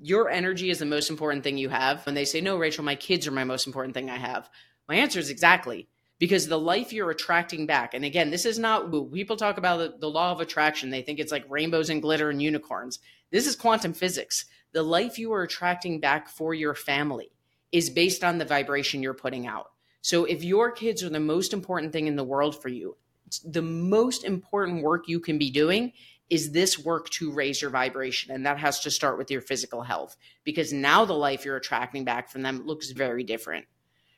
your 0.00 0.30
energy 0.30 0.70
is 0.70 0.78
the 0.78 0.86
most 0.86 1.10
important 1.10 1.42
thing 1.42 1.58
you 1.58 1.68
have, 1.68 2.04
when 2.06 2.14
they 2.14 2.24
say, 2.24 2.40
no, 2.40 2.56
Rachel, 2.56 2.84
my 2.84 2.94
kids 2.94 3.26
are 3.26 3.32
my 3.32 3.44
most 3.44 3.66
important 3.66 3.94
thing 3.94 4.10
I 4.10 4.16
have, 4.16 4.48
my 4.88 4.96
answer 4.96 5.18
is 5.18 5.30
exactly 5.30 5.88
because 6.18 6.46
the 6.46 6.58
life 6.58 6.92
you're 6.92 7.10
attracting 7.10 7.66
back, 7.66 7.94
and 7.94 8.04
again, 8.04 8.30
this 8.30 8.44
is 8.44 8.58
not 8.58 8.90
woo. 8.90 9.08
People 9.08 9.36
talk 9.36 9.58
about 9.58 9.78
the, 9.78 9.94
the 9.98 10.10
law 10.10 10.30
of 10.30 10.40
attraction. 10.40 10.90
They 10.90 11.02
think 11.02 11.18
it's 11.18 11.32
like 11.32 11.44
rainbows 11.48 11.90
and 11.90 12.00
glitter 12.00 12.30
and 12.30 12.40
unicorns. 12.40 12.98
This 13.30 13.46
is 13.46 13.56
quantum 13.56 13.92
physics. 13.92 14.44
The 14.72 14.82
life 14.82 15.18
you 15.18 15.32
are 15.32 15.42
attracting 15.42 16.00
back 16.00 16.28
for 16.28 16.54
your 16.54 16.74
family 16.74 17.32
is 17.72 17.90
based 17.90 18.22
on 18.22 18.38
the 18.38 18.44
vibration 18.44 19.02
you're 19.02 19.14
putting 19.14 19.46
out. 19.46 19.70
So 20.02 20.24
if 20.24 20.44
your 20.44 20.70
kids 20.70 21.02
are 21.02 21.10
the 21.10 21.20
most 21.20 21.52
important 21.52 21.92
thing 21.92 22.06
in 22.06 22.16
the 22.16 22.24
world 22.24 22.60
for 22.60 22.68
you, 22.68 22.96
the 23.44 23.62
most 23.62 24.24
important 24.24 24.82
work 24.82 25.08
you 25.08 25.20
can 25.20 25.38
be 25.38 25.50
doing 25.50 25.92
is 26.28 26.52
this 26.52 26.78
work 26.78 27.08
to 27.10 27.32
raise 27.32 27.60
your 27.60 27.70
vibration. 27.70 28.32
And 28.32 28.46
that 28.46 28.58
has 28.58 28.80
to 28.80 28.90
start 28.90 29.18
with 29.18 29.30
your 29.30 29.40
physical 29.40 29.82
health 29.82 30.16
because 30.44 30.72
now 30.72 31.04
the 31.04 31.12
life 31.12 31.44
you're 31.44 31.56
attracting 31.56 32.04
back 32.04 32.30
from 32.30 32.42
them 32.42 32.66
looks 32.66 32.90
very 32.90 33.24
different. 33.24 33.66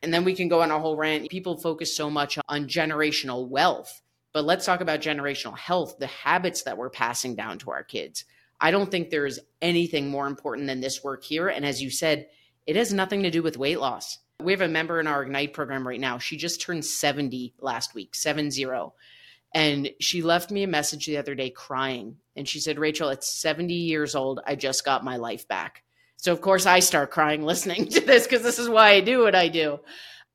And 0.05 0.13
then 0.13 0.25
we 0.25 0.35
can 0.35 0.49
go 0.49 0.61
on 0.61 0.71
a 0.71 0.79
whole 0.79 0.97
rant. 0.97 1.31
People 1.31 1.57
focus 1.57 1.97
so 1.97 2.11
much 2.11 2.39
on 2.47 2.69
generational 2.69 3.49
wealth, 3.49 4.03
but 4.35 4.45
let's 4.45 4.67
talk 4.67 4.83
about 4.83 5.01
generational 5.01 5.57
health, 5.57 5.97
the 5.99 6.07
habits 6.07 6.65
that 6.65 6.77
we're 6.77 6.91
passing 6.91 7.35
down 7.35 7.59
to 7.61 7.71
our 7.71 7.83
kids. 7.83 8.27
I 8.61 8.71
don't 8.71 8.91
think 8.91 9.09
there 9.09 9.25
is 9.25 9.41
anything 9.63 10.11
more 10.11 10.27
important 10.27 10.67
than 10.67 10.83
this 10.83 11.03
work 11.03 11.25
here. 11.25 11.49
And 11.49 11.65
as 11.65 11.83
you 11.83 11.89
said, 11.89 12.27
it 12.67 12.77
has 12.77 12.93
nothing 12.93 13.23
to 13.23 13.31
do 13.31 13.43
with 13.43 13.57
weight 13.57 13.81
loss. 13.81 14.19
We 14.43 14.53
have 14.53 14.61
a 14.61 14.69
member 14.69 15.01
in 15.01 15.07
our 15.07 15.23
Ignite 15.23 15.55
program 15.55 15.89
right 15.89 16.01
now. 16.01 16.19
She 16.19 16.37
just 16.37 16.61
turned 16.61 16.85
70 16.85 17.55
last 17.61 17.95
week, 17.95 18.15
7 18.15 18.51
0. 18.51 18.93
And 19.55 19.91
she 20.01 20.21
left 20.21 20.51
me 20.51 20.65
a 20.65 20.69
message 20.69 21.07
the 21.07 21.17
other 21.17 21.35
day 21.35 21.49
crying. 21.49 22.17
And 22.37 22.47
she 22.47 22.61
said, 22.61 22.79
Rachel, 22.79 23.09
at 23.09 23.25
70 23.25 23.73
years 23.73 24.15
old. 24.15 24.41
I 24.45 24.57
just 24.57 24.85
got 24.85 25.05
my 25.05 25.17
life 25.17 25.49
back. 25.49 25.84
So 26.25 26.33
of 26.33 26.41
course 26.41 26.65
I 26.65 26.81
start 26.81 27.11
crying 27.11 27.43
listening 27.43 27.87
to 27.91 28.01
this 28.01 28.23
because 28.27 28.43
this 28.43 28.59
is 28.59 28.67
why 28.67 28.93
I 28.93 29.01
do 29.01 29.21
what 29.21 29.35
I 29.35 29.49
do. 29.49 29.81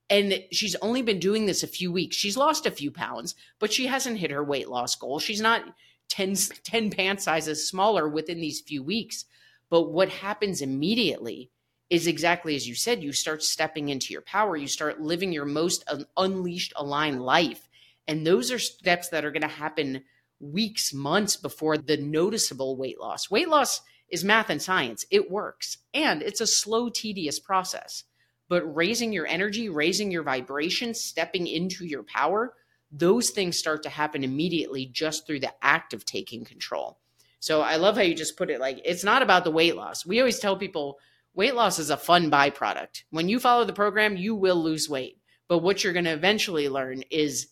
And 0.08 0.44
she's 0.52 0.76
only 0.84 1.02
been 1.02 1.20
doing 1.20 1.48
this 1.48 1.64
a 1.64 1.68
few 1.68 1.92
weeks. 1.92 2.16
She's 2.16 2.38
lost 2.38 2.68
a 2.68 2.72
few 2.72 2.92
pounds, 2.92 3.34
but 3.58 3.74
she 3.74 3.88
hasn't 3.88 4.20
hit 4.20 4.30
her 4.30 4.44
weight 4.44 4.70
loss 4.70 4.96
goal. 4.96 5.18
She's 5.18 5.42
not 5.42 5.64
10, 6.10 6.36
10 6.64 6.92
pant 6.92 7.22
sizes 7.22 7.68
smaller 7.68 8.08
within 8.08 8.40
these 8.40 8.62
few 8.62 8.84
weeks. 8.84 9.26
But 9.72 9.92
what 9.92 10.10
happens 10.10 10.62
immediately 10.62 11.50
is 11.90 12.06
exactly 12.06 12.56
as 12.56 12.68
you 12.68 12.76
said 12.76 13.02
you 13.02 13.12
start 13.12 13.42
stepping 13.42 13.90
into 13.90 14.14
your 14.14 14.22
power, 14.22 14.56
you 14.56 14.68
start 14.68 15.02
living 15.02 15.34
your 15.34 15.46
most 15.46 15.84
unleashed, 16.18 16.72
aligned 16.76 17.24
life. 17.24 17.68
And 18.08 18.28
those 18.28 18.52
are 18.52 18.60
steps 18.60 19.10
that 19.10 19.26
are 19.26 19.32
going 19.32 19.42
to 19.42 19.48
happen 19.48 20.04
weeks, 20.40 20.94
months 20.94 21.36
before 21.36 21.80
the 21.80 21.98
noticeable 21.98 22.78
weight 22.78 23.00
loss. 23.00 23.32
Weight 23.32 23.50
loss 23.50 23.82
is 24.12 24.24
math 24.24 24.50
and 24.50 24.62
science. 24.62 25.06
It 25.12 25.32
works. 25.32 25.78
And 25.94 26.22
it's 26.22 26.42
a 26.42 26.48
slow, 26.48 26.90
tedious 26.90 27.40
process. 27.40 28.04
But 28.48 28.76
raising 28.76 29.14
your 29.14 29.28
energy, 29.28 29.70
raising 29.70 30.12
your 30.12 30.24
vibration, 30.24 30.94
stepping 30.94 31.48
into 31.48 31.86
your 31.86 32.04
power, 32.04 32.54
those 32.92 33.30
things 33.30 33.58
start 33.58 33.84
to 33.84 33.90
happen 33.90 34.24
immediately 34.24 34.88
just 34.88 35.28
through 35.28 35.42
the 35.42 35.54
act 35.62 35.94
of 35.94 36.06
taking 36.06 36.44
control. 36.44 36.98
So 37.40 37.62
I 37.62 37.78
love 37.78 37.96
how 37.96 38.02
you 38.02 38.16
just 38.16 38.38
put 38.38 38.50
it 38.50 38.60
like 38.60 38.82
it's 38.84 39.04
not 39.04 39.22
about 39.22 39.44
the 39.44 39.52
weight 39.52 39.76
loss. 39.76 40.06
We 40.06 40.20
always 40.20 40.40
tell 40.40 40.58
people 40.58 40.98
weight 41.34 41.56
loss 41.56 41.80
is 41.80 41.90
a 41.90 41.98
fun 41.98 42.30
byproduct. 42.32 43.04
When 43.12 43.30
you 43.30 43.40
follow 43.40 43.64
the 43.64 43.74
program, 43.74 44.18
you 44.18 44.36
will 44.36 44.62
lose 44.62 44.90
weight. 44.90 45.18
But 45.48 45.60
what 45.60 45.84
you're 45.84 45.94
going 45.94 46.06
to 46.06 46.12
eventually 46.12 46.68
learn 46.68 47.04
is 47.10 47.48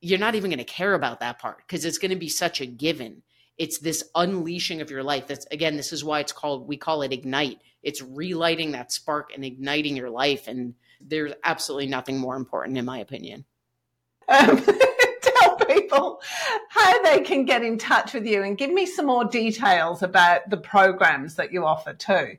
you're 0.00 0.18
not 0.18 0.34
even 0.34 0.50
going 0.50 0.58
to 0.58 0.64
care 0.64 0.94
about 0.94 1.20
that 1.20 1.38
part 1.38 1.58
because 1.58 1.84
it's 1.84 1.98
going 1.98 2.10
to 2.10 2.16
be 2.16 2.28
such 2.28 2.60
a 2.60 2.66
given 2.66 3.22
it's 3.58 3.78
this 3.78 4.04
unleashing 4.14 4.80
of 4.80 4.90
your 4.90 5.02
life 5.02 5.26
that's 5.26 5.46
again 5.50 5.76
this 5.76 5.92
is 5.92 6.04
why 6.04 6.20
it's 6.20 6.32
called 6.32 6.66
we 6.66 6.76
call 6.76 7.02
it 7.02 7.12
ignite 7.12 7.58
it's 7.82 8.02
relighting 8.02 8.72
that 8.72 8.92
spark 8.92 9.30
and 9.34 9.44
igniting 9.44 9.96
your 9.96 10.10
life 10.10 10.48
and 10.48 10.74
there's 11.00 11.32
absolutely 11.44 11.86
nothing 11.86 12.18
more 12.18 12.36
important 12.36 12.78
in 12.78 12.84
my 12.84 12.98
opinion 12.98 13.44
um, 14.28 14.64
tell 15.22 15.56
people 15.56 16.20
how 16.68 17.02
they 17.02 17.20
can 17.20 17.44
get 17.44 17.62
in 17.62 17.76
touch 17.76 18.14
with 18.14 18.26
you 18.26 18.42
and 18.42 18.58
give 18.58 18.72
me 18.72 18.86
some 18.86 19.06
more 19.06 19.24
details 19.24 20.02
about 20.02 20.48
the 20.48 20.56
programs 20.56 21.36
that 21.36 21.52
you 21.52 21.64
offer 21.64 21.92
too 21.92 22.36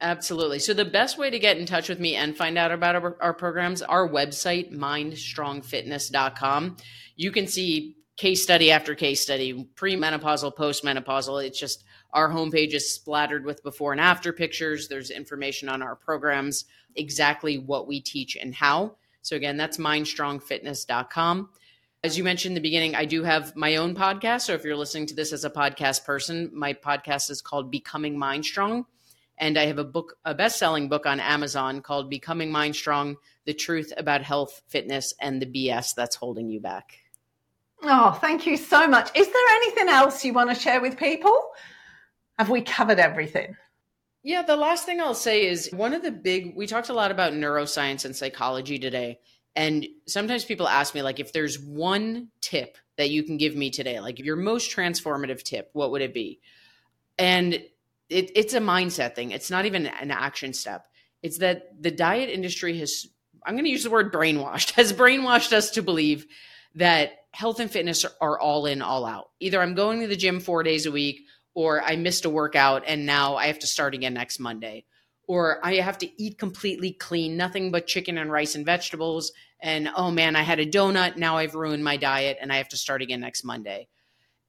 Absolutely. 0.00 0.58
So 0.58 0.74
the 0.74 0.84
best 0.84 1.18
way 1.18 1.30
to 1.30 1.38
get 1.38 1.56
in 1.56 1.66
touch 1.66 1.88
with 1.88 2.00
me 2.00 2.14
and 2.14 2.36
find 2.36 2.58
out 2.58 2.70
about 2.72 2.96
our, 2.96 3.16
our 3.22 3.32
programs, 3.32 3.80
our 3.80 4.06
website, 4.06 4.70
mindstrongfitness.com. 4.70 6.76
You 7.16 7.32
can 7.32 7.46
see 7.46 7.96
case 8.16 8.42
study 8.42 8.70
after 8.70 8.94
case 8.94 9.20
study, 9.20 9.68
premenopausal, 9.74 10.54
postmenopausal. 10.54 11.44
It's 11.44 11.58
just 11.58 11.84
our 12.12 12.30
homepage 12.30 12.74
is 12.74 12.94
splattered 12.94 13.44
with 13.44 13.62
before 13.62 13.92
and 13.92 14.00
after 14.00 14.32
pictures. 14.32 14.88
There's 14.88 15.10
information 15.10 15.68
on 15.68 15.82
our 15.82 15.96
programs, 15.96 16.64
exactly 16.94 17.58
what 17.58 17.88
we 17.88 18.00
teach 18.00 18.36
and 18.36 18.54
how. 18.54 18.96
So 19.22 19.36
again, 19.36 19.56
that's 19.56 19.78
mindstrongfitness.com. 19.78 21.50
As 22.04 22.18
you 22.18 22.22
mentioned 22.22 22.50
in 22.50 22.54
the 22.62 22.68
beginning, 22.68 22.94
I 22.94 23.06
do 23.06 23.22
have 23.22 23.56
my 23.56 23.76
own 23.76 23.94
podcast. 23.94 24.42
So 24.42 24.52
if 24.52 24.62
you're 24.62 24.76
listening 24.76 25.06
to 25.06 25.14
this 25.14 25.32
as 25.32 25.44
a 25.44 25.50
podcast 25.50 26.04
person, 26.04 26.50
my 26.52 26.74
podcast 26.74 27.30
is 27.30 27.40
called 27.40 27.70
Becoming 27.70 28.16
Mindstrong. 28.16 28.84
And 29.38 29.58
I 29.58 29.66
have 29.66 29.78
a 29.78 29.84
book, 29.84 30.16
a 30.24 30.34
best-selling 30.34 30.88
book 30.88 31.06
on 31.06 31.18
Amazon 31.18 31.80
called 31.80 32.10
Becoming 32.10 32.52
Mindstrong: 32.52 33.16
The 33.46 33.54
Truth 33.54 33.92
About 33.96 34.22
Health, 34.22 34.62
Fitness, 34.68 35.12
and 35.20 35.42
the 35.42 35.46
BS 35.46 35.94
That's 35.96 36.14
Holding 36.14 36.50
You 36.50 36.60
Back. 36.60 37.03
Oh, 37.86 38.12
thank 38.12 38.46
you 38.46 38.56
so 38.56 38.88
much. 38.88 39.10
Is 39.14 39.26
there 39.26 39.48
anything 39.56 39.88
else 39.88 40.24
you 40.24 40.32
want 40.32 40.48
to 40.48 40.56
share 40.56 40.80
with 40.80 40.96
people? 40.96 41.50
Have 42.38 42.48
we 42.48 42.62
covered 42.62 42.98
everything? 42.98 43.56
Yeah, 44.22 44.40
the 44.40 44.56
last 44.56 44.86
thing 44.86 45.00
I'll 45.00 45.14
say 45.14 45.46
is 45.46 45.68
one 45.70 45.92
of 45.92 46.02
the 46.02 46.10
big, 46.10 46.56
we 46.56 46.66
talked 46.66 46.88
a 46.88 46.94
lot 46.94 47.10
about 47.10 47.34
neuroscience 47.34 48.06
and 48.06 48.16
psychology 48.16 48.78
today. 48.78 49.18
And 49.54 49.86
sometimes 50.06 50.46
people 50.46 50.66
ask 50.66 50.94
me, 50.94 51.02
like, 51.02 51.20
if 51.20 51.32
there's 51.32 51.60
one 51.60 52.28
tip 52.40 52.78
that 52.96 53.10
you 53.10 53.22
can 53.22 53.36
give 53.36 53.54
me 53.54 53.70
today, 53.70 54.00
like 54.00 54.18
your 54.18 54.36
most 54.36 54.74
transformative 54.74 55.42
tip, 55.42 55.68
what 55.74 55.90
would 55.90 56.00
it 56.00 56.14
be? 56.14 56.40
And 57.18 57.54
it, 58.08 58.30
it's 58.34 58.54
a 58.54 58.60
mindset 58.60 59.14
thing. 59.14 59.30
It's 59.30 59.50
not 59.50 59.66
even 59.66 59.86
an 59.86 60.10
action 60.10 60.54
step. 60.54 60.86
It's 61.22 61.38
that 61.38 61.80
the 61.80 61.90
diet 61.90 62.30
industry 62.30 62.78
has, 62.78 63.06
I'm 63.44 63.54
going 63.54 63.64
to 63.64 63.70
use 63.70 63.84
the 63.84 63.90
word 63.90 64.12
brainwashed, 64.12 64.70
has 64.76 64.94
brainwashed 64.94 65.52
us 65.52 65.70
to 65.72 65.82
believe 65.82 66.26
that 66.76 67.23
health 67.34 67.60
and 67.60 67.70
fitness 67.70 68.06
are 68.20 68.38
all 68.38 68.66
in, 68.66 68.80
all 68.80 69.04
out. 69.04 69.30
Either 69.40 69.60
I'm 69.60 69.74
going 69.74 70.00
to 70.00 70.06
the 70.06 70.16
gym 70.16 70.40
four 70.40 70.62
days 70.62 70.86
a 70.86 70.92
week 70.92 71.20
or 71.54 71.82
I 71.82 71.96
missed 71.96 72.24
a 72.24 72.30
workout 72.30 72.84
and 72.86 73.04
now 73.06 73.36
I 73.36 73.46
have 73.48 73.58
to 73.60 73.66
start 73.66 73.94
again 73.94 74.14
next 74.14 74.38
Monday. 74.38 74.84
or 75.26 75.64
I 75.64 75.76
have 75.76 75.98
to 75.98 76.22
eat 76.22 76.38
completely 76.38 76.92
clean, 76.92 77.36
nothing 77.36 77.70
but 77.70 77.86
chicken 77.86 78.18
and 78.18 78.30
rice 78.30 78.54
and 78.54 78.66
vegetables. 78.66 79.32
And 79.60 79.88
oh 79.96 80.10
man, 80.10 80.36
I 80.36 80.42
had 80.42 80.60
a 80.60 80.66
donut. 80.66 81.16
Now 81.16 81.38
I've 81.38 81.54
ruined 81.54 81.84
my 81.84 81.96
diet 81.96 82.38
and 82.40 82.52
I 82.52 82.56
have 82.56 82.68
to 82.70 82.76
start 82.76 83.02
again 83.02 83.20
next 83.20 83.44
Monday. 83.44 83.88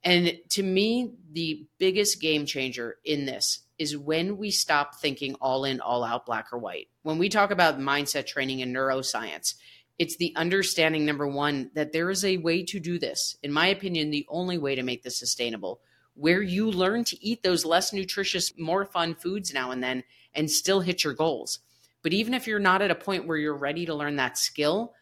And 0.02 0.38
to 0.50 0.62
me, 0.62 1.14
the 1.32 1.66
biggest 1.78 2.20
game 2.20 2.46
changer 2.46 2.96
in 3.04 3.24
this 3.24 3.60
is 3.78 3.96
when 3.96 4.36
we 4.36 4.50
stop 4.50 4.96
thinking 4.96 5.34
all 5.40 5.64
in, 5.64 5.80
all 5.80 6.04
out, 6.04 6.26
black 6.26 6.52
or 6.52 6.58
white. 6.58 6.88
When 7.02 7.18
we 7.18 7.28
talk 7.28 7.50
about 7.50 7.78
mindset 7.78 8.26
training 8.26 8.62
and 8.62 8.74
neuroscience, 8.74 9.54
it's 9.98 10.16
the 10.16 10.34
understanding 10.36 11.06
number 11.06 11.26
one 11.26 11.70
that 11.74 11.92
there 11.92 12.10
is 12.10 12.24
a 12.24 12.36
way 12.36 12.62
to 12.64 12.78
do 12.78 12.98
this. 12.98 13.36
In 13.42 13.52
my 13.52 13.68
opinion, 13.68 14.10
the 14.10 14.26
only 14.28 14.58
way 14.58 14.74
to 14.74 14.82
make 14.82 15.02
this 15.02 15.18
sustainable, 15.18 15.80
where 16.14 16.42
you 16.42 16.70
learn 16.70 17.04
to 17.04 17.24
eat 17.24 17.42
those 17.42 17.64
less 17.64 17.92
nutritious, 17.92 18.52
more 18.58 18.84
fun 18.84 19.14
foods 19.14 19.54
now 19.54 19.70
and 19.70 19.82
then 19.82 20.04
and 20.34 20.50
still 20.50 20.80
hit 20.80 21.04
your 21.04 21.14
goals. 21.14 21.60
But 22.02 22.12
even 22.12 22.34
if 22.34 22.46
you're 22.46 22.58
not 22.58 22.82
at 22.82 22.90
a 22.90 22.94
point 22.94 23.26
where 23.26 23.38
you're 23.38 23.56
ready 23.56 23.86
to 23.86 23.94
learn 23.94 24.16
that 24.16 24.38
skill, 24.38 24.92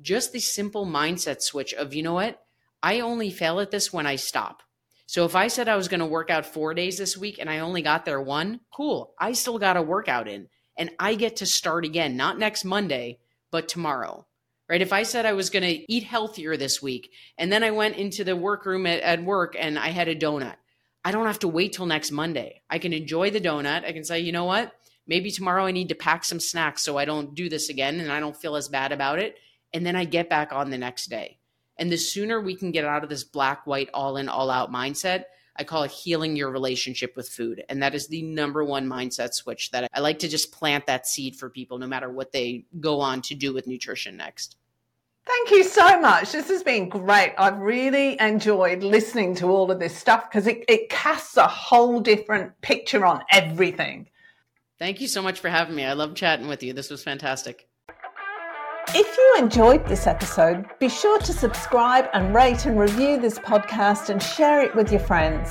just 0.00 0.32
the 0.32 0.40
simple 0.40 0.86
mindset 0.86 1.40
switch 1.40 1.72
of, 1.74 1.94
you 1.94 2.02
know 2.02 2.14
what? 2.14 2.44
I 2.82 3.00
only 3.00 3.30
fail 3.30 3.60
at 3.60 3.70
this 3.70 3.92
when 3.92 4.06
I 4.06 4.16
stop. 4.16 4.62
So 5.06 5.24
if 5.24 5.34
I 5.34 5.48
said 5.48 5.68
I 5.68 5.76
was 5.76 5.88
going 5.88 6.00
to 6.00 6.06
work 6.06 6.30
out 6.30 6.46
four 6.46 6.72
days 6.74 6.98
this 6.98 7.16
week 7.16 7.38
and 7.38 7.50
I 7.50 7.58
only 7.58 7.82
got 7.82 8.04
there 8.04 8.20
one, 8.20 8.60
cool. 8.72 9.14
I 9.18 9.32
still 9.32 9.58
got 9.58 9.76
a 9.76 9.82
workout 9.82 10.28
in 10.28 10.48
and 10.76 10.90
I 10.98 11.14
get 11.14 11.36
to 11.36 11.46
start 11.46 11.84
again, 11.84 12.16
not 12.16 12.38
next 12.38 12.64
Monday, 12.64 13.18
but 13.50 13.68
tomorrow. 13.68 14.26
Right? 14.68 14.80
If 14.80 14.92
I 14.92 15.02
said 15.02 15.26
I 15.26 15.32
was 15.32 15.50
going 15.50 15.64
to 15.64 15.92
eat 15.92 16.04
healthier 16.04 16.56
this 16.56 16.80
week 16.80 17.10
and 17.36 17.52
then 17.52 17.62
I 17.62 17.72
went 17.72 17.96
into 17.96 18.24
the 18.24 18.36
workroom 18.36 18.86
at, 18.86 19.00
at 19.00 19.22
work 19.22 19.54
and 19.58 19.78
I 19.78 19.88
had 19.88 20.08
a 20.08 20.16
donut, 20.16 20.56
I 21.04 21.10
don't 21.10 21.26
have 21.26 21.40
to 21.40 21.48
wait 21.48 21.72
till 21.72 21.86
next 21.86 22.10
Monday. 22.10 22.62
I 22.70 22.78
can 22.78 22.92
enjoy 22.92 23.30
the 23.30 23.40
donut. 23.40 23.84
I 23.84 23.92
can 23.92 24.04
say, 24.04 24.20
you 24.20 24.32
know 24.32 24.44
what? 24.44 24.72
Maybe 25.06 25.30
tomorrow 25.30 25.66
I 25.66 25.72
need 25.72 25.88
to 25.88 25.94
pack 25.94 26.24
some 26.24 26.40
snacks 26.40 26.82
so 26.82 26.96
I 26.96 27.04
don't 27.04 27.34
do 27.34 27.48
this 27.48 27.68
again 27.68 28.00
and 28.00 28.10
I 28.10 28.20
don't 28.20 28.36
feel 28.36 28.56
as 28.56 28.68
bad 28.68 28.92
about 28.92 29.18
it. 29.18 29.36
And 29.74 29.84
then 29.84 29.96
I 29.96 30.04
get 30.04 30.30
back 30.30 30.52
on 30.52 30.70
the 30.70 30.78
next 30.78 31.06
day. 31.06 31.38
And 31.76 31.90
the 31.90 31.96
sooner 31.96 32.40
we 32.40 32.54
can 32.54 32.70
get 32.70 32.84
out 32.84 33.02
of 33.02 33.10
this 33.10 33.24
black, 33.24 33.66
white, 33.66 33.90
all 33.92 34.16
in, 34.16 34.28
all 34.28 34.50
out 34.50 34.70
mindset, 34.70 35.24
I 35.56 35.64
call 35.64 35.82
it 35.82 35.90
healing 35.90 36.36
your 36.36 36.50
relationship 36.50 37.14
with 37.16 37.28
food. 37.28 37.62
And 37.68 37.82
that 37.82 37.94
is 37.94 38.08
the 38.08 38.22
number 38.22 38.64
one 38.64 38.88
mindset 38.88 39.34
switch 39.34 39.70
that 39.70 39.88
I 39.92 40.00
like 40.00 40.18
to 40.20 40.28
just 40.28 40.52
plant 40.52 40.86
that 40.86 41.06
seed 41.06 41.36
for 41.36 41.50
people, 41.50 41.78
no 41.78 41.86
matter 41.86 42.10
what 42.10 42.32
they 42.32 42.64
go 42.80 43.00
on 43.00 43.20
to 43.22 43.34
do 43.34 43.52
with 43.52 43.66
nutrition 43.66 44.16
next. 44.16 44.56
Thank 45.24 45.50
you 45.50 45.62
so 45.62 46.00
much. 46.00 46.32
This 46.32 46.48
has 46.48 46.62
been 46.62 46.88
great. 46.88 47.34
I've 47.38 47.58
really 47.58 48.20
enjoyed 48.20 48.82
listening 48.82 49.36
to 49.36 49.46
all 49.46 49.70
of 49.70 49.78
this 49.78 49.96
stuff 49.96 50.28
because 50.28 50.46
it, 50.46 50.64
it 50.68 50.88
casts 50.88 51.36
a 51.36 51.46
whole 51.46 52.00
different 52.00 52.60
picture 52.60 53.06
on 53.06 53.22
everything. 53.30 54.08
Thank 54.78 55.00
you 55.00 55.06
so 55.06 55.22
much 55.22 55.38
for 55.38 55.48
having 55.48 55.76
me. 55.76 55.84
I 55.84 55.92
love 55.92 56.16
chatting 56.16 56.48
with 56.48 56.62
you. 56.64 56.72
This 56.72 56.90
was 56.90 57.04
fantastic. 57.04 57.68
If 58.88 59.16
you 59.16 59.36
enjoyed 59.38 59.86
this 59.86 60.06
episode, 60.06 60.66
be 60.78 60.90
sure 60.90 61.18
to 61.20 61.32
subscribe 61.32 62.10
and 62.12 62.34
rate 62.34 62.66
and 62.66 62.78
review 62.78 63.18
this 63.18 63.38
podcast 63.38 64.10
and 64.10 64.22
share 64.22 64.60
it 64.60 64.74
with 64.74 64.90
your 64.90 65.00
friends. 65.00 65.50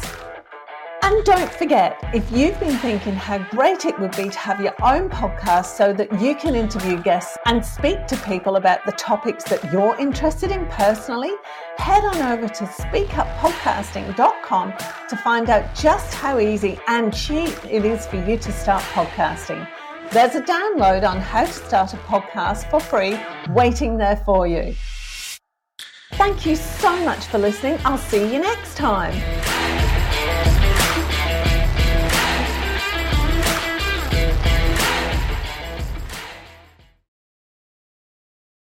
And 1.02 1.26
don't 1.26 1.52
forget, 1.52 1.98
if 2.14 2.32
you've 2.32 2.60
been 2.60 2.78
thinking 2.78 3.14
how 3.14 3.40
great 3.50 3.86
it 3.86 4.00
would 4.00 4.16
be 4.16 4.30
to 4.30 4.38
have 4.38 4.62
your 4.62 4.76
own 4.84 5.10
podcast 5.10 5.76
so 5.76 5.92
that 5.92 6.22
you 6.22 6.36
can 6.36 6.54
interview 6.54 7.02
guests 7.02 7.36
and 7.48 7.66
speak 7.66 8.06
to 8.08 8.16
people 8.18 8.58
about 8.58 8.86
the 8.86 8.92
topics 8.92 9.46
that 9.46 9.74
you're 9.74 9.98
interested 9.98 10.52
in 10.52 10.68
personally, 10.68 11.32
head 11.78 12.04
on 12.04 12.18
over 12.34 12.48
to 12.48 12.66
speakuppodcasting.com 12.66 14.74
to 15.10 15.18
find 15.18 15.50
out 15.50 15.74
just 15.74 16.14
how 16.14 16.38
easy 16.38 16.80
and 16.88 17.12
cheap 17.12 17.66
it 17.66 17.86
is 17.86 18.06
for 18.06 18.24
you 18.24 18.38
to 18.38 18.52
start 18.52 18.84
podcasting. 18.94 19.68
There's 20.12 20.36
a 20.36 20.42
download 20.42 21.10
on 21.10 21.22
how 21.22 21.46
to 21.46 21.54
start 21.54 21.94
a 21.94 21.98
podcast 21.98 22.70
for 22.70 22.82
free 22.82 23.18
waiting 23.54 23.96
there 23.96 24.18
for 24.18 24.46
you. 24.46 24.76
Thank 26.16 26.46
you 26.46 26.58
so 26.58 27.06
much 27.06 27.28
for 27.28 27.38
listening. 27.38 27.80
I'll 27.86 27.98
see 27.98 28.34
you 28.34 28.42
next 28.42 28.76
time. 28.76 29.14